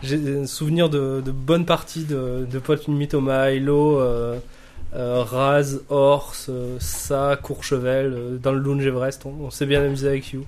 [0.03, 3.13] J'ai un souvenir de, de bonnes parties de, de potes limite
[3.99, 4.37] euh, euh,
[4.95, 9.25] Raz, Ors, euh, Sa, Courchevel, euh, dans le Lounge Everest.
[9.25, 10.45] On, on s'est bien amusé avec You.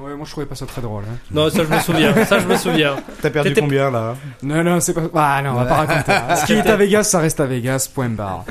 [0.00, 1.02] Ouais, moi je trouvais pas ça très drôle.
[1.10, 1.16] hein.
[1.32, 2.24] Non, ça je me souviens.
[2.24, 2.96] ça je me souviens.
[3.22, 4.14] T'as perdu T'étais- combien là?
[4.44, 5.02] Non, non, c'est pas.
[5.14, 6.12] Ah non, on va pas raconter.
[6.12, 6.36] hein.
[6.36, 8.44] Ce qui est à Vegas, ça reste à Vegas, point barre.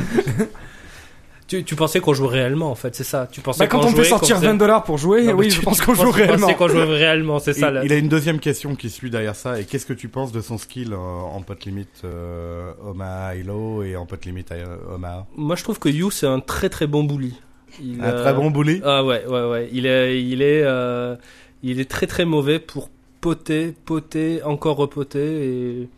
[1.48, 3.28] Tu, tu pensais qu'on jouait réellement en fait, c'est ça.
[3.32, 5.34] Tu pensais Bah, quand on peut jouait, sortir qu'on faisait- 20 dollars pour jouer, Non,
[5.34, 6.54] oui, tu- je pense qu'on joue réellement.
[6.56, 7.70] qu'on jouait réellement, c'est ça.
[7.70, 7.86] il, là.
[7.86, 9.60] il a une deuxième question qui suit derrière ça.
[9.60, 13.82] Et qu'est-ce que tu penses de son skill euh, en pote limite euh, Omaha Hilo
[13.84, 16.86] et en pote limite euh, Omaha Moi je trouve que You c'est un très très
[16.86, 17.34] bon bully.
[17.82, 18.82] Il, Un euh, très bon bully?
[18.84, 19.70] Ah ouais, ouais, ouais.
[19.72, 21.16] Il est, il est, euh,
[21.64, 22.90] il est très très mauvais pour
[23.22, 25.90] poter, poter, encore repoter et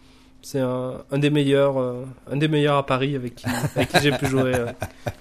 [0.42, 4.00] c'est un, un des meilleurs, euh, un des meilleurs à Paris avec qui, avec qui
[4.02, 4.68] j'ai pu jouer, euh,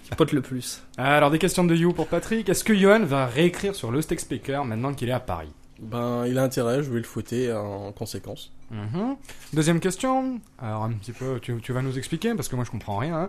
[0.05, 0.83] qui pote le plus.
[0.97, 2.49] Alors, des questions de You pour Patrick.
[2.49, 5.53] Est-ce que Johan va réécrire sur le Steak Speaker maintenant qu'il est à Paris?
[5.81, 8.53] Ben, il a intérêt, je vais le fouetter en conséquence.
[8.71, 9.17] Mhm.
[9.53, 10.41] Deuxième question.
[10.59, 13.15] Alors, un petit peu, tu, tu vas nous expliquer parce que moi je comprends rien.
[13.23, 13.29] hein.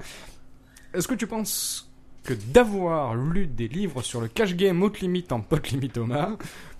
[0.93, 1.85] Est-ce que tu penses
[2.23, 6.31] que d'avoir lu des livres sur le cash game haute limite en pot limite Omar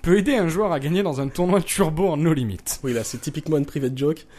[0.01, 3.03] peut aider un joueur à gagner dans un tournoi turbo en no limite Oui, là,
[3.03, 4.25] c'est typiquement une private joke.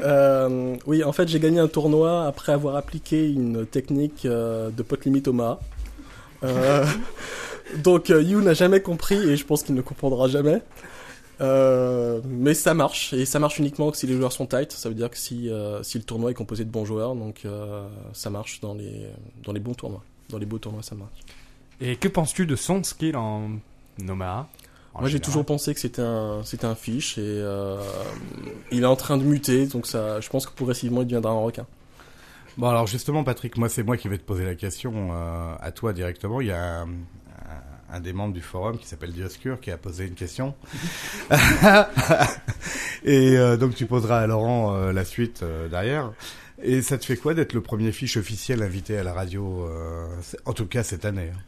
[0.00, 4.82] Euh, oui, en fait, j'ai gagné un tournoi après avoir appliqué une technique euh, de
[4.82, 5.60] pot limite Omaha.
[6.42, 6.84] Euh,
[7.84, 10.60] donc, euh, You n'a jamais compris et je pense qu'il ne comprendra jamais.
[11.40, 14.72] Mais ça marche et ça marche uniquement que si les joueurs sont tight.
[14.72, 15.50] Ça veut dire que si,
[15.82, 17.42] si le tournoi est composé de bons joueurs, donc
[18.12, 19.08] ça marche dans les,
[19.44, 20.02] dans les bons tournois.
[20.30, 21.20] Dans les beaux tournois, ça marche.
[21.80, 23.50] Et que penses-tu de son skill en
[24.08, 24.46] Omaha en
[25.00, 27.78] Moi, j'ai toujours pensé que c'était un, c'était un fiche et euh,
[28.70, 31.40] il est en train de muter, donc ça, je pense que progressivement, il deviendra un
[31.40, 31.66] requin.
[32.58, 35.72] Bon alors justement Patrick, moi c'est moi qui vais te poser la question euh, à
[35.72, 36.42] toi directement.
[36.42, 39.78] Il y a un, un- un des membres du forum qui s'appelle Dioscure qui a
[39.78, 40.54] posé une question.
[43.04, 46.12] Et euh, donc tu poseras à Laurent euh, la suite euh, derrière.
[46.62, 50.06] Et ça te fait quoi d'être le premier fiche officiel invité à la radio, euh,
[50.44, 51.38] en tout cas cette année hein?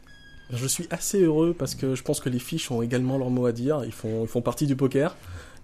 [0.53, 3.45] Je suis assez heureux parce que je pense que les fiches ont également leur mot
[3.47, 3.81] à dire.
[3.85, 5.15] Ils font, ils font partie du poker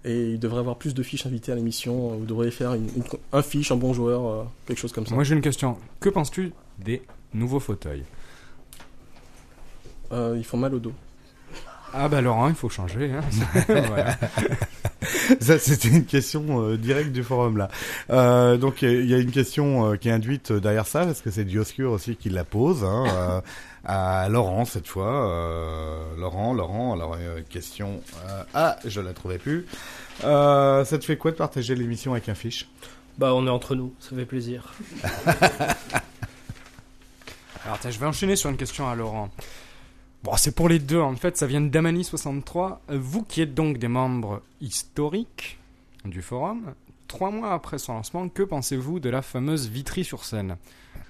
[0.04, 2.08] et il devrait avoir plus de fiches invitées à l'émission.
[2.16, 5.14] Vous devriez faire une- une- un fiche, un bon joueur, euh, quelque chose comme ça.
[5.14, 5.76] Moi j'ai une question.
[6.00, 6.52] Que penses-tu
[6.84, 7.02] des
[7.32, 8.02] nouveaux fauteuils?
[10.12, 10.92] Euh, ils font mal au dos.
[11.94, 13.12] Ah bah Laurent, il faut changer.
[13.12, 13.20] Hein.
[13.88, 14.16] Voilà.
[15.40, 17.68] Ça, c'était une question euh, directe du forum là.
[18.10, 21.30] Euh, donc il y a une question euh, qui est induite derrière ça parce que
[21.30, 23.40] c'est Dioscure aussi qui la pose hein, euh,
[23.84, 25.28] à Laurent cette fois.
[25.28, 26.92] Euh, Laurent, Laurent.
[26.94, 28.00] Alors euh, question.
[28.28, 29.66] euh, ah, je la trouvais plus.
[30.24, 32.68] Euh, ça te fait quoi de partager l'émission avec un fiche?
[33.18, 34.72] Bah on est entre nous, ça fait plaisir.
[37.64, 39.30] Alors je vais enchaîner sur une question à Laurent.
[40.24, 42.78] Bon, c'est pour les deux, en fait, ça vient de Damani63.
[42.90, 45.58] Euh, Vous qui êtes donc des membres historiques
[46.04, 46.74] du forum,
[47.08, 50.56] trois mois après son lancement, que pensez-vous de la fameuse Vitry sur scène?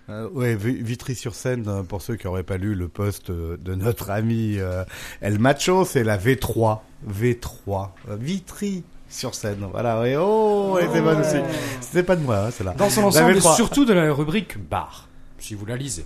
[0.09, 3.75] Euh, Ouais, Vi- Vitry-sur-Seine, euh, pour ceux qui n'auraient pas lu le post euh, de
[3.75, 4.85] notre ami euh,
[5.21, 6.81] El Macho, c'est la V3.
[7.09, 7.91] V3.
[8.09, 9.67] euh, Vitry sur scène.
[9.71, 10.17] Voilà, ouais.
[10.19, 11.37] Oh, bonne aussi.
[11.83, 12.75] C'était pas de moi, hein, celle-là.
[12.75, 13.57] Dans son La ensemble, et V3.
[13.57, 15.09] surtout de la rubrique bar,
[15.39, 16.05] si vous la lisez.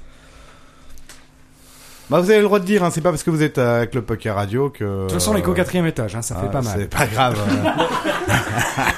[2.09, 3.87] Bah, vous avez le droit de dire, hein, c'est pas parce que vous êtes à
[3.87, 4.85] Club Poker Radio que.
[4.85, 6.79] De toute façon, les qu'au quatrième étage, hein, ça fait Ah, pas mal.
[6.79, 7.37] C'est pas grave.
[8.29, 8.93] hein.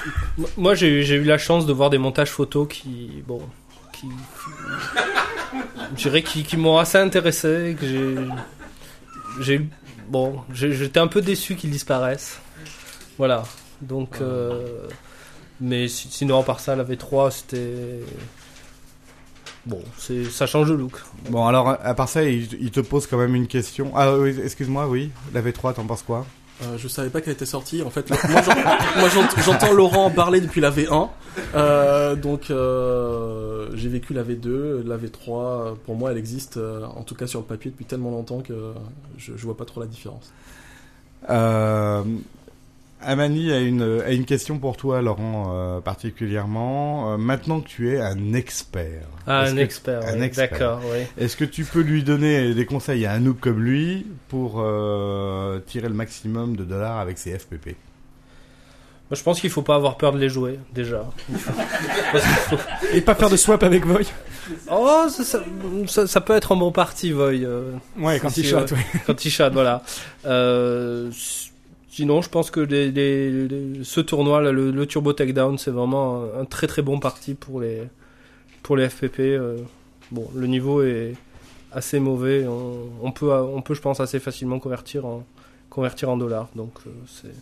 [0.57, 3.41] Moi j'ai eu, j'ai eu la chance de voir des montages photos qui, bon,
[3.93, 4.07] qui,
[5.97, 8.15] je dirais qui, qui m'ont assez intéressé, que j'ai,
[9.41, 9.69] j'ai, eu-
[10.09, 12.39] bon, j'ai- j'étais un peu déçu qu'ils disparaissent.
[13.17, 13.43] Voilà.
[13.81, 14.87] Donc, euh,
[15.61, 18.01] mais si- sinon à part ça, la V3 c'était,
[19.69, 20.93] bon, c'est, ça change de look.
[21.31, 23.93] bon, alors, à part ça, il, il te pose quand même une question.
[23.95, 25.11] Ah oui, excuse-moi, oui.
[25.35, 26.27] La V3, t'en penses quoi?
[26.63, 27.83] Euh, je savais pas qu'elle était sortie.
[27.83, 28.55] En fait, moi, j'en-
[29.01, 31.09] moi, j'ent- j'entends Laurent parler depuis la V1.
[31.55, 35.31] Euh, donc, euh, j'ai vécu la V2, la V3.
[35.31, 38.41] euh, Pour moi, elle existe, euh, en tout cas sur le papier, depuis tellement longtemps
[38.41, 38.73] que
[39.19, 40.33] je, je vois pas trop la différence.
[43.01, 47.13] Amani a une, a une question pour toi, Laurent, euh, particulièrement.
[47.13, 49.07] Euh, maintenant que tu es un expert.
[49.27, 50.51] Ah, est-ce un que- expert, un expert.
[50.51, 51.05] d'accord, oui.
[51.17, 55.61] Est-ce que tu peux lui donner des conseils à un noob comme lui pour euh,
[55.67, 57.77] tirer le maximum de dollars avec ses FPP Moi,
[59.13, 61.05] je pense qu'il faut pas avoir peur de les jouer, déjà.
[62.49, 62.57] Faut-
[62.93, 64.07] Et pas faire de swap avec Voy
[64.73, 65.41] Oh, ça, ça,
[65.87, 67.45] ça- ça peut être un bon parti, Voy.
[67.45, 68.79] euh, Ouais, quand il chatte, ouais.
[69.07, 69.83] quand il chatte, voilà.
[70.27, 71.11] Euh,
[71.89, 75.71] sinon, je pense que les, les- les- ce tournoi, là, le, le Turbo Takedown, c'est
[75.71, 77.83] vraiment un, un très très bon parti pour les,
[78.63, 79.21] pour les FPP.
[79.21, 79.59] euh.
[80.11, 81.15] bon, le niveau est
[81.73, 82.47] assez mauvais.
[82.47, 85.25] On, on peut, on peut, je pense, assez facilement convertir en,
[85.71, 86.49] convertir en dollars.
[86.55, 87.35] Donc, euh, c'est.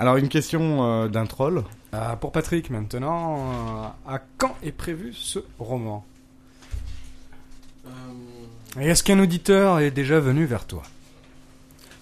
[0.00, 1.64] Alors une question euh, d'un troll.
[1.94, 6.04] Euh, pour Patrick, maintenant, euh, à quand est prévu ce roman?
[7.86, 7.90] Euh,
[8.80, 10.82] Et est-ce qu'un auditeur est déjà venu vers toi?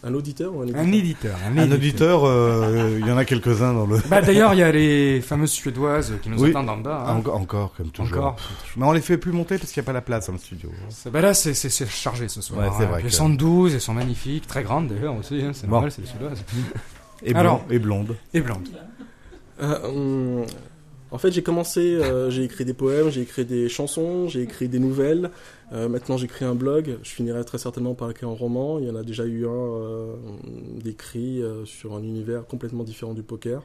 [0.05, 1.36] Un auditeur ou un éditeur Un éditeur.
[1.47, 3.99] Un, Un auditeur, euh, il y en a quelques-uns dans le.
[4.09, 6.51] Bah, D'ailleurs, il y a les fameuses suédoises qui nous Oui.
[6.51, 7.05] attendent en bas.
[7.09, 7.16] hein.
[7.18, 8.18] Enco- encore, comme toujours.
[8.18, 8.36] Encore.
[8.76, 10.38] Mais on les fait plus monter parce qu'il n'y a pas la place dans le
[10.38, 10.70] studio.
[11.12, 11.55] Bah là, c'est
[11.88, 12.61] chargé ce soir.
[12.61, 12.88] Ouais, c'est hein.
[12.88, 15.40] vrai Elles sont 12, elles sont magnifiques, très grandes d'ailleurs aussi.
[15.42, 15.72] hein, C'est Bon.
[15.74, 16.42] normal, c'est des suédoises.
[17.22, 17.64] Et, blond- Alors.
[17.70, 18.16] et blonde.
[18.34, 18.68] Et blondes.
[19.62, 20.44] Euh,
[21.11, 24.68] en fait, j'ai commencé, euh, j'ai écrit des poèmes, j'ai écrit des chansons, j'ai écrit
[24.68, 25.30] des nouvelles.
[25.73, 26.99] Euh, maintenant, j'écris un blog.
[27.03, 28.79] Je finirai très certainement par écrire un roman.
[28.79, 30.14] Il y en a déjà eu un euh,
[30.83, 33.62] d'écrit euh, sur un univers complètement différent du poker.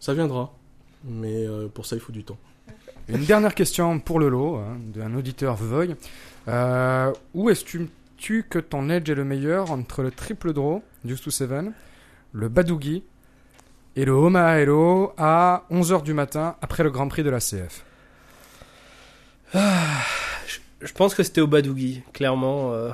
[0.00, 0.52] Ça viendra,
[1.04, 2.38] mais euh, pour ça, il faut du temps.
[3.08, 5.96] Une dernière question pour le lot, hein, d'un auditeur Voy.
[6.46, 11.30] Euh, où estimes-tu que ton edge est le meilleur entre le triple draw, Deuce to
[11.30, 11.72] Seven,
[12.32, 13.02] le Badougi
[13.96, 17.84] et le Omaha Hello à 11h du matin après le Grand Prix de la CF
[19.54, 20.58] Je
[20.92, 22.72] pense que c'était au Badougi, clairement.
[22.72, 22.90] euh,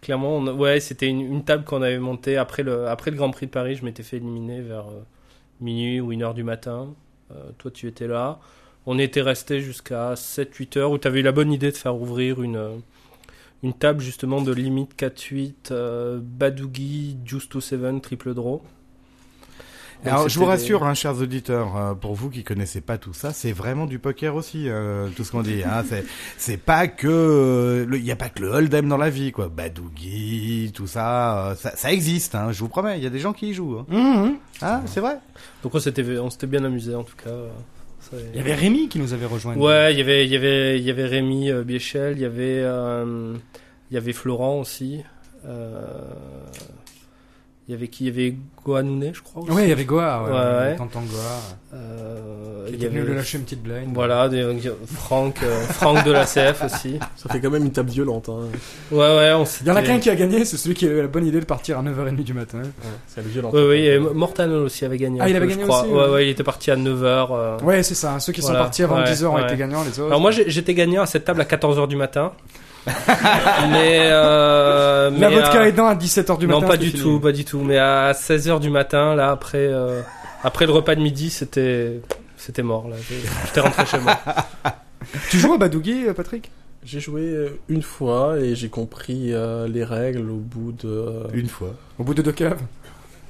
[0.00, 3.46] clairement, ouais, c'était une, une table qu'on avait montée après le, après le Grand Prix
[3.46, 3.76] de Paris.
[3.76, 5.02] Je m'étais fait éliminer vers euh,
[5.60, 6.94] minuit ou 1 heure du matin.
[7.32, 8.38] Euh, toi, tu étais là.
[8.86, 11.96] On était resté jusqu'à 7-8 heures où tu avais eu la bonne idée de faire
[11.96, 12.82] ouvrir une,
[13.62, 18.62] une table justement de limite 4-8, euh, Badougi, Juice to 7, triple draw.
[20.02, 23.12] Donc, Alors, je vous rassure, hein, chers auditeurs, euh, pour vous qui connaissez pas tout
[23.14, 25.62] ça, c'est vraiment du poker aussi, euh, tout ce qu'on dit.
[25.64, 26.04] Hein, c'est,
[26.36, 29.48] c'est pas que, euh, il y a pas que le hold'em dans la vie, quoi.
[29.48, 32.34] Badougi, tout ça, euh, ça, ça existe.
[32.34, 33.84] Hein, je vous promets, il y a des gens qui y jouent.
[33.90, 35.18] Hein, Hein, c'est vrai.
[35.62, 37.30] Donc on s'était, on s'était bien amusé en tout cas.
[38.12, 39.56] Il y avait Rémi qui nous avait rejoint.
[39.56, 42.24] Ouais, il y avait, il y avait, il y avait Rémi euh, Biéchel, il y
[42.24, 43.34] avait, euh,
[43.90, 45.02] il y avait Florent aussi.
[45.46, 45.82] Euh,
[47.68, 48.04] il y avait qui?
[48.04, 48.34] Il y avait
[48.64, 49.42] Gohanouné, je crois.
[49.44, 50.76] Ouais, il y avait Goa, ouais, Ouais, ouais, ouais.
[50.78, 51.20] Goa.
[51.74, 53.92] Euh, Qui il était y venu avait, lui lâcher une petite blind.
[53.92, 54.46] voilà, des,
[54.86, 56.98] Franck, euh, Franck de la CF aussi.
[57.16, 58.28] Ça fait quand même une table violente.
[58.28, 58.48] Hein.
[58.92, 60.90] Ouais, ouais, on Il y en a qu'un qui a gagné, c'est celui qui a
[60.90, 62.62] eu la bonne idée de partir à 9h30 du matin.
[63.08, 63.50] C'est violent.
[63.50, 65.18] Ouais, ouais, et Mortanel aussi avait gagné.
[65.22, 65.82] Ah, il avait gagné je crois.
[65.82, 66.10] aussi, Ouais, ouais.
[66.10, 67.62] ouais, il était parti à 9h.
[67.64, 68.18] Ouais, c'est ça.
[68.20, 68.58] Ceux qui Voilà.
[68.58, 69.44] sont partis avant Ouais, 10h ont ouais.
[69.44, 70.06] été gagnants, les autres.
[70.08, 72.32] Alors moi j'étais gagnant à cette table à 14h du matin.
[73.70, 76.60] mais euh, la mais, vodka euh, aidant à 17h du matin.
[76.60, 77.02] non pas du fini.
[77.02, 77.60] tout, pas du tout.
[77.60, 80.02] Mais à 16h du matin, là après euh,
[80.42, 82.00] après le repas de midi, c'était
[82.36, 82.96] c'était mort là.
[83.46, 84.18] J'étais rentré chez moi.
[85.30, 86.50] Tu joues à Badougi, euh, Patrick?
[86.84, 91.48] J'ai joué euh, une fois et j'ai compris euh, les règles au bout de, Une
[91.48, 91.74] fois.
[91.98, 92.60] Au bout de deux caves?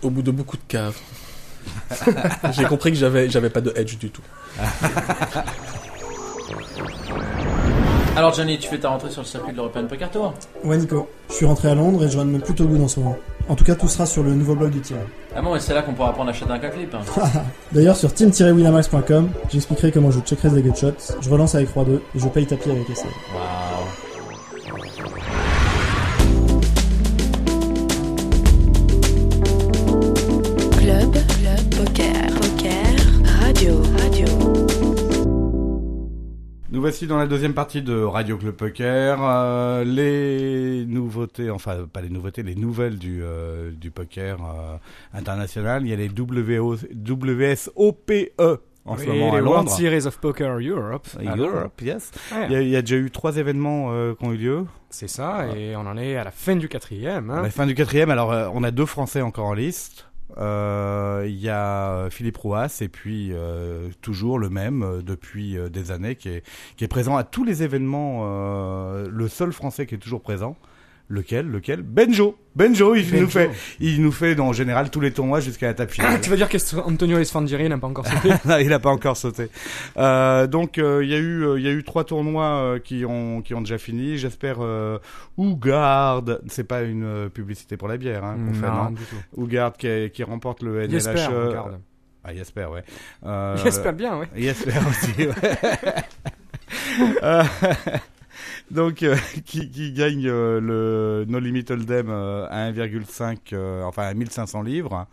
[0.03, 0.99] au bout de beaucoup de caves.
[2.53, 4.23] j'ai compris que j'avais, j'avais pas de edge du tout.
[8.17, 11.09] Alors Johnny, tu fais ta rentrée sur le circuit de l'European Poker Tour Ouais Nico,
[11.29, 13.17] je suis rentré à Londres et je run plutôt good en ce moment.
[13.49, 14.99] En tout cas, tout sera sur le nouveau blog du team.
[15.35, 16.97] Ah bon, et c'est là qu'on pourra apprendre à acheter un clip.
[17.73, 21.85] D'ailleurs, sur team-winamax.com, j'expliquerai comment je check raise les gut shots, je relance avec Roi
[21.85, 23.09] 2 et je paye tapis avec essai.
[23.35, 24.04] Waouh.
[36.75, 39.19] Nous voici dans la deuxième partie de Radio Club Poker.
[39.23, 44.77] Euh, les nouveautés, enfin pas les nouveautés, les nouvelles du, euh, du poker euh,
[45.17, 45.85] international.
[45.87, 48.33] Il y a les WO, WSOPE
[48.87, 49.71] en ce moment à les World Londres.
[49.71, 51.07] Series of Poker Europe.
[51.25, 51.37] à.
[51.37, 52.11] Europe, yes.
[52.49, 54.65] Il y, a, il y a déjà eu trois événements euh, qui ont eu lieu.
[54.91, 57.31] C'est ça, et on en est à la fin du quatrième.
[57.31, 57.43] À Hein.
[57.43, 60.07] la fin du quatrième, alors euh, on a deux Français encore en liste.
[60.39, 65.91] Euh, Il y a Philippe Rouas et puis euh, toujours le même euh, depuis des
[65.91, 68.25] années qui est, présent à tous les événements.
[68.25, 70.57] le seul Français qui est toujours présent.
[71.09, 71.83] Lequel Lequel?
[71.83, 73.23] Benjo Benjo, il Benjo.
[73.23, 73.51] nous fait,
[73.81, 76.21] il nous fait en général tous les tournois jusqu'à la finale.
[76.23, 78.31] tu vas dire qu'Antonio Esfandieri n'a pas encore sauté?
[78.63, 79.49] Il a pas encore sauté.
[79.97, 83.05] Euh, donc euh, il y a eu euh, il y a eu trois tournois qui
[83.05, 84.17] ont qui ont déjà fini.
[84.19, 84.99] J'espère euh,
[85.37, 88.95] Ougard, c'est pas une publicité pour la bière hein, qu'on fait, non.
[89.37, 90.91] Ougard qui, qui remporte le NLH.
[90.91, 91.81] J'espère, regarde.
[92.25, 92.83] Ah, Jesper, ouais.
[93.27, 94.29] Euh, J'espère bien, ouais.
[94.35, 95.35] Jesper aussi, ouais.
[98.71, 104.05] Donc, euh, qui, qui gagne euh, le No Limit Hold'em euh, à 1,5, euh, enfin
[104.05, 105.07] à 1500 livres.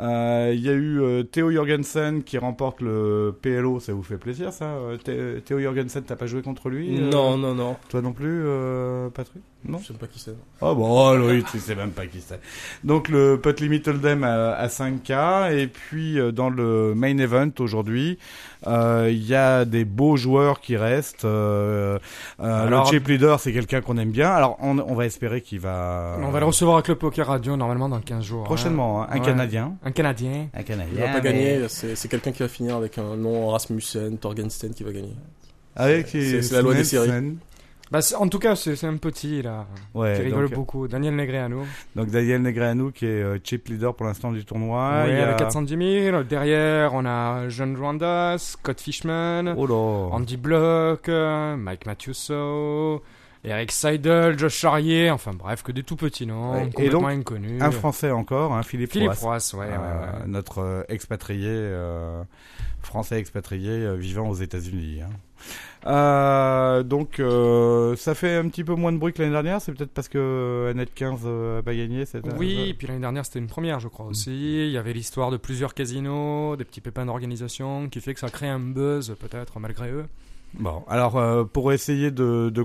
[0.00, 4.16] Euh, Il y a eu euh, Theo Jorgensen qui remporte le PLO, ça vous fait
[4.16, 4.66] plaisir ça
[5.08, 7.76] euh, Theo Jorgensen, t'as pas joué contre lui euh, Non, non, non.
[7.88, 9.42] Toi non plus, euh, Patrick?
[9.64, 9.78] Non?
[9.78, 10.36] Je sais pas qui c'est.
[10.60, 12.40] Oh bon, Loïc, tu sais même pas qui c'est.
[12.84, 17.50] Donc le Pot Limit Hold'em à, à 5K et puis euh, dans le main event
[17.58, 18.18] aujourd'hui,
[18.68, 21.24] euh, il y a des beaux joueurs qui restent.
[21.24, 21.98] Euh,
[22.38, 24.30] euh, Alors- le chip leader, c'est quelqu'un qu'on aime bien.
[24.30, 27.56] Alors on, on va espérer qu'il va On va le recevoir à Club Poker Radio
[27.56, 28.44] normalement dans 15 jours.
[28.44, 29.02] prochainement.
[29.02, 29.24] hein, un Ouais.
[29.26, 30.48] Canadien, Un Canadien.
[30.54, 30.92] un Canadien.
[30.94, 34.74] Il va pas gagner, c'est c'est quelqu'un qui va finir avec un nom Rasmussen, Torgensten
[34.74, 35.14] qui va gagner.
[35.74, 37.10] Avec C'est- c'est la loi des séries.
[37.90, 40.88] Bah, en tout cas, c'est un petit là Ouais, qui rigole donc, beaucoup.
[40.88, 41.62] Daniel Negreanu.
[41.96, 45.04] donc Daniel Negreanu qui est euh, chip leader pour l'instant du tournoi.
[45.04, 46.22] ouais, Il y a- avec 410 000.
[46.24, 50.10] Derrière, on a John Rwanda, Scott Fishman, Oh.
[50.12, 53.02] Andy Block, euh, Mike Mathiuso,
[53.44, 55.10] Eric Seidel, Josh Charrier.
[55.10, 57.62] Enfin bref, que des tout petits noms, Ouais, et complètement donc, inconnus.
[57.62, 59.52] Un Français encore, hein, Philippe, Philippe Roas.
[59.56, 59.76] Ouais, Euh,
[60.20, 60.26] ouais.
[60.26, 62.22] notre euh, expatrié, euh,
[62.82, 65.00] français expatrié vivant aux États-Unis.
[65.02, 66.82] hein.
[66.84, 67.20] Donc,
[67.96, 69.60] ça fait un petit peu moins de bruit que l'année dernière.
[69.60, 72.04] C'est peut-être parce que Annette 15 euh, a pas gagné.
[72.06, 74.66] cette- Oui, et puis l'année dernière c'était une première, je crois aussi.
[74.66, 78.28] Il y avait l'histoire de plusieurs casinos, des petits pépins d'organisation, qui fait que ça
[78.30, 80.06] crée un buzz peut-être malgré eux.
[80.54, 82.64] Bon, alors euh, pour essayer de, de,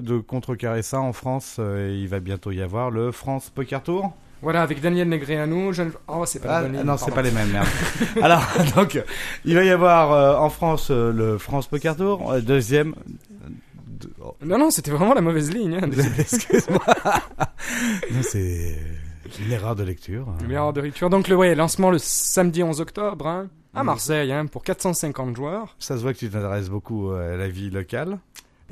[0.00, 4.12] de contrecarrer ça en France, euh, il va bientôt y avoir le France Poker Tour.
[4.42, 5.92] Voilà, avec Daniel Negreanu, Jeanne...
[6.06, 7.50] Oh, c'est pas Ah, ligne, non, c'est pas les mêmes.
[7.50, 7.66] Merde.
[8.22, 8.42] alors,
[8.76, 9.02] donc,
[9.46, 12.94] il va y avoir euh, en France le France Poker Tour, deuxième.
[13.88, 15.78] de- oh, Non, non, c'était vraiment la mauvaise ligne.
[15.82, 15.88] Hein.
[16.18, 16.78] Excuse-moi.
[18.12, 18.76] Non, c'est
[19.40, 20.26] une erreur de lecture.
[20.44, 21.08] Une erreur de lecture.
[21.08, 25.74] Donc, le ouais, lancement le samedi 11 octobre, hein, à Marseille, hein, pour 450 joueurs.
[25.78, 28.18] Ça se voit que tu t'intéresses beaucoup à la vie locale.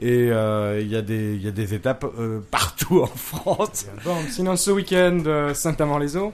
[0.01, 3.87] Et euh, il y, a des- il y a des étapes euh, partout en France.
[4.05, 6.33] Bon, sinon, ce week-end, euh, Saint-Amand-les-Eaux.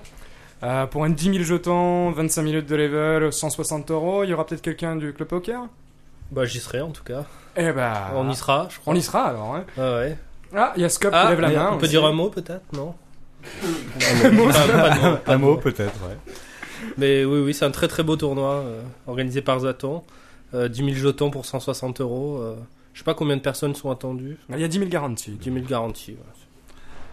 [0.62, 4.44] Euh, pour un 10 000 jetons, 25 minutes de level, 160 euros, il y aura
[4.46, 5.62] peut-être quelqu'un du club poker?
[6.30, 7.24] Bah, j'y serai en tout cas.
[7.56, 8.92] Eh ben, On y sera, je crois.
[8.92, 9.54] on y sera alors.
[9.56, 9.64] Hein.
[9.76, 10.18] Ah ouais.
[10.54, 11.68] Ah, il y a Scop Ah, qui lève la main.
[11.72, 11.90] on peut aussi.
[11.90, 12.94] dire un mot peut-être Non?
[14.24, 15.56] Un mot, Pas- pas de mot, pas Un mot.
[15.56, 16.32] peut-être, ouais.
[16.96, 20.02] Mais oui, oui, c'est un très très beau tournoi euh, organisé par Zaton.
[20.54, 22.38] Euh, 10 000 jetons pour 160 euros.
[22.38, 22.56] euh,
[22.94, 24.38] je sais pas combien de personnes sont attendues.
[24.50, 25.32] Il y a 10 000 garanties.
[25.32, 26.12] 10 000 garanties.
[26.12, 26.18] ouais.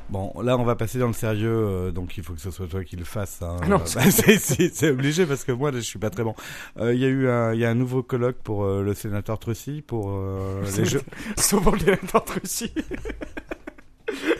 [0.09, 2.67] Bon, là, on va passer dans le sérieux, euh, donc il faut que ce soit
[2.67, 3.39] toi qui le fasses.
[3.41, 3.57] Hein.
[3.63, 6.35] Ah non, bah, c'est obligé parce que moi, là, je suis pas très bon.
[6.79, 8.93] Euh, Il y a eu un, il y a un nouveau colloque pour euh, le
[8.93, 11.01] sénateur Trucy pour euh, les jeux.
[11.37, 12.71] Sauf pour les d'entre aussi.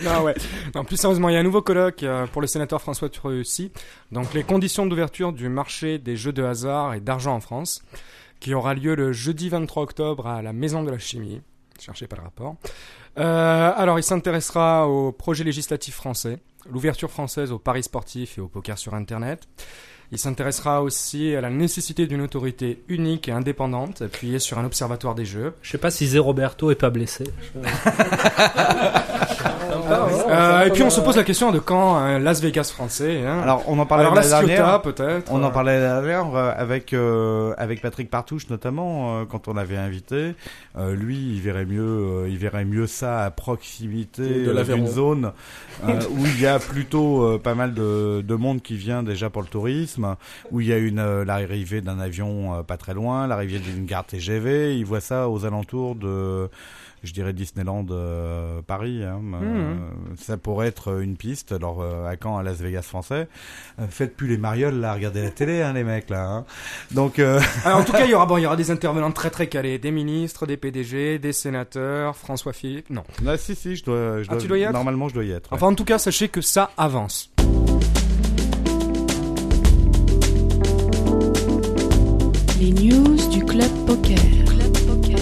[0.04, 0.36] Non, ouais.
[0.74, 3.72] Non, plus sérieusement, il y a un nouveau colloque euh, pour le sénateur François Trucy.
[4.12, 7.84] Donc, les conditions d'ouverture du marché des jeux de hasard et d'argent en France,
[8.40, 11.42] qui aura lieu le jeudi 23 octobre à la Maison de la Chimie.
[11.80, 12.56] Cherchez pas le rapport.
[13.18, 16.40] Euh, alors, il s'intéressera au projet législatif français,
[16.70, 19.48] l'ouverture française aux paris sportifs et au poker sur Internet.
[20.12, 25.16] Il s'intéressera aussi à la nécessité d'une autorité unique et indépendante, appuyée sur un observatoire
[25.16, 25.54] des jeux.
[25.62, 27.26] Je sais pas si Zé Roberto est pas blessé.
[29.88, 33.24] Euh, et puis on se pose la question de quand un Las Vegas français.
[33.26, 33.42] Hein.
[33.42, 34.82] Alors, on en parlait Alors la l'année dernière.
[34.82, 35.32] Peut-être.
[35.32, 39.48] On en euh, parlait la dernière euh, avec euh, avec Patrick Partouche notamment euh, quand
[39.48, 40.34] on l'avait invité.
[40.78, 45.32] Euh, lui, il verrait mieux euh, il verrait mieux ça à proximité d'une zone
[45.88, 49.30] euh, où il y a plutôt euh, pas mal de, de monde qui vient déjà
[49.30, 49.95] pour le tourisme,
[50.52, 53.86] où il y a une euh, l'arrivée d'un avion euh, pas très loin, l'arrivée d'une
[53.86, 54.78] gare TGV.
[54.78, 56.50] Il voit ça aux alentours de
[57.06, 59.04] je dirais Disneyland euh, Paris.
[59.04, 59.22] Hein.
[59.42, 59.76] Euh,
[60.18, 61.52] ça pourrait être une piste.
[61.52, 63.28] Alors euh, à quand à Las Vegas français
[63.90, 66.26] Faites plus les marioles là, regardez la télé hein, les mecs là.
[66.26, 66.46] Hein.
[66.92, 69.30] Donc Alors, en tout cas, il y aura bon, il y aura des intervenants très
[69.30, 72.90] très calés, des ministres, des PDG, des sénateurs, François Philippe.
[72.90, 73.04] Non.
[73.28, 75.32] ah, si si, je dois, je Ah, tu dois y être normalement je dois y
[75.32, 75.52] être.
[75.52, 75.58] ouais.
[75.58, 77.35] Enfin, en tout cas, sachez que ça avance.
[82.66, 84.16] Les news du club poker.
[84.48, 85.22] Club poker.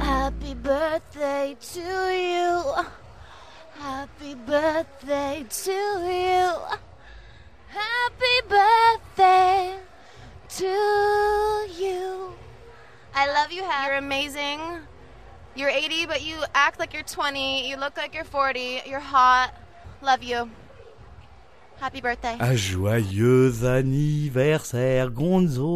[0.00, 2.74] Happy birthday to you.
[3.78, 6.50] Happy birthday to you.
[7.68, 9.78] Happy birthday
[10.48, 10.66] to
[11.78, 12.34] you.
[13.14, 13.86] I love you, Hap.
[13.86, 14.58] You're amazing.
[15.54, 17.68] You're 80, but you act like you're 20.
[17.68, 18.80] You look like you're 40.
[18.84, 19.54] You're hot.
[20.00, 20.50] Love you.
[21.84, 22.36] Happy birthday.
[22.38, 25.66] Un joyeux anniversaire Gonzo.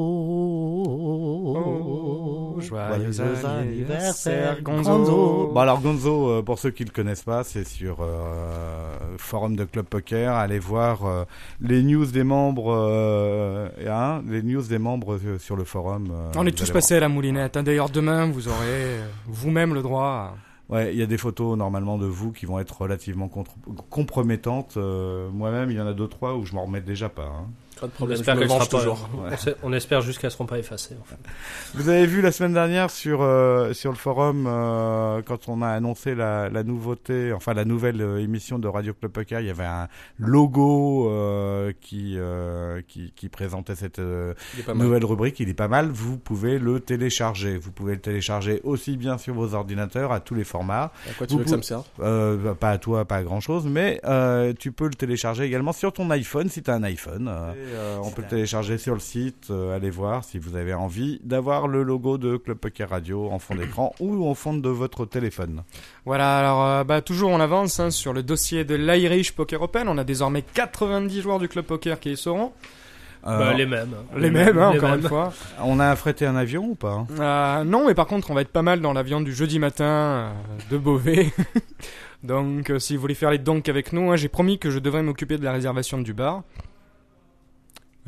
[1.59, 5.50] Oh, joyeux anniversaire, Gonzo.
[5.52, 9.64] Bon alors Gonzo, euh, pour ceux qui le connaissent pas, c'est sur euh, forum de
[9.64, 11.24] Club Poker, allez voir euh,
[11.61, 16.09] les news des membres, euh, hein, les news des membres euh, sur le forum.
[16.12, 17.57] euh, On est tous passés à la moulinette.
[17.57, 17.62] hein.
[17.64, 20.32] D'ailleurs, demain, vous aurez vous-même le droit.
[20.32, 20.34] à-.
[20.68, 23.30] Ouais, il y a des photos normalement de vous qui vont être relativement
[23.90, 24.76] compromettantes.
[24.76, 27.26] Euh, Moi-même, il y en a deux trois où je m'en remets déjà pas.
[27.26, 27.46] hein.
[27.80, 28.66] Pas de On problème, je espère me qu'elle sera pas.
[28.78, 29.08] toujours.
[29.32, 30.96] on sait- On espère juste qu'elles seront pas effacées.
[31.00, 31.16] en fait.
[31.74, 35.68] Vous avez vu la semaine dernière sur euh, sur le forum euh, quand on a
[35.68, 39.50] annoncé la, la nouveauté, enfin la nouvelle euh, émission de Radio Club Poker, il y
[39.50, 45.40] avait un logo euh, qui, euh, qui qui présentait cette euh, pas nouvelle rubrique.
[45.40, 45.88] Il est pas mal.
[45.90, 47.56] Vous pouvez le télécharger.
[47.58, 50.92] Vous pouvez le télécharger aussi bien sur vos ordinateurs à tous les formats.
[51.08, 51.84] À quoi tu Vous veux que ça me serve?
[52.00, 55.72] Euh, pas à toi, pas à grand chose, mais euh, tu peux le télécharger également
[55.72, 57.28] sur ton iPhone si tu as un iPhone.
[57.28, 59.48] euh, et, euh, on peut le télécharger sur le site.
[59.50, 63.38] euh, allez voir si vous avez envie d'avoir le logo de Club Poker Radio en
[63.38, 65.62] fond d'écran ou en fond de votre téléphone.
[66.04, 69.88] Voilà, alors euh, bah, toujours on avance hein, sur le dossier de l'Irish Poker Open.
[69.88, 72.52] On a désormais 90 joueurs du club poker qui y seront.
[73.26, 73.88] Euh, Bah, les mêmes.
[73.92, 74.16] hein.
[74.18, 75.00] Les mêmes, hein, Les encore mêmes.
[75.00, 75.32] une fois.
[75.64, 77.64] On a affrété un avion ou pas hein?
[77.64, 80.30] Non, mais par contre, on va être pas mal dans l'avion du jeudi matin euh,
[80.70, 81.32] de Beauvais.
[82.22, 84.78] Donc, euh, si vous voulez faire les donks avec nous, hein, j'ai promis que je
[84.78, 86.42] devrais m'occuper de la réservation du bar.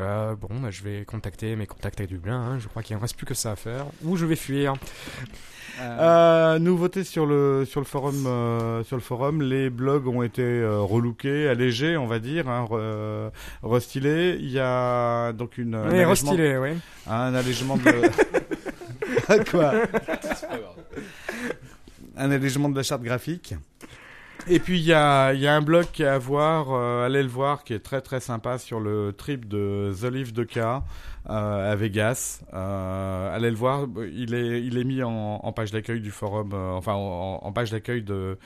[0.00, 2.36] Euh, bon, bah, je vais contacter mes contacts à Dublin.
[2.40, 3.86] hein, je crois qu'il ne reste plus que ça à faire.
[4.04, 4.74] Ou je vais fuir.
[5.80, 10.42] Euh, nouveauté sur le sur le forum euh, sur le forum, les blogs ont été
[10.42, 13.30] euh, relookés, allégés, on va dire, hein, re-
[13.62, 14.36] restylés.
[14.40, 16.70] Il y a donc une un Oui, allègement- restylé, oui.
[17.08, 17.82] un allègement de
[19.50, 19.72] quoi?
[22.16, 23.54] Un allègement de la charte graphique.
[24.46, 27.28] Et puis il y a, il y a un blog à voir, euh, allez le
[27.28, 30.80] voir, qui est très très sympa sur le trip de The Live de K euh,
[31.26, 32.40] à Vegas.
[32.54, 35.10] Euh, allez le voir, il est, il est mis en,
[35.42, 38.38] en page d'accueil du forum, enfin en, en page d'accueil de,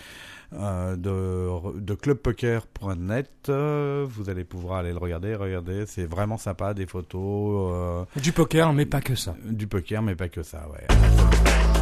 [0.52, 3.50] de, de clubpoker.net.
[3.50, 8.06] Vous allez pouvoir aller le regarder, regardez, c'est vraiment sympa, des photos.
[8.16, 9.36] Du poker, mais pas que ça.
[9.44, 11.81] du poker, mais pas que ça, ouais.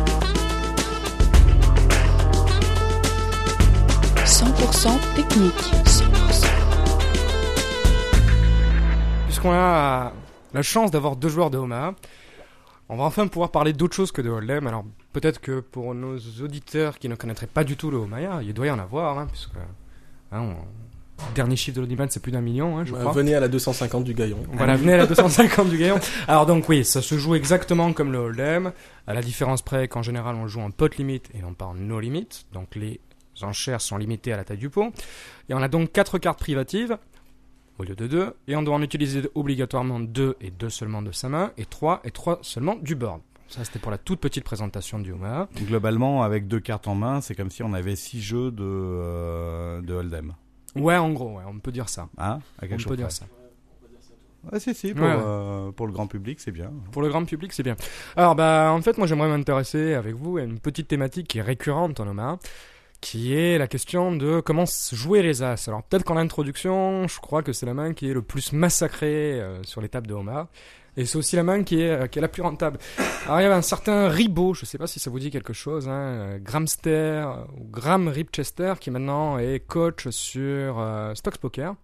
[4.40, 5.54] 100% technique.
[5.84, 6.46] 100%.
[9.26, 10.12] Puisqu'on a
[10.54, 11.94] la chance d'avoir deux joueurs de Omaha,
[12.88, 14.66] on va enfin pouvoir parler d'autre chose que de Hold'em.
[14.66, 18.54] Alors peut-être que pour nos auditeurs qui ne connaîtraient pas du tout le Omaha, il
[18.54, 19.50] doit y en avoir, hein, puisque
[20.32, 20.56] hein, on-
[21.34, 23.12] dernier chiffre de l'audimat c'est plus d'un million, hein, je Bah, crois.
[23.12, 24.38] venez à la 250 du Gaillon.
[24.54, 26.00] Voilà, venez à la 250 du Gaillon.
[26.26, 28.72] Alors donc oui, ça se joue exactement comme le Hold'em,
[29.06, 31.66] à la différence près qu'en général on le joue en pot limit et non pas
[31.66, 32.26] en no limit.
[32.54, 33.00] Donc les
[33.42, 34.92] enchères sont limitées à la taille du pot.
[35.48, 36.98] Et on a donc quatre cartes privatives
[37.78, 41.12] au lieu de deux, et on doit en utiliser obligatoirement deux et deux seulement de
[41.12, 43.22] sa main, et trois et trois seulement du board.
[43.48, 45.48] Ça c'était pour la toute petite présentation du Omaha.
[45.56, 49.80] Globalement, avec deux cartes en main, c'est comme si on avait six jeux de, euh,
[49.80, 50.34] de Hold'em.
[50.76, 52.08] Ouais, en gros, ouais, on peut dire ça.
[52.18, 53.24] Hein à On chose peut dire ça.
[54.52, 55.20] Ouais, si, si, pour, Ouais, ouais.
[55.22, 56.70] euh, pour le grand public, c'est bien.
[56.92, 57.76] Pour le grand public, c'est bien.
[58.16, 61.42] Alors, bah, en fait, moi, j'aimerais m'intéresser avec vous à une petite thématique qui est
[61.42, 62.38] récurrente en Omaha,
[63.00, 65.68] qui est la question de comment jouer les As.
[65.68, 69.40] Alors, peut-être qu'en introduction, je crois que c'est la main qui est le plus massacrée
[69.40, 70.48] euh, sur les tables de Omaha.
[70.96, 72.78] Et c'est aussi la main qui est, euh, qui est la plus rentable.
[73.24, 75.52] Alors, il y avait un certain Ribot, je sais pas si ça vous dit quelque
[75.52, 81.74] chose, hein, euh, Gramster, ou Graham Ripchester, qui maintenant est coach sur euh, Stocks Poker,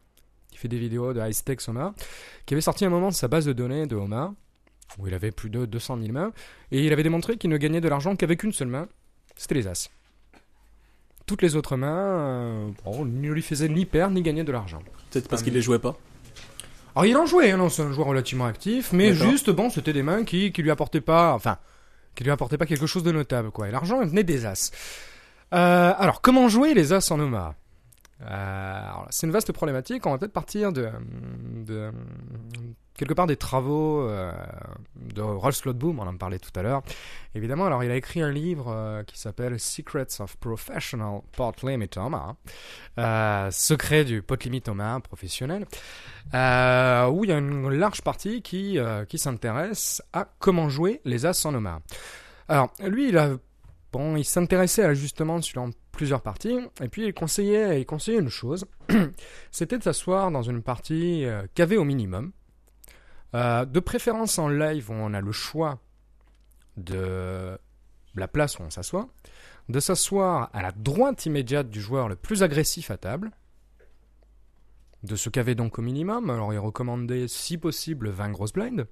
[0.51, 1.95] qui fait des vidéos de high stakes Omaha,
[2.47, 4.35] qui avait sorti un moment sa base de données de Omaha,
[4.99, 6.33] où il avait plus de 200 000 mains,
[6.71, 8.89] et il avait démontré qu'il ne gagnait de l'argent qu'avec une seule main,
[9.37, 9.91] c'était les As.
[11.27, 14.81] Toutes les autres mains, euh, bon, ne lui faisaient ni perdre ni gagner de l'argent.
[15.11, 15.97] Peut-être parce qu'il les jouait pas.
[16.95, 19.31] Alors il en jouait, hein, non, c'est un joueur relativement actif, mais D'accord.
[19.31, 21.59] juste, bon, c'était des mains qui, qui lui apportaient pas, enfin,
[22.14, 23.68] qui lui apportaient pas quelque chose de notable, quoi.
[23.68, 24.70] Et l'argent venait des As.
[25.53, 27.55] Euh, alors, comment jouer les As en Omaha?
[28.22, 30.89] Euh, alors, C'est une vaste problématique, on va peut-être partir de,
[31.66, 31.91] de
[32.97, 34.32] quelque part des travaux euh,
[34.97, 36.82] de Rolf Slotboom, on en parlait tout à l'heure.
[37.34, 41.90] Évidemment, alors il a écrit un livre euh, qui s'appelle Secrets of Professional Pot Limit
[41.97, 42.36] Omaha,
[42.99, 45.66] euh, Secret du pot limit Omaha professionnel,
[46.32, 48.78] où il y a une large partie qui,
[49.09, 51.80] qui s'intéresse à comment jouer les As en Omaha.
[52.49, 53.36] Alors, lui, il a
[53.92, 58.28] Bon, il s'intéressait à l'ajustement sur plusieurs parties, et puis il conseillait, il conseillait une
[58.28, 58.66] chose,
[59.51, 62.32] c'était de s'asseoir dans une partie euh, cavée au minimum,
[63.37, 65.78] euh, de préférence en live où on a le choix
[66.76, 67.59] de
[68.14, 69.09] la place où on s'assoit,
[69.68, 73.30] de s'asseoir à la droite immédiate du joueur le plus agressif à table,
[75.03, 78.87] de se caver donc au minimum, alors il recommandait si possible 20 grosses blinds,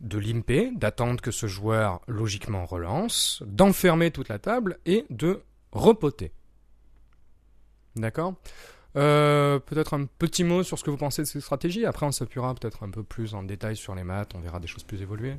[0.00, 5.40] de limper, d'attendre que ce joueur logiquement relance, d'enfermer toute la table et de
[5.72, 6.32] repoter.
[7.96, 8.34] D'accord?
[8.96, 11.84] Euh, peut-être un petit mot sur ce que vous pensez de ces stratégies.
[11.84, 14.32] Après, on s'appuiera peut-être un peu plus en détail sur les maths.
[14.34, 15.36] On verra des choses plus évoluées.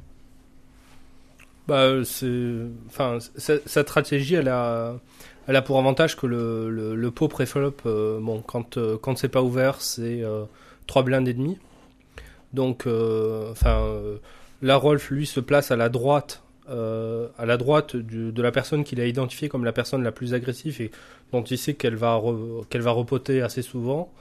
[1.67, 1.93] Bah,
[2.87, 4.95] enfin, cette stratégie, elle a,
[5.47, 9.41] elle a pour avantage que le, pot préflop, euh, bon, quand, euh, quand c'est pas
[9.41, 10.43] ouvert, c'est euh,
[10.87, 11.57] 3 blindes et demi.
[12.53, 14.17] Donc, euh, enfin, euh,
[14.61, 18.83] la Rolf, lui, se place à la droite, euh, à la droite de la personne
[18.83, 20.89] qu'il a identifiée comme la personne la plus agressive
[21.35, 22.21] dont il sait qu'elle va,
[22.69, 24.11] qu'elle va repoter assez souvent.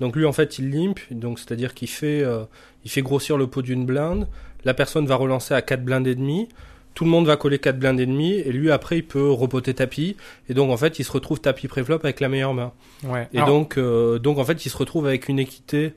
[0.00, 2.44] Donc lui, en fait, il limp, donc c'est-à-dire qu'il fait, euh,
[2.84, 4.26] il fait grossir le pot d'une blinde.
[4.64, 6.48] La personne va relancer à 4 blindes et demi.
[6.94, 8.32] Tout le monde va coller 4 blindes et demi.
[8.32, 10.16] Et lui, après, il peut repoter tapis.
[10.48, 12.72] Et donc, en fait, il se retrouve tapis préflop avec la meilleure main.
[13.04, 13.28] Ouais.
[13.32, 15.94] Et Alors, donc, euh, donc, en fait, il se retrouve avec une équité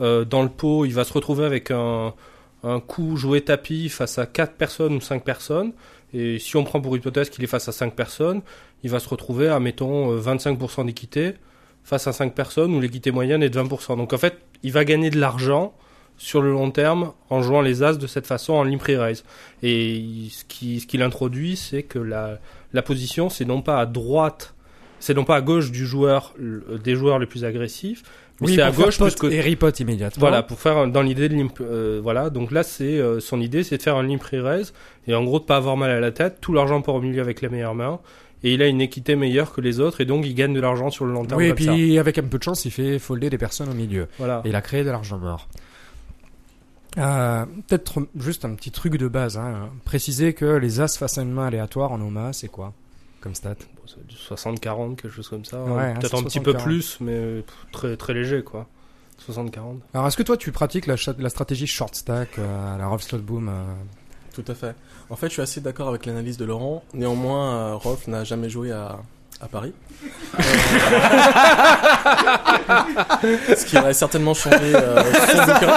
[0.00, 0.84] euh, dans le pot.
[0.84, 2.12] Il va se retrouver avec un,
[2.64, 5.72] un coup joué tapis face à 4 personnes ou 5 personnes.
[6.14, 8.40] Et si on prend pour hypothèse qu'il est face à 5 personnes,
[8.84, 11.34] il va se retrouver à, mettons, euh, 25% d'équité
[11.82, 13.96] face à 5 personnes où l'équité moyenne est de 20%.
[13.96, 15.74] Donc, en fait, il va gagner de l'argent
[16.16, 19.24] sur le long terme en jouant les as de cette façon en limp raise.
[19.62, 22.38] Et ce qui ce qu'il introduit, c'est que la,
[22.72, 24.54] la position, c'est non pas à droite,
[25.00, 28.04] c'est non pas à gauche du joueur, des joueurs les plus agressifs,
[28.40, 30.20] oui, c'est à gauche pot que et ripote immédiatement.
[30.20, 32.30] voilà, pour faire un- dans l'idée de limp, euh, voilà.
[32.30, 34.72] Donc là, c'est euh, son idée, c'est de faire un limp raise
[35.06, 36.38] et en gros de pas avoir mal à la tête.
[36.40, 38.00] Tout l'argent part au milieu avec la meilleure main
[38.42, 40.90] et il a une équité meilleure que les autres et donc il gagne de l'argent
[40.90, 41.40] sur le long terme.
[41.40, 41.72] Oui, et ça.
[41.72, 44.08] puis avec un peu de chance, il fait folder des personnes au milieu.
[44.18, 44.42] voilà.
[44.44, 45.48] Et il a créé de l'argent mort.
[46.98, 49.36] Euh, Peut-être juste un petit truc de base.
[49.36, 49.68] Hein.
[49.84, 52.72] Préciser que les as face à une main aléatoire en OMA, c'est quoi?
[53.24, 55.62] Comme stat Bon, c'est du 60-40, quelque chose comme ça.
[55.64, 56.62] Ouais, hein, Peut-être un petit peu 60-40.
[56.62, 58.68] plus, mais très très léger quoi.
[59.26, 59.78] 60-40.
[59.94, 63.18] Alors, est-ce que toi, tu pratiques la, stratégie short stack euh, à la Rolf Slot
[63.18, 63.52] Boom euh,
[64.34, 64.74] Tout à fait.
[65.08, 66.84] En fait, je suis assez d'accord avec l'analyse de Laurent.
[66.92, 68.98] Néanmoins, euh, Rolf n'a jamais joué à,
[69.40, 69.72] à Paris.
[70.38, 70.42] Euh,
[73.56, 75.74] Ce qui aurait certainement changé euh, son bouquin.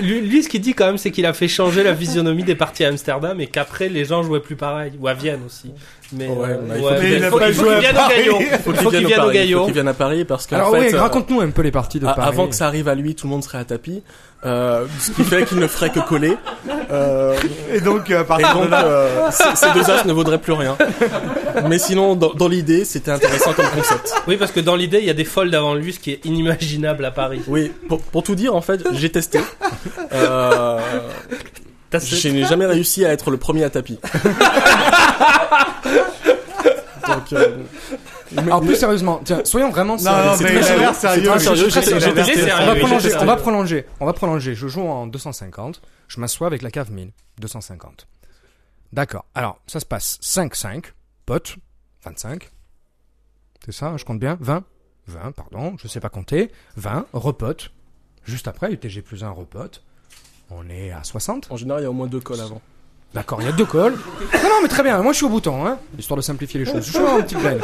[0.00, 2.54] Lui, lui, ce qu'il dit quand même, c'est qu'il a fait changer la physionomie des
[2.54, 4.92] parties à Amsterdam et qu'après les gens jouaient plus pareil.
[5.00, 5.72] Ou à Vienne aussi.
[6.12, 8.16] Mais, Ouais, euh, mais il faut ouais, qu'il vienne il faut qu'il au Paris.
[8.16, 8.38] gaillot.
[8.64, 9.22] Faut Il faut qu'il vienne au.
[9.22, 9.64] Il faut gaillot.
[9.64, 11.98] qu'il vienne à Paris parce qu'en Alors, fait, oui, euh, raconte-nous un peu les parties
[11.98, 12.20] de Paris.
[12.22, 14.02] avant que ça arrive à lui, tout le monde serait à tapis.
[14.46, 16.36] Euh, ce qui fait qu'il ne ferait que coller.
[16.92, 17.36] Euh,
[17.72, 20.76] Et donc, et euh, ces ces deux as ne vaudraient plus rien.
[21.68, 24.14] Mais sinon, dans, dans l'idée, c'était intéressant comme concept.
[24.28, 26.24] Oui, parce que dans l'idée, il y a des folds avant lui, ce qui est
[26.24, 27.42] inimaginable à Paris.
[27.48, 29.40] Oui, pour, pour tout dire, en fait, j'ai testé.
[30.12, 30.78] Euh,
[31.92, 33.98] je n'ai jamais réussi à être le premier à tapis.
[37.08, 37.48] Donc, euh,
[38.36, 40.24] Alors, plus sérieusement, tiens, soyons vraiment non, sérieux.
[40.24, 41.30] non, c'est mais très il a sérieux, l'air
[42.60, 44.54] on va prolonger, on va prolonger, on va prolonger.
[44.54, 48.06] Je joue en 250, je m'assois avec la cave 1000, 250.
[48.92, 49.24] D'accord.
[49.34, 50.86] Alors, ça se passe 5-5,
[51.26, 51.56] pote,
[52.04, 52.50] 25.
[53.64, 54.36] C'est ça, je compte bien?
[54.40, 54.64] 20
[55.08, 56.50] 20, pardon, je sais pas compter.
[56.76, 57.70] 20, repote.
[58.24, 59.82] Juste après, UTG plus 1, repote.
[60.50, 61.48] On est à 60.
[61.50, 62.60] en général, il y a au moins deux cols avant.
[63.14, 63.94] D'accord, il y a deux calls.
[64.34, 65.00] Non, non, mais très bien.
[65.02, 66.84] Moi, je suis au bouton, hein, histoire de simplifier les choses.
[66.84, 67.60] Je suis en petite blague.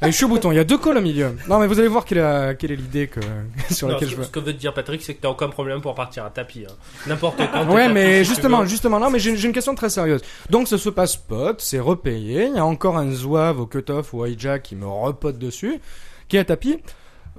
[0.06, 0.50] Et je suis au bouton.
[0.52, 1.36] Il y a deux calls au milieu.
[1.48, 3.20] Non, mais vous allez voir quelle est, quelle est l'idée que
[3.70, 4.24] sur Non, laquelle ce, je veux.
[4.24, 6.64] ce que veut dire Patrick, c'est que t'as aucun problème pour partir à tapis.
[6.68, 6.72] hein.
[7.06, 7.66] N'importe quand.
[7.66, 8.66] t'es Ouais, tapis, mais si tu justement, veux.
[8.66, 10.22] justement, non, mais j'ai j'ai une question très sérieuse.
[10.48, 12.46] Donc, ça se passe pot, c'est repayé.
[12.46, 15.80] Il y a encore un zouave au cutoff ou au hijack qui me repote dessus,
[16.28, 16.78] qui est à tapis.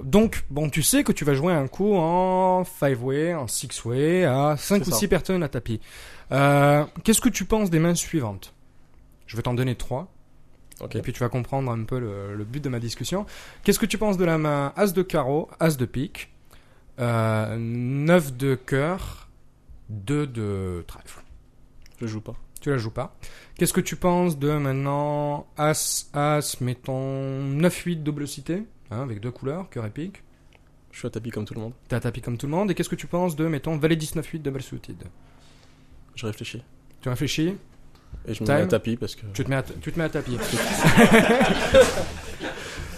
[0.02, 4.56] Donc, bon, tu sais que tu vas jouer un coup en 5-way, en 6-way, à
[4.56, 4.96] 5 C'est ou ça.
[4.98, 5.80] 6 personnes à tapis.
[6.32, 8.54] Euh, Qu'est-ce que tu penses des mains suivantes?
[9.26, 10.08] Je vais t'en donner trois.
[10.94, 13.26] Et puis tu vas comprendre un peu le, le but de ma discussion.
[13.64, 16.32] Qu'est-ce que tu penses de la main As de carreau, As de pique,
[16.98, 19.28] euh, 9 de cœur,
[19.88, 21.22] 2 de trèfle.
[22.00, 22.34] Je joue pas.
[22.60, 23.16] Tu la joues pas.
[23.56, 29.32] Qu'est-ce que tu penses de maintenant As, As, mettons 9-8 double cité, hein, avec deux
[29.32, 30.22] couleurs, cœur et pique?
[30.92, 31.72] Je suis à tapis comme tout le monde.
[31.88, 32.70] T'as tapis comme tout le monde.
[32.70, 35.02] Et qu'est-ce que tu penses de, mettons, Valet 19-8 double suited
[36.14, 36.62] Je réfléchis.
[37.00, 37.56] Tu réfléchis?
[38.26, 39.22] Et je me mets à tapis parce que.
[39.32, 40.38] Tu te mets à, tu te mets à tapis.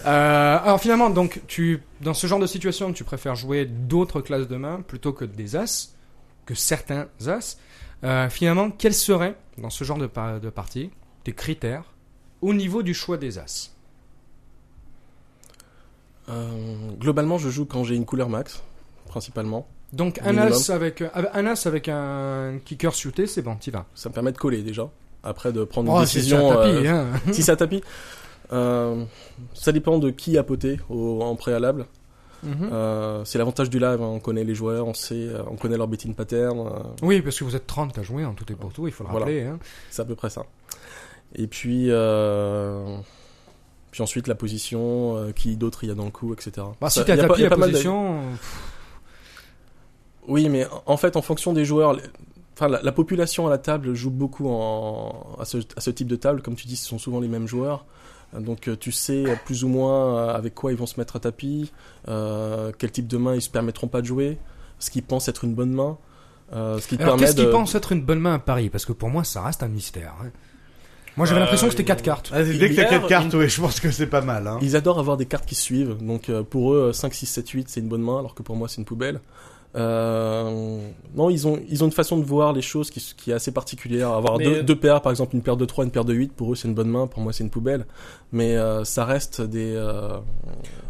[0.05, 4.47] Euh, alors finalement, donc, tu, dans ce genre de situation, tu préfères jouer d'autres classes
[4.47, 5.95] de main plutôt que des as,
[6.45, 7.57] que certains as.
[8.03, 10.07] Euh, finalement, quels seraient, dans ce genre de,
[10.39, 10.91] de partie,
[11.23, 11.95] tes critères
[12.41, 13.71] au niveau du choix des as?
[16.29, 18.61] Euh, globalement, je joue quand j'ai une couleur max,
[19.07, 19.67] principalement.
[19.93, 20.53] Donc un Minimum.
[20.53, 23.85] as avec un as avec un kicker suité, c'est bon, t'y vas.
[23.95, 24.89] Ça me permet de coller déjà.
[25.25, 26.37] Après, de prendre une Oh, décision.
[26.37, 27.19] c'est un tapis, euh, hein.
[27.33, 27.81] si ça tapis.
[28.53, 29.03] Euh,
[29.53, 31.87] ça dépend de qui a poté au, en préalable.
[32.43, 32.69] Mhm.
[32.71, 34.05] Euh, c'est l'avantage du live, hein.
[34.05, 36.69] on connaît les joueurs, on sait, euh, on connaît leur betting pattern, euh,
[37.01, 39.03] Oui, parce que vous êtes 30 à jouer en tout et pour tout, il faut
[39.03, 39.25] le Voilà.
[39.25, 39.41] rappeler.
[39.45, 39.57] hein.
[39.89, 40.43] c'est à peu près ça.
[41.33, 42.97] Et puis, euh,
[43.89, 46.51] Puis ensuite la position, euh, qui d'autre il y a dans le coup, etc.
[46.79, 48.19] Bah, si Ça- pas- tapis, la pas mal de- position.
[50.27, 51.95] Oui, mais en fait, en fonction des joueurs,
[52.55, 56.07] enfin, la, la population à la table joue beaucoup en, à, ce, à ce type
[56.07, 56.41] de table.
[56.41, 57.85] Comme tu dis, ce sont souvent les mêmes joueurs.
[58.35, 61.15] Euh, Donc euh, tu sais plus ou moins euh, avec quoi ils vont se mettre
[61.15, 61.71] à tapis,
[62.07, 64.37] euh, quel type de main ils se permettront pas de jouer,
[64.79, 65.97] ce qu'ils pensent être une bonne main,
[66.53, 67.51] euh, ce qui te Alors, permet qu'est-ce qui de...
[67.51, 68.69] pense être une bonne main à Paris?
[68.69, 70.13] Parce que pour moi, ça reste un mystère.
[70.21, 70.31] hein.
[71.17, 72.31] Moi, j'avais Euh, l'impression que c'était 4 cartes.
[72.33, 74.47] Ah, dès que t'as Hier, 4 cartes, ouais, je pense que c'est pas mal.
[74.47, 74.59] Hein.
[74.61, 75.95] Ils adorent avoir des cartes qui suivent.
[76.01, 78.67] Donc pour eux, 5, 6, 7, 8, c'est une bonne main, alors que pour moi,
[78.67, 79.21] c'est une poubelle.
[79.75, 80.79] Euh,
[81.15, 83.51] non, ils ont, ils ont une façon de voir les choses qui, qui est assez
[83.51, 84.11] particulière.
[84.11, 86.51] Avoir deux, deux paires, par exemple, une paire de 3, une paire de 8, pour
[86.51, 87.85] eux, c'est une bonne main, pour moi, c'est une poubelle.
[88.31, 89.73] Mais euh, ça reste des...
[89.75, 90.17] euh,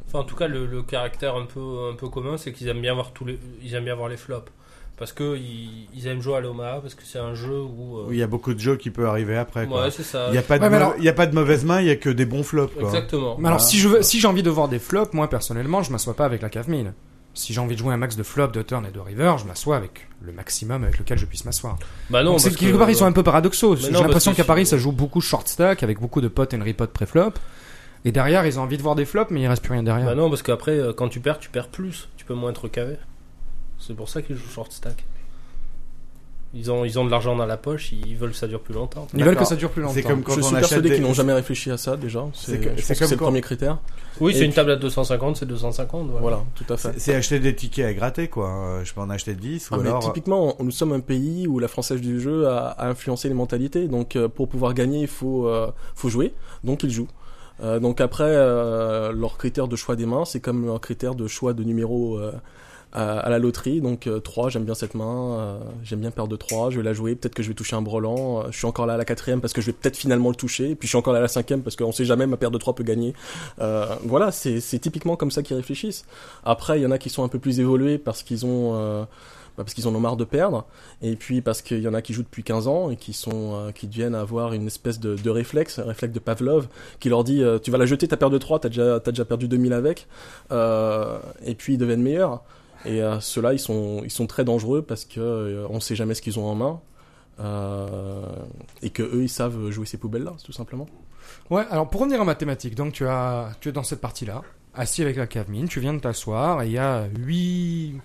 [0.07, 2.81] Enfin, en tout cas, le, le caractère un peu, un peu commun, c'est qu'ils aiment
[2.81, 4.51] bien voir tous les, ils aiment bien voir les flops.
[4.97, 7.97] Parce que ils, ils aiment jouer à l'Omaha, parce que c'est un jeu où.
[7.97, 9.67] euh, Oui, il y a beaucoup de jeux qui peuvent arriver après.
[9.67, 9.83] Quoi.
[9.83, 10.27] ouais, c'est ça.
[10.27, 11.87] Il n'y a, pas de Ouais, alors- il y a pas de mauvaise main, il
[11.87, 12.73] y a que des bons flops.
[12.75, 12.83] Quoi.
[12.83, 13.35] Exactement.
[13.37, 15.91] Mais alors, si je veux, si j'ai envie de voir des flops, moi personnellement, je
[15.91, 16.93] m'assois pas avec la cave mine.
[17.35, 19.45] Si j'ai envie de jouer un max de flops, de turn et de river, je
[19.45, 21.77] m'assois avec le maximum avec lequel je puisse m'asseoir.
[22.09, 23.75] Bah non, c'est quelque que- part, ils sont un peu paradoxaux.
[23.75, 26.63] Mais J'ai l'impression qu'à Paris, ça joue beaucoup short stack avec beaucoup de potes and
[26.65, 27.33] repot pré-flop.
[28.05, 30.05] Et derrière, ils ont envie de voir des flops, mais il reste plus rien derrière.
[30.07, 32.07] Bah non, parce qu'après, euh, quand tu perds, tu perds plus.
[32.17, 32.95] Tu peux moins être cavé.
[33.79, 35.03] C'est pour ça qu'ils jouent short stack.
[36.57, 38.73] Ils ont, ils ont de l'argent dans la poche, ils veulent que ça dure plus
[38.73, 39.07] longtemps.
[39.14, 39.94] ils veulent que ça dure plus longtemps.
[39.94, 40.95] C'est comme quand je on suis persuadé des...
[40.95, 42.26] qu'ils n'ont jamais réfléchi à ça, déjà.
[42.34, 43.80] C'est c'est le quand- premier critère.
[44.22, 46.07] Oui, c'est une puis- table à 250, c'est 250.
[46.07, 46.22] Voilà.
[46.22, 46.94] Voilà, tout à fait.
[46.98, 48.80] C'est- acheter des tickets à gratter, quoi.
[48.84, 49.99] Je peux en acheter 10 ou Ah, mais alors...
[49.99, 53.88] typiquement, nous sommes un pays où la française du jeu a, a influencé les mentalités.
[53.90, 56.34] Donc, euh, pour pouvoir gagner, il faut, euh, faut jouer.
[56.64, 57.10] Donc, ils jouent.
[57.64, 61.26] Euh, donc après, euh, leur critère de choix des mains, c'est comme leur critère de
[61.27, 62.32] choix de numéro euh,
[62.95, 63.81] à, à la loterie.
[63.81, 66.93] Donc 3, j'aime bien cette main, euh, j'aime bien paire de 3, je vais la
[66.93, 69.05] jouer, peut-être que je vais toucher un brelan, euh, je suis encore là à la
[69.05, 71.19] quatrième parce que je vais peut-être finalement le toucher, et puis je suis encore là
[71.19, 73.13] à la cinquième parce qu'on sait jamais, ma paire de 3 peut gagner.
[73.59, 76.05] Euh, voilà, c'est typiquement comme ça qu'ils réfléchissent.
[76.45, 78.73] Après, il y en a qui sont un peu plus évolués parce qu'ils ont...
[78.76, 79.03] euh,
[79.57, 80.65] bah, parce qu'ils en ont marre de perdre,
[81.01, 83.53] et puis parce qu'il y en a qui jouent depuis 15 ans et qui sont
[83.53, 86.67] euh, qui deviennent avoir une espèce de, de réflexe, un réflexe de Pavlov,
[86.99, 89.11] qui leur dit euh, tu vas la jeter ta paire de 3, t'as déjà t'as
[89.11, 90.07] déjà perdu 2000 avec,
[90.51, 92.41] euh, et puis ils deviennent meilleurs.
[92.85, 96.13] Et euh, ceux-là ils sont ils sont très dangereux parce que euh, on sait jamais
[96.13, 96.81] ce qu'ils ont en main.
[97.39, 98.25] euh,
[98.81, 100.87] et que eux ils savent jouer ces poubelles là tout simplement
[101.49, 104.43] Ouais, alors pour revenir en mathématiques, donc tu as, tu es dans cette partie-là,
[104.75, 107.99] assis avec la cave mine, tu viens de t'asseoir, et il y a 8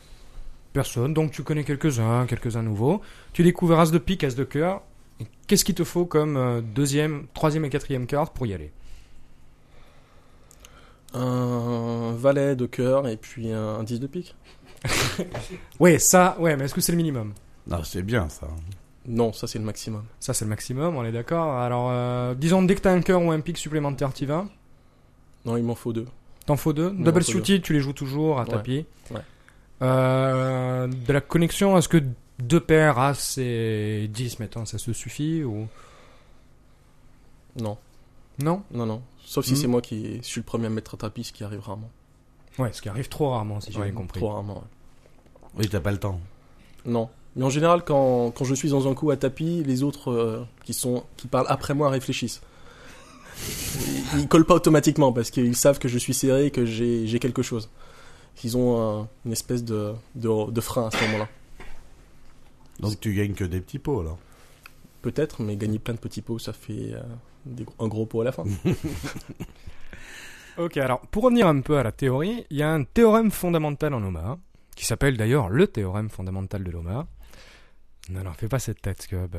[0.73, 3.01] personnes, donc tu connais quelques-uns, quelques-uns nouveaux.
[3.35, 4.83] Tu découvres As de pique, As de cœur.
[5.47, 8.73] Qu'est-ce qu'il te faut comme deuxième, troisième et quatrième carte pour y aller?
[11.13, 14.37] Un valet de cœur et puis un, un 10 de pique
[15.79, 17.33] Ouais, ça, ouais, mais est-ce que c'est le minimum?
[17.67, 18.49] Non, c'est bien ça.
[19.07, 21.55] non ça c'est le maximum Ça, c'est le maximum, on est d'accord.
[21.59, 24.47] Alors, euh, disons, dès que t'as un cœur ou un pic supplémentaire, t'y vas?
[25.45, 26.07] non il m'en faut deux
[26.47, 26.93] T'en faut deux?
[26.99, 28.49] Il Double suited, tu les joues toujours à Ouais.
[28.49, 28.87] tapis.
[29.11, 29.21] Ouais.
[29.83, 32.03] Euh, de la connexion, est-ce que
[32.39, 35.67] deux paires, As et 10, mettons, ça se suffit ou?
[37.61, 37.77] Non
[38.43, 38.63] Non?
[38.71, 39.57] Non non sauf si Hmm.
[39.57, 41.91] c'est moi qui suis le premier à me mettre à tapis ce qui arrive rarement
[42.61, 44.21] Ouais, ce qui arrive trop rarement, si j'ai Ouais, bien compris.
[44.21, 45.51] trop rarement ouais.
[45.59, 46.21] Oui, t'as pas le temps.
[46.85, 47.09] Non.
[47.37, 50.45] Mais en général, quand, quand je suis dans un coup à tapis, les autres euh,
[50.65, 52.41] qui, sont, qui parlent après moi réfléchissent.
[54.15, 57.07] Ils, ils collent pas automatiquement parce qu'ils savent que je suis serré et que j'ai
[57.07, 57.71] j'ai quelque chose.
[58.45, 61.29] Ils ont euh, une espèce de, de, de frein à ce moment-là.
[62.81, 64.19] Donc tu gagnes que des petits pots, alors.
[65.03, 67.01] Peut-être, mais gagner plein de petits pots, ça fait euh,
[67.47, 68.45] des un gros pot à la fin.
[70.61, 73.95] Ok, alors pour revenir un peu à la théorie, il y a un théorème fondamental
[73.95, 74.37] en Omaha,
[74.77, 77.07] qui s'appelle d'ailleurs le théorème fondamental de l'Omaha.
[78.11, 79.39] Non, non, fais pas cette tête, bah,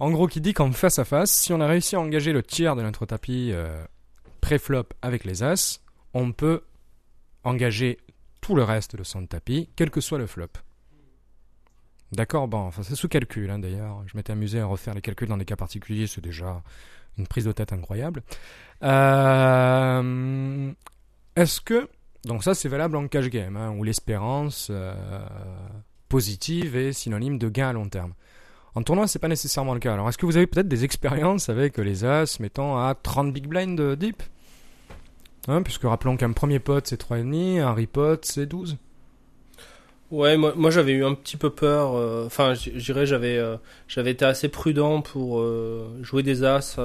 [0.00, 2.42] En gros, qui dit qu'en face à face, si on a réussi à engager le
[2.42, 3.84] tiers de notre tapis euh,
[4.40, 5.80] pré-flop avec les As,
[6.12, 6.62] on peut
[7.44, 7.98] engager
[8.40, 10.48] tout le reste de son tapis, quel que soit le flop.
[12.10, 14.02] D'accord, bon, enfin c'est sous calcul hein, d'ailleurs.
[14.06, 16.64] Je m'étais amusé à refaire les calculs dans des cas particuliers, c'est déjà
[17.16, 18.22] une prise de tête incroyable.
[18.82, 20.72] Euh,
[21.36, 21.88] Est-ce que
[22.24, 24.94] donc ça c'est valable en cash game hein, où l'espérance euh,
[26.08, 28.12] positive est synonyme de gain à long terme.
[28.74, 29.94] En tournoi c'est pas nécessairement le cas.
[29.94, 33.46] Alors est-ce que vous avez peut-être des expériences avec les as mettant à 30 big
[33.46, 34.22] blind de deep?
[35.46, 38.76] Hein, Puisque rappelons qu'un premier pot c'est 3,5, un repot c'est 12.
[40.10, 41.94] Ouais, moi, moi j'avais eu un petit peu peur.
[41.94, 43.56] euh, Enfin, je dirais j'avais euh,
[43.88, 46.78] j'avais été assez prudent pour euh, jouer des as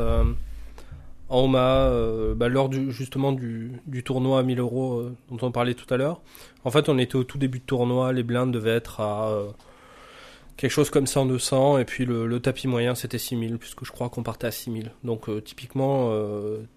[1.29, 5.51] en Omaha euh, bah, lors du, justement du, du tournoi à 1000 euros dont on
[5.51, 6.21] parlait tout à l'heure.
[6.63, 9.31] En fait, on était au tout début de tournoi, les blindes devaient être à
[10.57, 13.85] quelque chose comme ça en 200, et puis le, le tapis moyen c'était 6000, puisque
[13.85, 14.91] je crois qu'on partait à 6000.
[15.03, 16.11] Donc typiquement,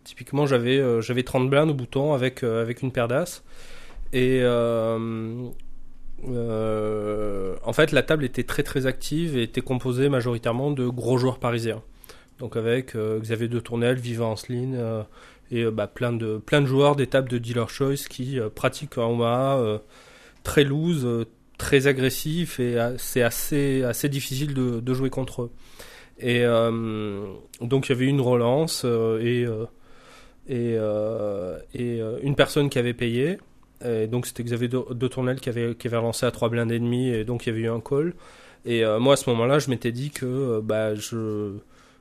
[0.05, 3.43] typiquement j'avais j'avais 30 blindes au bouton avec, avec une paire d'as.
[4.13, 4.41] Et
[6.25, 11.19] euh, en fait, la table était très très active et était composée majoritairement de gros
[11.19, 11.83] joueurs parisiens.
[12.39, 15.03] Donc avec euh, Xavier de Tournelle, Vivant Anceline euh,
[15.51, 18.99] et euh, bah, plein, de, plein de joueurs des tables de dealer choice qui pratiquent
[18.99, 19.79] un euh,
[20.43, 21.27] très loose,
[21.59, 25.51] très agressif et c'est assez, assez difficile de, jouer contre eux.
[26.19, 26.45] Et
[27.61, 29.47] donc il y avait une relance et,
[30.49, 33.39] une personne qui avait payé.
[33.85, 36.79] Et donc c'était Xavier de, Tournelle qui avait, qui avait relancé à 3 blindes et
[36.79, 38.15] demi et donc il y avait eu un call.
[38.65, 41.53] Et euh, moi à ce moment-là je m'étais dit que euh, bah, je,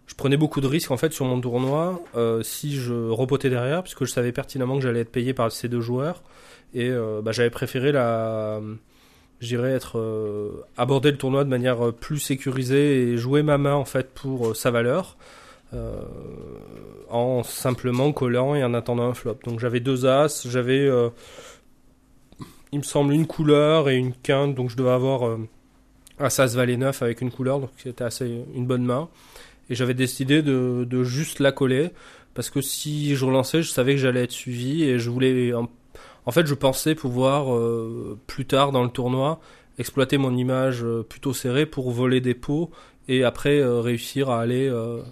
[0.07, 3.83] je prenais beaucoup de risques en fait sur mon tournoi euh, si je repotais derrière
[3.83, 6.23] puisque je savais pertinemment que j'allais être payé par ces deux joueurs
[6.73, 6.91] et
[7.23, 8.59] bah, j'avais préféré la
[9.39, 13.85] je dirais être aborder le tournoi de manière plus sécurisée et jouer ma main en
[13.85, 15.15] fait pour sa valeur
[17.09, 19.37] en simplement collant et en attendant un flop.
[19.45, 20.89] Donc j'avais deux as, j'avais
[22.71, 25.37] il me semble une couleur et une quinte donc je devais avoir euh,
[26.19, 29.09] un as valet 9 avec une couleur donc c'était assez une bonne main.
[29.69, 31.89] Et j'avais décidé de, juste la coller
[32.33, 36.31] parce que si je relançais je savais que j'allais être suivi et je voulais en,
[36.31, 39.39] fait je pensais pouvoir euh, plus tard dans le tournoi
[39.77, 42.69] exploiter mon image euh, plutôt serrée pour voler des pots
[43.07, 44.67] et après réussir à aller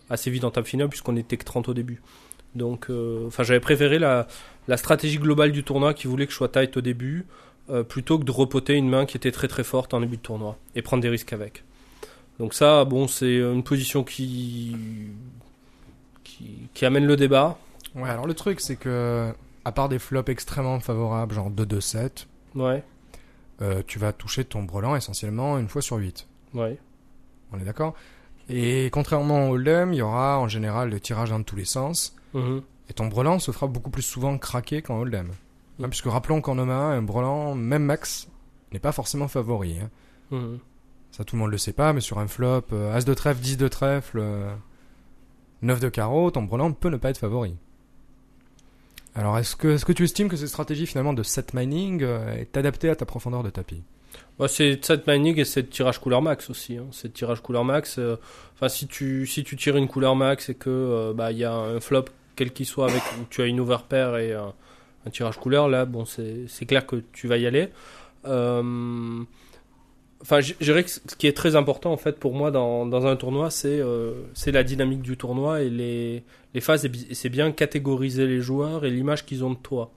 [0.10, 2.02] assez vite en table finale puisqu'on était que 30 au début.
[2.56, 2.90] Donc
[3.28, 4.28] enfin j'avais préféré la,
[4.68, 7.26] la stratégie globale du tournoi qui voulait que je sois tight au début
[7.70, 10.22] euh, plutôt que de repoter une main qui était très très forte en début de
[10.22, 11.64] tournoi et prendre des risques avec
[12.40, 14.76] donc ça bon c'est une position qui
[16.24, 17.58] qui, qui amène le débat
[17.96, 19.32] Ouais, alors le truc, c'est que,
[19.66, 22.26] à part des flops extrêmement favorables, genre 2-2-7,
[22.56, 22.84] ouais
[23.62, 26.28] euh, tu vas toucher ton brelan essentiellement une fois sur 8.
[26.56, 26.80] ouais
[27.52, 27.94] On est d'accord?
[28.50, 32.16] Et contrairement au Hold'em, il y aura en général le tirage dans tous les sens.
[32.34, 32.64] Mhm.
[32.90, 35.30] Et ton brelan se fera beaucoup plus souvent craquer qu'en Hold'em.
[35.82, 38.28] Hein, puisque rappelons qu'en Omaha, un brelan, même max,
[38.72, 39.78] n'est pas forcément favori.
[39.80, 39.90] hein.
[40.32, 40.60] Mhm.
[41.12, 43.40] Ça, tout le monde le sait pas, mais sur un flop, euh, As de trèfle,
[43.42, 44.52] 10 de trèfle, euh,
[45.62, 47.56] 9 de carreau, ton brelan peut ne pas être favori.
[49.16, 52.34] Alors, est-ce que, est-ce que tu estimes que cette stratégie finalement de set mining euh,
[52.36, 53.84] est adaptée à ta profondeur de tapis?
[54.40, 56.78] Bah, c'est cette mining et c'est tirage couleur max aussi.
[56.78, 56.86] Hein.
[56.92, 58.00] C'est tirage couleur max.
[58.00, 58.16] euh,
[58.56, 61.44] Enfin, si tu si tu tires une couleur max et que euh, bah il y
[61.44, 62.06] a un flop
[62.36, 64.54] quel qu'il soit avec où tu as une overpair et un,
[65.12, 67.70] tirage couleur, là bon c'est clair que tu vas y aller.
[68.26, 69.24] Euh,
[70.24, 73.06] Enfin, je dirais que ce qui est très important en fait pour moi dans, dans
[73.08, 74.14] un tournoi, c'est euh,
[74.48, 76.24] la dynamique du tournoi et les,
[76.54, 76.86] les phases.
[76.86, 79.92] et C'est bien catégoriser les joueurs et l'image qu'ils ont de toi.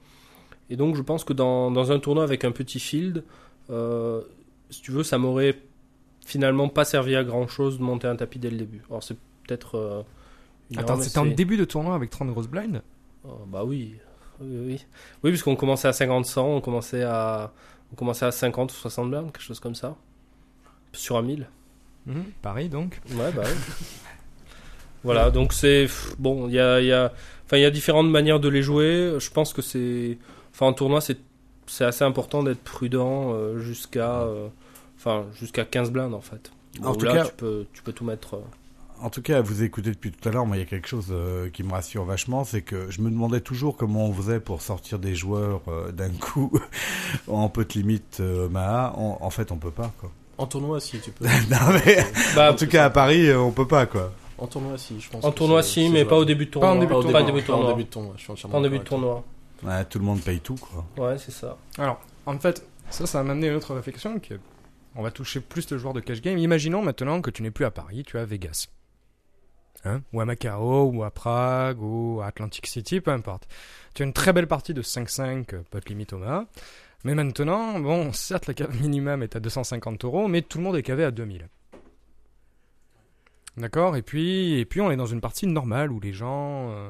[0.69, 3.23] Et donc, je pense que dans, dans un tournoi avec un petit field,
[3.69, 4.21] euh,
[4.69, 5.59] si tu veux, ça m'aurait
[6.25, 8.81] finalement pas servi à grand chose de monter un tapis dès le début.
[8.89, 9.15] Alors, c'est
[9.47, 10.05] peut-être.
[10.71, 12.81] Une Attends, c'était en début de tournoi avec 30 grosses blinds
[13.27, 13.95] Oh, bah oui.
[14.39, 14.85] Oui, oui.
[15.23, 17.51] Oui, puisqu'on commençait à 50, 100, on commençait à,
[17.91, 19.95] on commençait à 50 ou 60 blindes, quelque chose comme ça.
[20.93, 21.47] Sur un 1000.
[22.05, 22.99] Mhm, Pareil donc.
[23.11, 23.47] Ouais, bah ouais.
[25.03, 25.87] voilà, donc c'est.
[26.19, 27.11] Bon, il y a, il y, a,
[27.45, 29.15] enfin, il y a différentes manières de les jouer.
[29.19, 30.17] Je pense que c'est.
[30.53, 31.17] Enfin, en tournoi, c'est
[31.65, 34.21] c'est assez important d'être prudent euh, jusqu'à.
[34.21, 34.47] euh,
[34.99, 36.51] Enfin, jusqu'à 15 blindes en fait.
[36.81, 38.35] En Bon, tout là, cas- tu peux, tu peux tout mettre.
[38.35, 38.41] euh,
[39.01, 40.87] En tout cas, à vous écouter depuis tout à l'heure, moi, il y a quelque
[40.87, 44.39] chose euh, qui me rassure vachement, c'est que je me demandais toujours comment on faisait
[44.39, 46.51] pour sortir des joueurs euh, d'un coup
[47.27, 48.93] en peu de limite euh, Maha.
[48.97, 50.11] En, en fait, on peut pas, quoi.
[50.39, 51.25] En tournoi, si, tu peux.
[51.49, 51.97] non, mais,
[52.35, 54.11] Bah, en tout cas, à Paris, on peut pas, quoi.
[54.39, 55.23] En tournoi, si, je pense.
[55.23, 56.71] en tournoi, si, mais pas au début de Pas tournoi.
[56.71, 57.19] en début de Pas au tournoi.
[57.19, 57.73] Pas en début de Pas en tournoi.
[57.73, 59.23] début de tournoi, je suis entièrement Pas en début de tournoi.
[59.63, 60.85] Ouais, tout le monde paye tout, quoi.
[60.97, 61.57] Ouais, c'est ça.
[61.79, 64.39] Alors, en fait, ça, ça m'a amené à une autre réflexion qui est-
[64.95, 66.37] On va toucher plus de joueurs de cash game.
[66.39, 68.67] Imaginons maintenant que tu n'es plus à Paris, tu es à Vegas.
[69.85, 73.47] Hein ou à Macao, ou à Prague, ou à Atlantic City, peu importe.
[73.93, 76.45] Tu as une très belle partie de 5-5, euh, pot limite Omaha.
[77.03, 80.75] Mais maintenant, bon, certes, la cave minimum est à 250 euros, mais tout le monde
[80.75, 81.47] est cavé à 2000.
[83.57, 83.95] D'accord?
[83.95, 86.89] Et puis, et puis, on est dans une partie normale où les gens euh,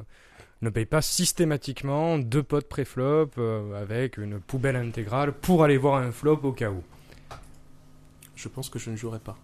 [0.61, 5.95] ne payent pas systématiquement deux potes pré-flop euh, avec une poubelle intégrale pour aller voir
[5.95, 6.83] un flop au cas où.
[8.35, 9.37] Je pense que je ne jouerai pas.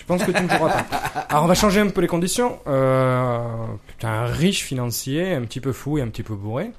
[0.00, 0.96] Tu penses que tu ne joueras pas
[1.28, 2.58] Alors on va changer un peu les conditions.
[2.66, 3.66] Euh,
[3.98, 6.70] T'as un riche financier, un petit peu fou et un petit peu bourré,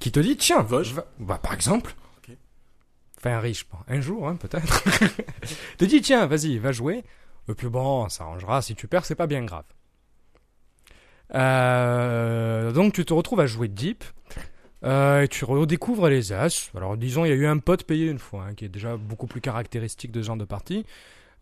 [0.00, 1.94] qui te dit tiens, Vosges va- bah, par exemple.
[2.16, 2.34] Ok.
[3.18, 4.82] Enfin un riche, bon, un jour hein, peut-être.
[5.76, 7.04] te dit tiens, vas-y, va jouer.
[7.50, 8.62] Et puis bon, ça arrangera.
[8.62, 9.64] Si tu perds, c'est pas bien grave.
[11.34, 14.04] Euh, donc tu te retrouves à jouer deep.
[14.84, 16.70] Euh, et tu redécouvres les As.
[16.74, 18.96] Alors disons, il y a eu un pote payé une fois, hein, qui est déjà
[18.96, 20.86] beaucoup plus caractéristique de ce genre de partie.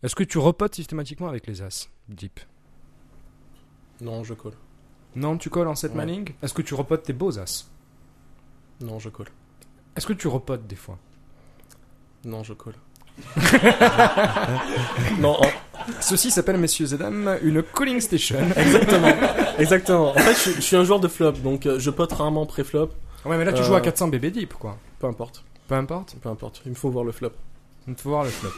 [0.03, 2.39] Est-ce que tu repotes systématiquement avec les As Deep
[4.01, 4.53] Non, je colle.
[5.15, 5.97] Non, tu colles en 7 Ouais.
[5.97, 6.29] manning?
[6.43, 7.67] Est-ce que tu repotes tes beaux As?
[8.81, 9.29] Non, je colle.
[9.95, 10.97] Est-ce que tu repotes des fois?
[12.23, 12.75] Non, je colle.
[15.19, 15.49] non, en-
[16.01, 18.37] Ceci s'appelle, messieurs et dames, une calling station.
[18.55, 19.13] exactement.
[19.57, 20.09] exactement.
[20.11, 22.45] En fait, je, suis- je suis un joueur de flop, donc euh, je pote rarement
[22.45, 22.89] pré-flop.
[23.25, 24.77] Ouais, mais là tu Euh, joues à 400 BB Deep, quoi.
[24.99, 25.43] Peu importe.
[25.67, 26.15] Peu importe?
[26.21, 26.61] Peu importe.
[26.65, 27.31] Il me faut voir le flop.
[27.87, 28.49] Il faut voir le flop.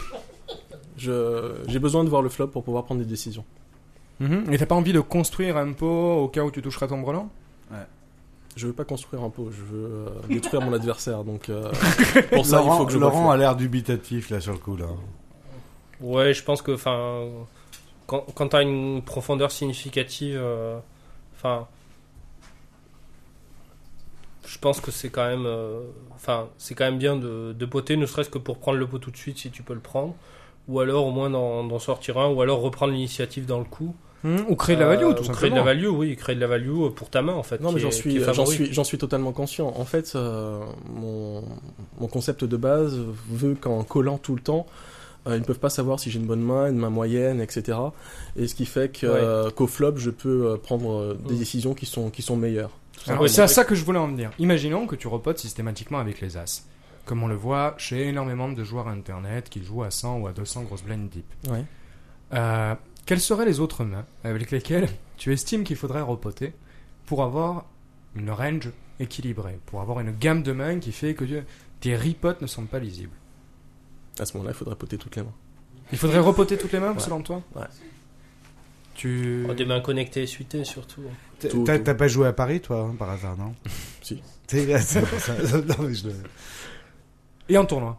[1.00, 3.46] Je, j'ai besoin de voir le flop pour pouvoir prendre des décisions.
[4.20, 4.52] Mhm.
[4.52, 7.30] Et t'as pas envie de construire un pot au cas où tu toucheras ton brelan?
[8.56, 11.24] Je veux pas construire un pot, je veux euh, détruire mon adversaire.
[11.24, 11.72] Donc euh,
[12.34, 14.76] pour ça, Laurent, il faut que je Laurent a l'air dubitatif là sur le coup
[14.76, 14.88] là.
[16.02, 17.26] Ouais, je pense que enfin
[18.10, 20.80] quand, quand t'as une profondeur significative, euh,
[21.36, 21.68] enfin,
[24.48, 25.82] je pense que c'est quand même, euh,
[26.16, 28.98] enfin, c'est quand même bien de, de poter, ne serait-ce que pour prendre le pot
[28.98, 30.16] tout de suite si tu peux le prendre,
[30.70, 33.94] ou alors au moins d'en sortir un, ou alors reprendre l'initiative dans le coup.
[34.24, 34.46] Mhm.
[34.50, 35.38] Ou créer de la value, Euh, tout ou simplement.
[35.38, 37.62] Créer de la value, oui, créer de la value pour ta main en fait.
[37.62, 38.54] Non, mais j'en suis, j'en favori.
[38.54, 39.74] suis, j'en suis totalement conscient.
[39.78, 40.60] En fait, euh,
[40.94, 41.42] mon,
[42.02, 43.00] mon concept de base
[43.32, 44.68] veut qu'en collant tout le temps,
[45.28, 47.78] euh, ils ne peuvent pas savoir si j'ai une bonne main, une main moyenne, etc.
[48.36, 51.38] Et ce qui fait que, euh, qu'au flop, je peux euh, prendre euh, des Mm.
[51.38, 52.72] décisions qui sont, qui sont meilleures.
[53.06, 53.28] Simplement.
[53.30, 54.32] c'est à ça que je voulais en venir.
[54.40, 56.66] Imaginons que tu repotes systématiquement avec les As.
[57.10, 60.32] Comme on le voit chez énormément de joueurs internet qui jouent à 100 ou à
[60.32, 61.26] 200 grosses blind deep.
[61.50, 61.66] Ouais.
[62.34, 62.76] Euh,
[63.08, 64.88] quelles seraient les autres mains avec lesquelles
[65.18, 66.54] tu estimes qu'il faudrait repoter
[67.08, 67.66] pour avoir
[68.16, 68.70] une range
[69.00, 71.42] équilibrée, pour avoir une gamme de mains qui fait que tu-
[71.80, 73.16] tes ripotes ne sont pas lisibles?
[74.20, 75.34] À ce moment-là, il faudrait poter toutes les mains.
[75.92, 77.00] Il faudrait repoter toutes les mains Ouais.
[77.00, 77.42] selon toi?
[77.56, 77.64] Ouais.
[78.94, 79.46] Tu...
[79.50, 81.02] Oh, des mains connectées et suitées surtout.
[81.40, 83.56] Tout, T'as pas joué à Paris toi hein, par hasard non?
[84.04, 84.22] Si.
[84.48, 85.34] C'est c'est pour ça.
[85.68, 86.10] Non, mais je
[87.50, 87.98] Et en tournoi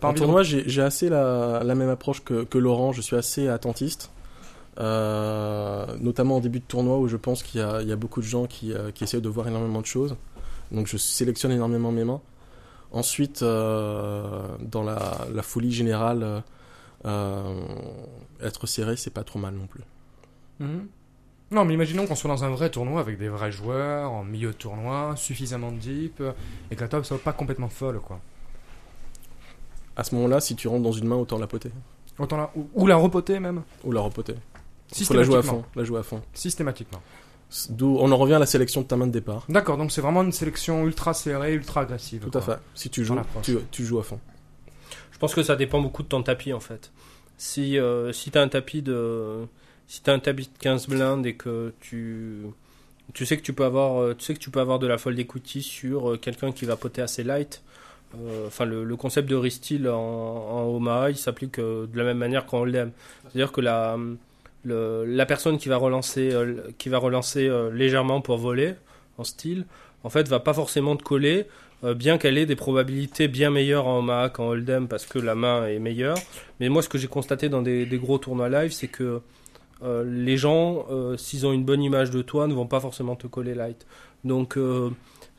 [0.00, 2.92] pas En tournoi, j'ai assez la, la même approche que, que Laurent.
[2.92, 4.10] Je suis assez attentiste.
[4.78, 8.26] Euh, notamment en début de tournoi où je pense qu'il y, y a beaucoup de
[8.26, 10.16] gens qui, euh, qui essaient de voir énormément de choses.
[10.70, 12.20] Donc je sélectionne énormément mes mains.
[12.92, 16.42] Ensuite, euh, dans la, la folie générale,
[17.04, 17.54] euh,
[18.42, 19.82] être serré, c'est pas trop mal non plus.
[20.60, 20.88] Mhm.
[21.50, 24.48] Non, mais imaginons qu'on soit dans un vrai tournoi avec des vrais joueurs, en milieu
[24.48, 26.32] de tournoi, suffisamment deep, euh,
[26.70, 28.20] et que la table soit pas complètement folle, quoi.
[29.96, 31.70] À ce moment-là, si tu rentres dans une main, autant la poter.
[32.18, 32.50] Autant la...
[32.56, 33.62] ou, ou la repoter même.
[33.84, 34.34] Ou la repoter.
[34.92, 35.52] Faut la jouer à Systématiquement.
[35.52, 35.64] fond.
[35.76, 36.22] La jouer à fond.
[36.34, 37.02] Systématiquement.
[37.70, 39.44] D'où on en revient à la sélection de ta main de départ.
[39.48, 42.22] D'accord, donc c'est vraiment une sélection ultra serrée, ultra agressive.
[42.22, 42.40] Tout quoi.
[42.40, 42.58] à fait.
[42.74, 44.18] Si tu joues, tu, tu joues à fond.
[45.12, 46.92] Je pense que ça dépend beaucoup de ton tapis en fait.
[47.38, 49.46] Si, euh, si tu as un tapis de
[49.88, 52.42] si t'as un tapis de 15 blindes et que tu
[53.14, 54.98] tu sais que tu peux avoir euh, tu sais que tu peux avoir de la
[54.98, 57.62] fold equity sur euh, quelqu'un qui va poter assez light.
[58.18, 62.46] euh, Enfin, le, concept de restyle en, en Omaha, il s'applique de la même manière
[62.46, 62.90] qu'en Hold'em.
[63.24, 63.96] C'est-à-dire que la,
[64.64, 66.32] la personne qui va relancer,
[66.78, 68.74] qui va relancer légèrement pour voler
[69.18, 69.66] en style,
[70.04, 71.46] en fait, va pas forcément te coller,
[71.82, 75.66] bien qu'elle ait des probabilités bien meilleures en Omaha qu'en Hold'em parce que la main
[75.66, 76.18] est meilleure.
[76.60, 79.20] Mais moi, ce que j'ai constaté dans des gros tournois live, c'est que
[79.82, 83.16] euh, les gens, euh, s'ils ont une bonne image de toi, ne vont pas forcément
[83.16, 83.86] te coller light.
[84.24, 84.90] Donc, euh,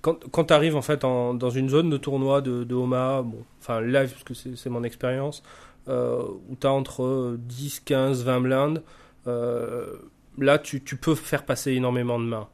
[0.01, 3.81] quand, tu arrives en fait dans une zone de tournoi de, de Omaha, bon, enfin
[3.81, 5.43] live, parce que c'est mon expérience,
[5.87, 8.83] où tu as entre 10, 15, 20 blindes,
[9.25, 12.47] là, tu, peux faire passer énormément de mains.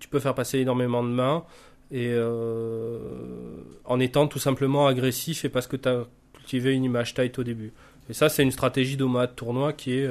[0.00, 1.44] Tu peux faire passer énormément de mains
[1.90, 2.14] et
[3.86, 6.04] en étant tout simplement agressif et parce que tu as
[6.34, 7.72] cultivé une image tight au début.
[8.10, 10.10] Et ça, c'est une stratégie d'Omaha de tournoi qui est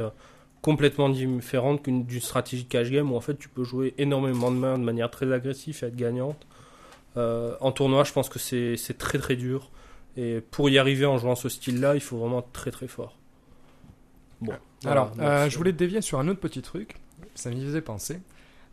[0.62, 4.52] complètement différente qu'une d'une stratégie de cash game où en fait tu peux jouer énormément
[4.52, 6.46] de mains de manière très agressive et être gagnante.
[7.18, 9.72] Euh, en tournoi, je pense que c'est très très dur.
[10.16, 13.18] Et pour y arriver en jouant ce style-là, il faut vraiment être très très fort.
[14.42, 14.54] Bon.
[14.86, 16.96] Alors, voilà, euh, je voulais te dévier sur un autre petit truc.
[17.34, 18.20] Ça m'y faisait penser.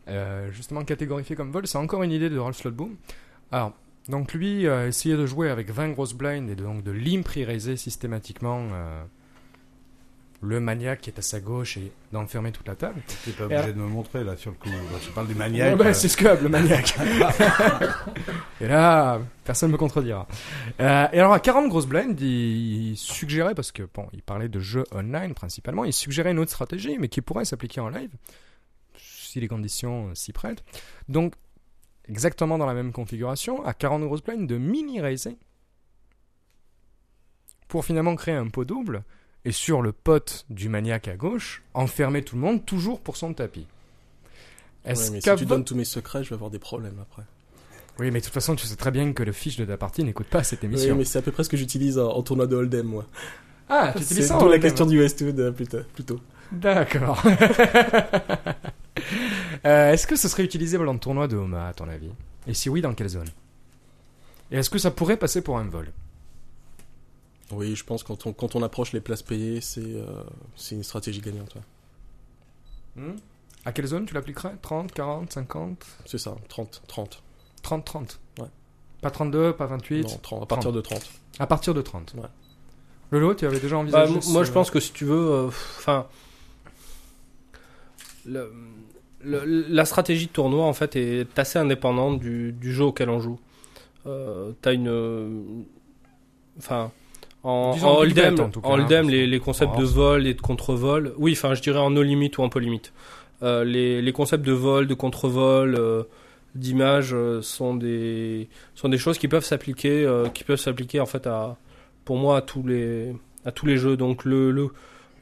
[0.07, 2.95] Euh, justement, catégorifié comme vol, c'est encore une idée de Rolf Slotboom.
[3.51, 3.73] Alors,
[4.09, 8.67] donc lui, essayer de jouer avec 20 grosses blinds et de, donc de l'impriser systématiquement
[10.45, 13.01] le maniaque qui est à sa gauche et d'enfermer toute la table.
[13.25, 14.69] T'es pas obligé alors- de me montrer là sur le coup.
[15.03, 15.77] Je parle du Ouais, maniaque.
[15.77, 16.95] bah, euh, c'est Scub, le maniaque.
[18.61, 20.27] et là, personne ne me contredira.
[20.79, 24.59] Euh, et alors, à 40 grosses blinds, il, suggérait, parce que bon, il parlait de
[24.59, 28.11] jeux online principalement, il suggérait une autre stratégie, mais qui pourrait s'appliquer en live,
[28.97, 30.63] si les conditions euh, s'y prêtent.
[31.09, 31.33] Donc,
[32.07, 35.37] exactement dans la même configuration, à 40 grosses blinds, de mini-raiser,
[37.67, 39.03] pour finalement créer un pot double,
[39.45, 43.33] et sur le pote du maniaque à gauche, enfermer tout le monde, toujours pour son
[43.33, 43.67] tapis.
[44.85, 47.23] Ouais, Est-ce mais si tu donnes tous mes secrets, je vais avoir des problèmes après.
[47.99, 50.03] oui, mais de toute façon, tu sais très bien que le fiche de ta partie
[50.03, 50.95] n'écoute pas cette Oui, émission.
[50.95, 53.05] mais c'est à peu près ce que j'utilise en, en tournoi de Hold'em, moi.
[53.69, 55.79] Ah, tu utilises ça en la question du Westwood euh, plutôt.
[55.93, 56.19] plutôt.
[56.51, 57.21] D'accord.
[59.65, 62.11] Euh, est-ce que ce serait utilisable en tournoi de Homa, à ton avis?
[62.47, 63.27] Et si oui, dans quelle zone?
[64.51, 65.91] Et est-ce que ça pourrait passer pour un vol?
[67.51, 70.05] Oui, je pense que quand on, quand on approche les places payées, c'est euh,
[70.55, 71.55] c'est une stratégie gagnante.
[72.97, 73.03] ouais.
[73.65, 74.55] À quelle zone tu l'appliquerais?
[74.61, 76.81] 30, 40, 50 C'est ça, 30.
[76.87, 77.21] 30.
[77.61, 78.45] 30, 30 Ouais.
[79.01, 81.11] Pas 32, pas 28 Non, 30, à partir de 30.
[81.39, 82.21] À partir de 30 Ouais.
[83.11, 85.15] Lolo, tu avais déjà Bah, envisagé m- ce- moi, je pense que si tu veux,
[85.31, 86.07] euh, enfin,
[89.23, 93.39] la stratégie de tournoi en fait est assez indépendante du, du jeu auquel on joue.
[94.05, 95.41] Euh, T'as une, euh,
[96.57, 96.91] enfin,
[97.45, 99.79] en, Disons en hold'em, en en hein, les, les concepts Oh.
[99.81, 102.59] de vol et de contre-vol, oui, enfin, je dirais en no limit ou en peu
[102.59, 102.81] limit.
[103.43, 106.03] Euh, les, les concepts de vol, de contre-vol, euh,
[106.55, 111.05] d'image euh, sont des sont des choses qui peuvent s'appliquer, euh, qui peuvent s'appliquer en
[111.05, 111.57] fait à,
[112.05, 113.13] pour moi, à tous les
[113.45, 113.97] à tous les jeux.
[113.97, 114.69] Donc le le,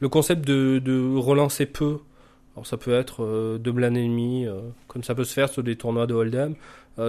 [0.00, 1.98] le concept de, de relancer peu,
[2.56, 5.62] alors ça peut être euh, de blâme ennemi, euh, comme ça peut se faire sur
[5.62, 6.54] des tournois de hold'em.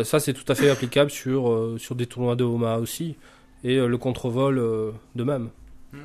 [0.04, 3.16] Ça c'est tout à fait applicable sur sur des tournois de Homa aussi
[3.64, 5.50] et euh, le contre-vol euh, de même.
[5.94, 5.98] Ah,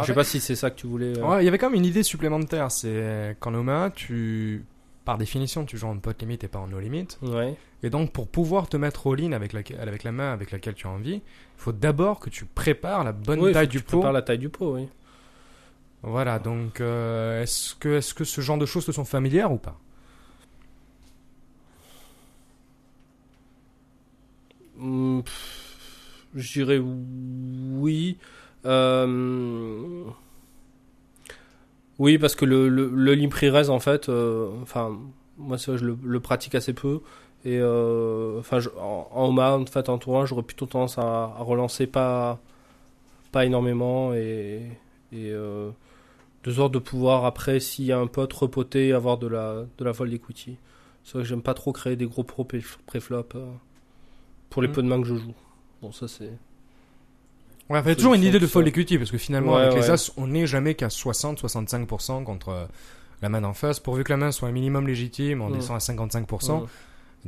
[0.02, 0.14] sais ouais.
[0.14, 1.18] pas si c'est ça que tu voulais.
[1.18, 2.70] euh, Ouais, il y avait quand même une idée supplémentaire.
[2.70, 4.64] C'est qu'en Oma, tu.
[5.04, 7.06] Par définition, tu joues en pot limit et pas en no limit.
[7.22, 7.54] Ouais.
[7.84, 10.88] Et donc, pour pouvoir te mettre all-in avec, laquelle- avec la main avec laquelle tu
[10.88, 11.22] as envie, il
[11.56, 13.98] faut d'abord que tu prépares la bonne Oui, taille du tu pot.
[13.98, 14.88] prépares la taille du pot, oui.
[16.02, 19.58] Voilà, donc euh, est-ce que, est que ce genre de choses te sont familières ou
[19.58, 19.78] pas?
[24.78, 25.65] Pff,
[26.36, 28.18] Je dirais oui.
[28.64, 30.04] Euh,
[31.98, 34.98] Oui, parce que le, le, le Limprires, en fait, euh, enfin,
[35.38, 37.00] moi, ça, je le, le pratique assez peu.
[37.44, 41.02] Et euh, enfin, je- en, en en fait, en tournoi, j'aurais plutôt tendance à,
[41.38, 42.38] à relancer pas,
[43.32, 44.62] pas énormément et,
[45.12, 45.70] et euh,
[46.44, 49.64] de sorte de pouvoir, après, s'il y a un pote, repoter et avoir de la,
[49.78, 50.58] de la vol d'equity.
[51.04, 53.46] C'est vrai que j'aime pas trop créer des gros pro pré- préflop euh,
[54.50, 54.72] pour les Mm.
[54.72, 55.34] peu de mains que je joue.
[55.82, 56.30] Bon, ça, c'est.
[57.68, 58.60] Ouais, il y a toujours une idée de ça.
[58.60, 59.90] equity parce que finalement, Ouais, avec les.
[59.90, 62.64] As, on n'est jamais qu'à 60-65% contre euh,
[63.22, 63.80] la main d'en face.
[63.80, 65.54] Pourvu que la main soit un minimum légitime, on Mm.
[65.54, 66.60] descend à 55%.
[66.62, 66.66] Mm.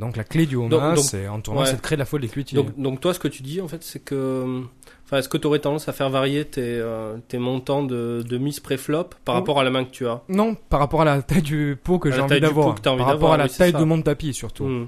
[0.00, 1.70] Donc la clé du donc- c'est en tournoi, ouais.
[1.70, 2.54] c'est de créer de la fold equity.
[2.54, 4.62] Donc, donc toi, ce que tu dis, en fait, c'est que...
[5.04, 8.38] Enfin, est-ce que tu aurais tendance à faire varier tes, euh, tes montants de, de
[8.38, 9.38] mise pré-flop par Oh.
[9.38, 10.20] rapport à la main que tu as?
[10.28, 12.76] Non, par rapport à la taille du pot que j'ai envie d'avoir.
[12.76, 13.78] Par rapport à la oui, taille ça.
[13.80, 14.86] de mon tapis surtout.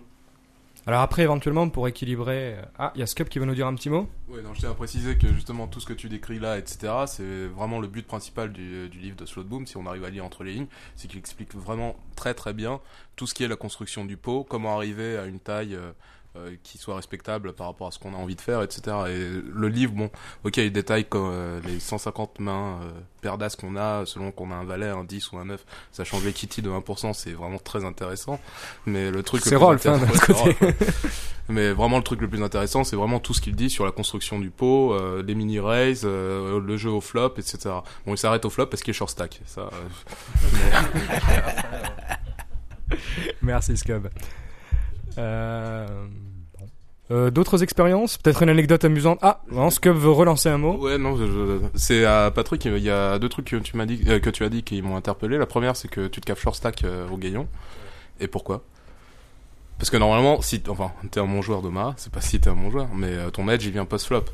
[0.86, 2.54] Alors après, éventuellement, pour équilibrer...
[2.56, 4.54] euh, Ah, il y a Scup qui veut nous dire un petit mot Oui, non,
[4.54, 7.80] je tiens à préciser que justement tout ce que tu décris là, etc., c'est vraiment
[7.80, 10.52] le but principal du, du livre de Slotboom, si on arrive à lire entre les
[10.54, 10.66] lignes,
[10.96, 12.80] c'est qu'il explique vraiment très très bien
[13.16, 15.92] tout ce qui est la construction du pot, comment arriver à une taille euh,
[16.36, 18.96] euh, qui soit respectable par rapport à ce qu'on a envie de faire, etc.
[19.08, 19.18] Et
[19.52, 20.10] le livre, bon,
[20.44, 22.80] ok, il détaille comme, euh, les 150 mains
[23.24, 26.04] euh, d'as qu'on a, selon qu'on a un valet, un 10 ou un 9, ça
[26.04, 28.40] change l'equity de 1%, c'est vraiment très intéressant.
[28.86, 29.42] Mais le truc...
[29.44, 30.56] C'est Rolf, hein, côté.
[31.50, 33.90] Mais vraiment, le truc le plus intéressant, c'est vraiment tout ce qu'il dit sur la
[33.90, 37.58] construction du pot, euh, les mini raise, euh, le jeu au flop, etc.
[38.06, 39.40] Bon, il s'arrête au flop parce qu'il est short stack.
[39.46, 40.68] Ça, euh,
[43.42, 44.08] Merci Scub.
[45.18, 45.86] Euh.
[47.10, 48.18] Euh, D'autres expériences?
[48.18, 49.18] Peut-être une anecdote amusante?
[49.20, 50.76] Ah, non, Scub veut relancer un mot?
[50.76, 51.18] Ouais, non,
[51.74, 52.64] c'est à Patrick.
[52.64, 54.80] Il y a deux trucs que tu m'as dit, euh, que tu as dit qui
[54.80, 55.36] m'ont interpellé.
[55.36, 57.48] La première, c'est que tu te caves short stack au gaillon.
[58.20, 58.62] Et pourquoi?
[59.78, 62.54] Parce que normalement, si, enfin, t'es un bon joueur d'Oma, c'est pas si t'es un
[62.54, 64.24] bon joueur, mais ton edge il vient post flop.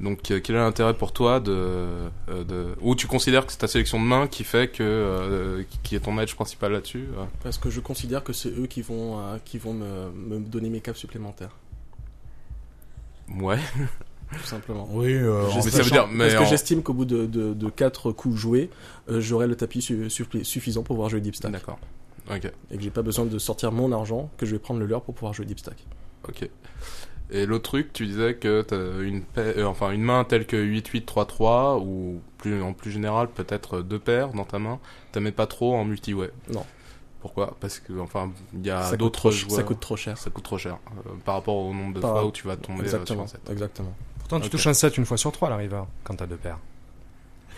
[0.00, 2.08] Donc, euh, quel est l'intérêt pour toi de, euh,
[2.44, 5.94] de, ou tu considères que c'est ta sélection de main qui fait que, euh, qui
[5.94, 7.24] est ton edge principal là-dessus euh?
[7.42, 10.70] Parce que je considère que c'est eux qui vont, euh, qui vont me, me donner
[10.70, 11.54] mes caves supplémentaires.
[13.38, 13.58] Ouais.
[14.32, 14.88] Tout simplement.
[14.92, 18.12] Oui, euh, ça veut dire, mais parce que j'estime qu'au bout de, de, de 4
[18.12, 18.70] coups joués,
[19.10, 21.50] euh, j'aurai le tapis su- suffisant pour pouvoir jouer deep stack.
[21.52, 21.78] D'accord.
[22.30, 22.50] Ok.
[22.70, 25.02] Et que j'ai pas besoin de sortir mon argent, que je vais prendre le leur
[25.02, 25.84] pour pouvoir jouer deep stack.
[26.28, 26.48] Ok.
[27.32, 30.56] Et l'autre truc, tu disais que t'as une, paire- euh, enfin, une main telle que
[30.56, 34.78] 8-8-3-3, ou plus, en plus général, peut-être deux paires dans ta main,
[35.12, 36.30] t'aimais pas trop en multi-way.
[36.52, 36.64] Non.
[37.20, 37.56] Pourquoi?
[37.60, 39.56] Parce que, enfin, il y a d'autres joueurs.
[39.56, 40.16] ça coûte trop cher.
[40.18, 40.78] Ça coûte trop cher.
[41.06, 43.36] euh, par rapport au nombre de Par- fois où tu vas tomber euh, Exactement, sur
[43.36, 43.50] un set.
[43.50, 43.92] exactement.
[44.18, 46.58] Pourtant, tu touches un 7 une fois sur 3 à l'arriveur, quand t'as deux paires.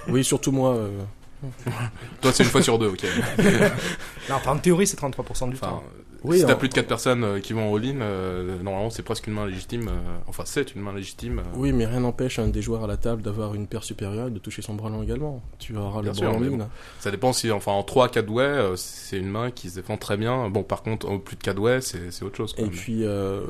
[0.09, 0.74] Oui, surtout moi.
[0.74, 1.01] euh,
[2.20, 3.05] Toi, c'est une fois sur deux, ok.
[4.28, 5.85] Non, enfin, en théorie, c'est 33% du Enfin, temps.
[6.24, 9.03] Oui, si t'as en- plus de 4 personnes euh, qui vont all-in, euh, normalement, c'est
[9.03, 9.89] presque une main légitime.
[9.89, 11.43] euh, enfin, c'est une main légitime.
[11.55, 14.31] Oui, mais rien n'empêche un des joueurs à la table d'avoir une paire supérieure et
[14.31, 15.43] de toucher son branlon également.
[15.59, 16.59] Tu auras le mais mine.
[16.59, 16.69] bon.
[17.01, 20.16] Ça dépend si, enfin, en 3 4 way, c'est une main qui se défend très
[20.16, 20.49] bien.
[20.49, 22.55] Bon, par contre, au plus de 4 way, c'est c'est autre chose.
[22.57, 23.43] Et puis, euh,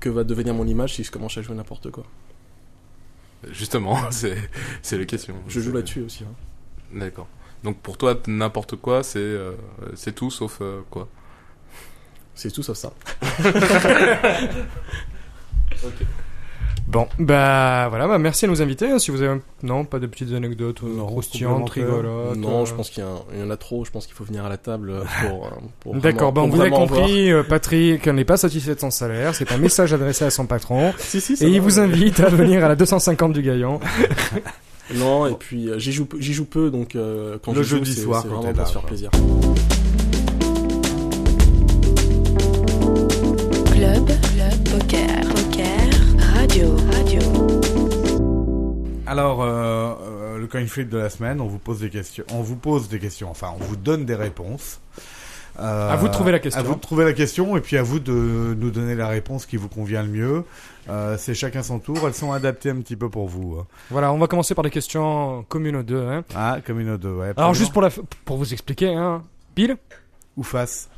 [0.00, 2.04] que va devenir mon image si je commence à jouer n'importe quoi?
[3.50, 5.34] Justement, c'est la question.
[5.48, 6.24] Je joue là-dessus aussi.
[6.24, 6.34] hein.
[6.92, 7.28] D'accord.
[7.64, 9.52] Donc pour toi, n'importe quoi, c'est euh,
[10.14, 11.08] tout sauf euh, quoi?
[12.40, 12.90] C'est tout sauf ça.
[16.86, 18.90] Bon, bah voilà, bah merci à nos invités.
[18.90, 22.02] hein, Si vous avez un- non pas de petites anecdotes euh, croustillantes, complémentaires.
[22.04, 22.36] rigolotes.
[22.36, 22.66] Non, euh.
[22.66, 23.84] je pense qu'il y, en a- il y en a trop.
[23.84, 25.46] Je pense qu'il faut venir à la table euh, pour.
[25.46, 27.00] euh, pour D'accord, vraiment- bon, pour vous avez vraiment voir.
[27.02, 30.46] compris, euh, Patrick n'est pas satisfait de son salaire, c'est un message adressé à son
[30.46, 31.64] patron, Si, si, ça et il va.
[31.64, 33.78] vous invite à venir à la 250 du Gaillon.
[34.96, 37.68] Non, et puis euh, j'y joue, peu- j'y joue peu, donc euh, quand Le je
[37.68, 39.10] joue, jeudi c'est- soir, c'est quand vraiment t'es pour là, se faire plaisir.
[44.70, 45.90] Poker, poker,
[46.34, 47.20] radio, radio.
[49.06, 52.24] Alors, euh, euh, le coin flip de la semaine, on vous pose des questions.
[52.32, 53.30] On vous pose des questions.
[53.30, 54.80] Enfin, on vous donne des réponses.
[55.58, 56.60] Euh, À vous de trouver la question.
[56.60, 59.44] À vous de trouver la question et puis à vous de nous donner la réponse
[59.46, 60.44] qui vous convient le mieux.
[60.88, 61.98] Euh, c'est chacun son tour.
[62.06, 63.58] Elles sont adaptées un petit peu pour vous.
[63.60, 63.66] hein.
[63.90, 66.02] Voilà, on va commencer par des questions communes aux deux.
[66.06, 66.24] Hein.
[66.34, 67.32] Ah, comme une autre, ouais.
[67.36, 67.54] Alors absolument.
[67.54, 69.22] juste pour, la, f- pour vous expliquer, hein,
[69.54, 69.76] pile,
[70.36, 70.88] ou face.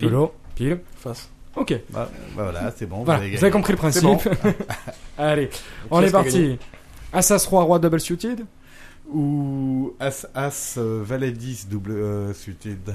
[0.00, 0.80] l'eau, pile.
[0.98, 1.28] Face.
[1.56, 3.02] Ok, Bah, bah voilà, c'est bon.
[3.02, 3.44] voilà, vous avez, vous gagné.
[3.44, 4.02] avez compris le principe.
[4.04, 4.18] bon.
[5.18, 5.48] Allez,
[5.90, 6.30] on est parti.
[6.42, 6.58] gagné
[7.12, 8.44] Assas roi roi double suited.
[9.10, 12.94] Ou As, As, euh, Valet 10, double euh, suited.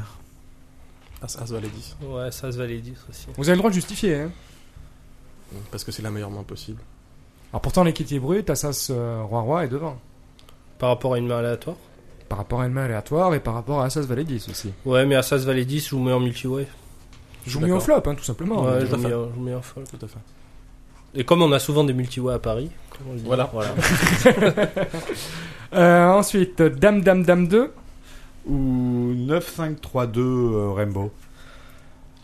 [1.21, 1.97] As, As Valet 10.
[2.03, 3.27] Ouais, ça se valait 10 aussi.
[3.37, 4.15] Vous avez le droit de justifier.
[4.21, 4.31] Hein.
[5.71, 6.81] Parce que c'est la meilleure main possible.
[7.51, 9.97] Alors pourtant l'équité brute, Assas euh, roi roi est devant.
[10.79, 11.75] Par rapport à une main aléatoire
[12.29, 14.73] Par rapport à une main aléatoire et par rapport à Assas valet 10 aussi.
[14.85, 16.67] Ouais, mais à ça se valait 10, je vous mets en multi-way.
[17.45, 18.63] Je vous mets en flop, hein, tout simplement.
[18.63, 19.15] ouais, je vous tout à mets fait.
[19.15, 19.83] en- mets folle.
[19.89, 20.19] Tout à fait.
[21.13, 23.49] Et comme on a souvent des multi-way à Paris, comme on le dit, Voilà.
[23.53, 23.69] voilà.
[25.73, 27.71] Euh, ensuite, Dame Dame Dame 2.
[28.47, 31.11] Ou 9-5-3-2 euh, Rainbow.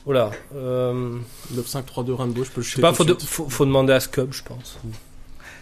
[0.06, 0.32] Voilà.
[0.56, 1.18] Euh,
[1.54, 4.34] 9-5-3-2 Rainbow, je peux le je sais pas, faut, de faut, faut demander à Scub,
[4.34, 4.78] je pense.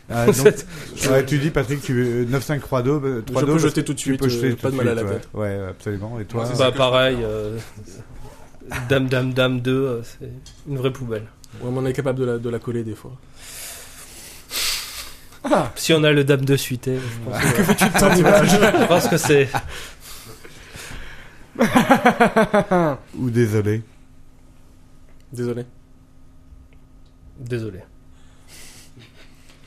[0.10, 0.36] Ah, donc,
[1.12, 2.88] ouais, tu dis, Patrick, tu veux 9-5-3-2.
[2.88, 4.76] euh, 3-2, Je peux parce jeter tout de tu suite, peux jeter euh, pas de
[4.78, 5.10] mal à la ouais.
[5.14, 5.30] tête.
[5.36, 6.20] Ouais, absolument.
[6.20, 7.58] Et toi Ouais, bah pareil, euh,
[8.90, 10.30] Dame Dame Dame 2, euh, c'est
[10.68, 11.28] une vraie poubelle.
[11.62, 13.12] Ouais, mais on est capable de la, de la coller des fois.
[15.76, 17.64] Si on a le Dame 2 suité, je pense que,
[18.82, 19.48] je pense que c'est...
[23.18, 23.82] Ou désolé.
[25.32, 25.66] Désolé.
[27.40, 27.80] Désolé.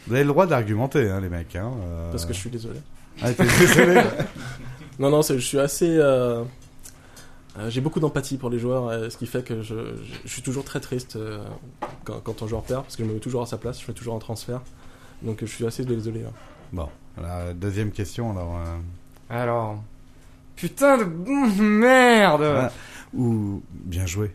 [0.07, 1.55] Vous avez le droit d'argumenter, hein, les mecs.
[1.57, 2.11] Hein, euh.
[2.11, 2.81] Parce que je suis désolé.
[3.23, 4.01] Ah, t'es désolé
[4.99, 5.97] Non, non, c'est- je suis assez.
[5.99, 6.43] euh,
[7.59, 10.29] euh, J'ai beaucoup d'empathie pour les joueurs, euh, ce qui fait que je, je, je
[10.33, 11.45] suis toujours très triste euh,
[12.05, 13.85] quand, quand un joueur perd, parce que je me mets toujours à sa place, je
[13.85, 14.61] fais toujours un transfert.
[15.23, 16.23] Donc je suis assez désolé.
[16.25, 16.33] hein.
[16.73, 16.89] Bon,
[17.21, 18.57] la deuxième question, alors.
[18.59, 18.77] euh,
[19.31, 19.83] Alors.
[20.57, 22.73] Putain de merde Ah.
[23.15, 24.35] Ou bien joué.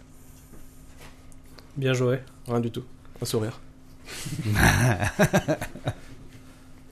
[1.78, 2.20] Bien joué.
[2.48, 2.84] Rien du tout.
[3.22, 3.60] Un sourire.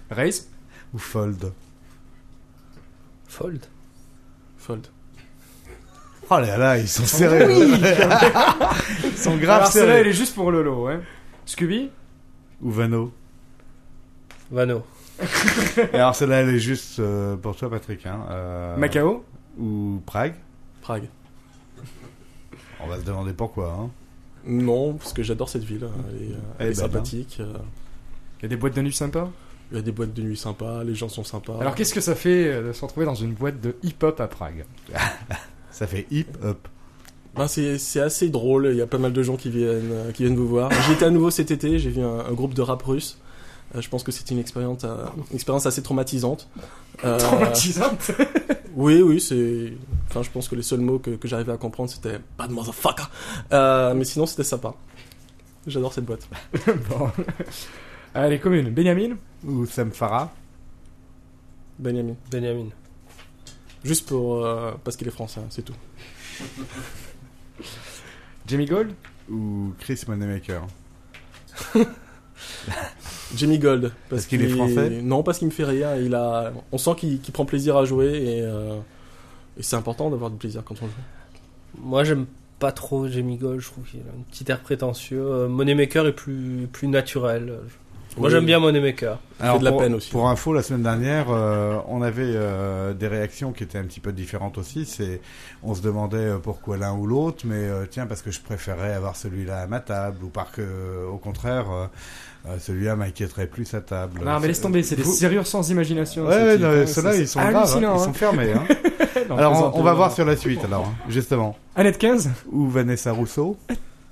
[0.09, 0.47] Race?
[0.93, 1.51] Ou fold?
[3.27, 3.65] Fold.
[4.57, 4.87] Fold.
[6.33, 7.45] Oh là là, ils sont serrés.
[9.03, 10.09] ils sont grave Alors celle-là, elle serrés.
[10.11, 11.01] est juste pour Lolo, hein.
[11.45, 11.89] Scooby
[12.61, 13.11] Ou Vano.
[14.49, 14.83] Vano.
[15.91, 18.05] Et alors celle-là, elle est juste euh, pour toi, Patrick.
[18.05, 19.25] Hein, euh, Macao
[19.59, 20.35] Ou Prague?
[20.81, 21.09] Prague.
[22.79, 23.77] On va se demander pourquoi.
[23.77, 23.89] Hein.
[24.45, 25.85] Non, parce que j'adore cette ville.
[26.09, 27.39] Elle est, euh, elle Elle est est belle, sympathique.
[27.39, 29.29] Il y a des boîtes de nuit sympas?
[29.71, 31.57] Il y a des boîtes de nuit sympas, les gens sont sympas.
[31.59, 34.63] Alors qu'est-ce que ça fait de se retrouver dans une boîte de hip-hop à Prague?
[35.71, 36.67] Ça fait hip hop.
[37.35, 40.11] Ben, c'est c'est assez drôle, il y a pas mal de gens qui viennent, euh,
[40.11, 40.69] qui viennent vous voir.
[40.91, 43.17] Été à nouveau cet été, j'ai vu un, un groupe de rap russe.
[43.75, 46.49] Euh, je pense que c'était une expérience, euh, une expérience assez traumatisante.
[47.05, 48.11] Euh, Traumatisante
[48.75, 49.73] Oui, oui, c'est.
[50.09, 53.03] Enfin, je pense que les seuls mots que, que j'arrivais à comprendre c'était bad motherfucker.
[53.53, 54.73] Euh, mais sinon, c'était sympa.
[55.67, 56.27] J'adore cette boîte.
[56.89, 57.09] Bon.
[58.13, 58.71] Allez, commune.
[58.71, 59.15] Benjamin
[59.45, 60.31] Ou Sam Farah.
[61.79, 62.15] Benjamin.
[62.29, 62.69] Benjamin.
[63.83, 64.45] Juste pour.
[64.45, 65.73] euh, parce qu'il est français, c'est tout.
[68.47, 68.93] Jamie Gold
[69.29, 70.65] Ou Chris Moneymaker?
[73.35, 73.83] Jamie Gold.
[73.83, 74.89] Parce, Parce qu'il est français?
[75.01, 75.95] Non, parce qu'il me fait rire.
[75.97, 76.51] Il a...
[76.71, 78.77] On sent qu'il qu'il prend plaisir à jouer et, euh,
[79.57, 80.91] et c'est important d'avoir du plaisir quand on joue.
[81.77, 82.25] Moi, j'aime
[82.59, 85.21] pas trop Jamie Gold, je trouve qu'il a un petit air prétentieux.
[85.23, 87.57] Euh, Moneymaker est plus, plus naturel.
[88.17, 88.31] Moi, Oui.
[88.33, 89.19] j'aime bien Moneymaker.
[89.39, 90.11] fait de la pour, peine aussi.
[90.11, 94.01] Pour info, la semaine dernière, euh, on avait euh, des réactions qui étaient un petit
[94.01, 94.85] peu différentes aussi.
[94.85, 95.21] C'est,
[95.63, 98.93] on se demandait euh, pourquoi l'un ou l'autre, mais euh, tiens, parce que je préférais
[98.93, 103.73] avoir celui-là à ma table, ou parce que, euh, au contraire, euh, celui-là m'inquiéterait plus
[103.73, 104.19] à table.
[104.25, 106.25] Non, mais laisse tomber, c'est des Vous- serrures sans imagination.
[106.27, 107.97] Ouais, ouais, hein, ceux-là, ils sont graves, hein, ils hein.
[107.97, 108.53] sont fermés.
[108.53, 108.63] Hein.
[109.29, 111.55] Non, alors, on, va voir sur la suite, alors, hein, justement.
[111.75, 113.55] Annette 15 Ou Vanessa Rousseau.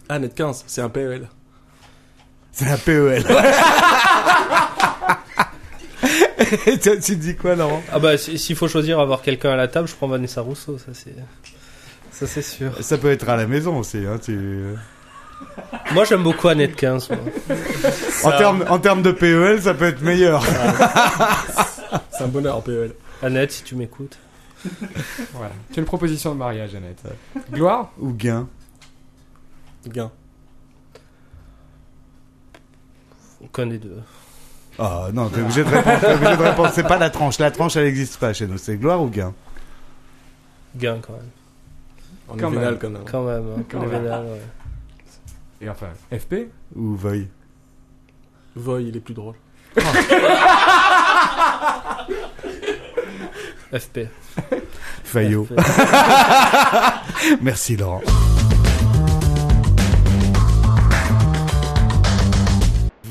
[0.07, 1.27] Ah, net 15, c'est un PEL.
[2.51, 3.23] C'est un PEL.
[6.83, 7.83] Toi, tu dis quoi, Laurent?
[7.91, 10.77] Ah bah si- s'il faut choisir avoir quelqu'un à la table, je prends Vanessa Rousseau,
[10.77, 11.13] ça c'est
[12.11, 12.71] ça c'est sûr.
[12.83, 13.97] Ça peut être à la maison aussi.
[13.99, 14.73] Hein, tu...
[15.93, 17.09] Moi j'aime beaucoup Annette 15.
[17.09, 17.19] moi.
[18.23, 20.43] En termes en termes de PEL, ça peut être meilleur.
[22.11, 22.93] C'est un bonheur, PEL.
[23.21, 24.17] Annette, si tu m'écoutes.
[25.33, 25.51] Voilà.
[25.71, 27.01] Tu as une proposition de mariage, Annette.
[27.51, 27.91] Gloire?
[27.99, 28.47] Ou gain?
[29.87, 30.11] Gain.
[33.43, 33.97] Aucun des deux.
[34.77, 35.99] Ah non, t'es obligé de répondre.
[35.99, 36.71] t'es obligé de répondre.
[36.73, 37.37] C'est pas la tranche.
[37.39, 38.57] La tranche, elle n'existe pas chez nous.
[38.57, 39.33] C'est gloire ou gain?
[40.75, 41.21] Gain quand même.
[42.29, 42.79] On Quand est vénal même.
[42.79, 43.03] quand même.
[43.05, 43.43] Quand même.
[43.57, 43.63] hein.
[43.69, 44.03] Quand On est même.
[44.03, 44.41] vénal, ouais.
[45.61, 45.87] Et enfin,
[46.17, 47.27] FP Ou Voy?
[48.55, 49.35] Voy, il est plus drôle.
[53.73, 53.99] FP.
[55.03, 55.47] Fayot.
[57.41, 58.01] Merci, Laurent.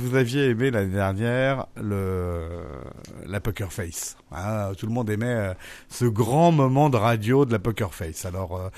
[0.08, 2.48] Vous aviez aimé l'année dernière le
[3.26, 4.16] la Poker Face.
[4.32, 5.54] hein, tout le monde aimait euh,
[5.90, 8.24] ce grand moment de radio de la Poker Face.
[8.24, 8.70] Alors euh,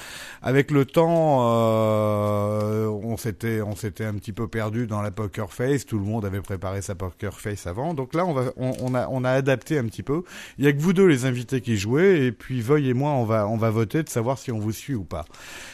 [0.42, 5.52] avec le temps, euh, on s'était on s'était un petit peu perdu dans la Poker
[5.52, 5.86] Face.
[5.86, 7.94] Tout le monde avait préparé sa Poker Face avant.
[7.94, 10.24] Donc là, on va on, on a on a adapté un petit peu.
[10.58, 13.12] Il y a que vous deux les invités qui jouez et puis Voy et moi
[13.12, 15.26] on va on va voter de savoir si on vous suit ou pas.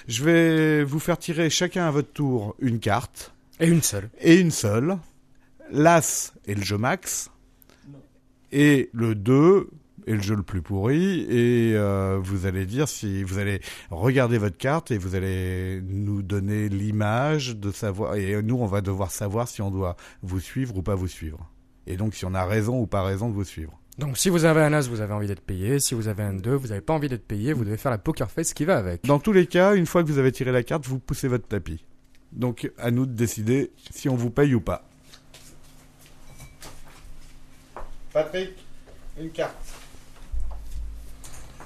[0.06, 4.10] Je vais vous faire tirer chacun à votre tour une carte Et une seule.
[4.20, 4.98] et une seule.
[5.70, 7.30] L'As est le jeu max.
[8.52, 9.68] Et le 2
[10.06, 11.20] est le jeu le plus pourri.
[11.28, 13.60] Et euh, vous allez dire si vous allez
[13.90, 18.14] regarder votre carte et vous allez nous donner l'image de savoir.
[18.16, 21.50] Et nous, on va devoir savoir si on doit vous suivre ou pas vous suivre.
[21.86, 23.78] Et donc si on a raison ou pas raison de vous suivre.
[23.98, 25.80] Donc si vous avez un as, vous avez envie d'être payé.
[25.80, 27.52] Si vous avez un 2, vous n'avez pas envie d'être payé.
[27.52, 29.04] Vous devez faire la poker face qui va avec.
[29.04, 31.48] Dans tous les cas, une fois que vous avez tiré la carte, vous poussez votre
[31.48, 31.84] tapis.
[32.32, 34.86] Donc à nous de décider si on vous paye ou pas.
[38.16, 38.54] Patrick,
[39.20, 39.52] une carte.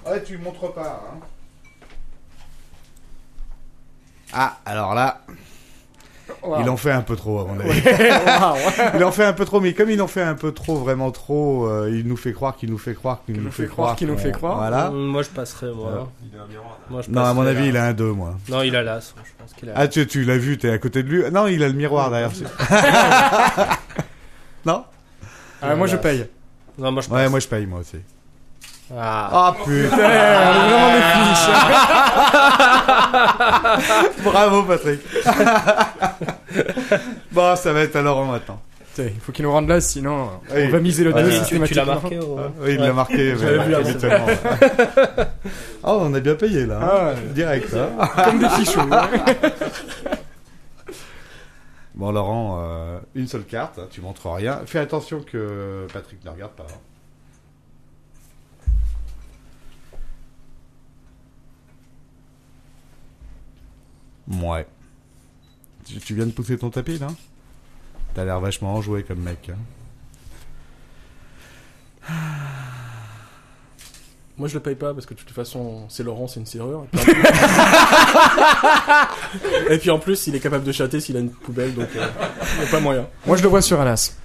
[0.05, 1.01] Ouais, tu montres pas.
[1.07, 1.21] Hein.
[4.33, 5.21] Ah, alors là,
[6.59, 7.81] il en fait un peu trop à mon avis.
[8.97, 11.13] il en fait un peu trop, mais comme il en fait un peu trop, vraiment
[11.13, 14.09] trop, euh, il nous fait croire qu'il nous fait croire qu'il nous, fait croire qu'il
[14.09, 14.57] nous fait croire.
[14.57, 14.91] Voilà.
[14.91, 16.11] Mm, Moi je passerai moi.
[16.91, 17.69] Moi, je Non, à mon avis, là.
[17.69, 18.35] il a un 2, moi.
[18.49, 19.15] Non, il a l'as.
[19.25, 19.75] Je pense qu'il a.
[19.77, 21.31] Ah, tu, tu l'as vu, t'es à côté de lui.
[21.31, 22.33] Non, il a le miroir derrière.
[24.67, 24.85] non
[25.63, 26.27] Ah, moi je paye.
[26.79, 27.99] Non, moi je Ouais, moi je paye, moi aussi.
[28.97, 29.29] Ah.
[29.33, 31.01] Ah putain vraiment des
[34.25, 35.01] Bravo, Patrick.
[37.33, 38.61] bon, ça va être à Laurent maintenant.
[38.95, 40.65] Tiens, Il faut qu'il nous rende là, sinon Oui.
[40.67, 42.41] on va miser le Vas-y, 2 tu- tu, l'as marqué au...
[42.61, 43.37] Oui, il l'a marqué.
[43.39, 44.27] J'avais vu habituellement.
[45.85, 46.81] oh, on a bien payé là.
[46.83, 46.89] hein.
[46.93, 47.73] Ah, Direct.
[47.75, 47.91] hein.
[48.25, 48.81] Comme des fichus.
[52.01, 54.65] Bon, Laurent, euh, une seule carte, hein, tu montres rien.
[54.65, 56.67] Fais attention que Patrick ne regarde pas.
[64.31, 64.41] hein.
[64.43, 64.67] Ouais.
[65.85, 67.09] Tu, viens de pousser ton tapis là?
[68.15, 69.51] T'as l'air vachement enjoué comme mec.
[69.51, 69.59] hein.
[74.41, 76.87] Moi, je le paye pas parce que de toute façon, c'est Laurent, c'est une serrure.
[76.95, 77.29] Et puis, en plus...
[79.75, 82.07] Et puis en plus, il est capable de chatter s'il a une poubelle, donc euh,
[82.61, 83.07] y a pas moyen.
[83.27, 84.17] Moi je le vois sur un as.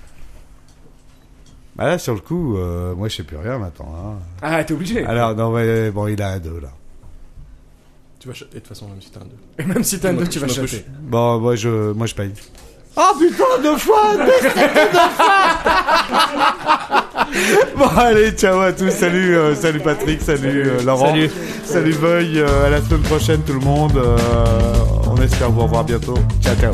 [1.75, 3.93] Bah là, sur le coup, euh, moi je sais plus rien maintenant.
[3.93, 4.13] hein.
[4.41, 5.05] Ah, t'es obligé.
[5.05, 6.69] Alors, non, mais bon, il a un 2 là.
[8.19, 9.29] Tu vas chatter de toute façon, même si t'as un 2.
[9.59, 10.67] Et même si t'as un Je 2, me- tu je vas me chatter.
[10.83, 10.85] couche.
[11.01, 12.31] Bon, moi je, moi je paye.
[12.97, 14.49] Oh putain, deux fois deux
[17.77, 18.89] Bon, allez, ciao à tous.
[18.91, 21.07] Salut, euh, salut Patrick, salut, euh, Laurent.
[21.07, 21.29] Salut.
[21.65, 22.39] Salut Voy.
[22.39, 23.93] euh, à la semaine prochaine, tout le monde.
[25.09, 26.17] On espère vous revoir bientôt.
[26.41, 26.73] Ciao, ciao.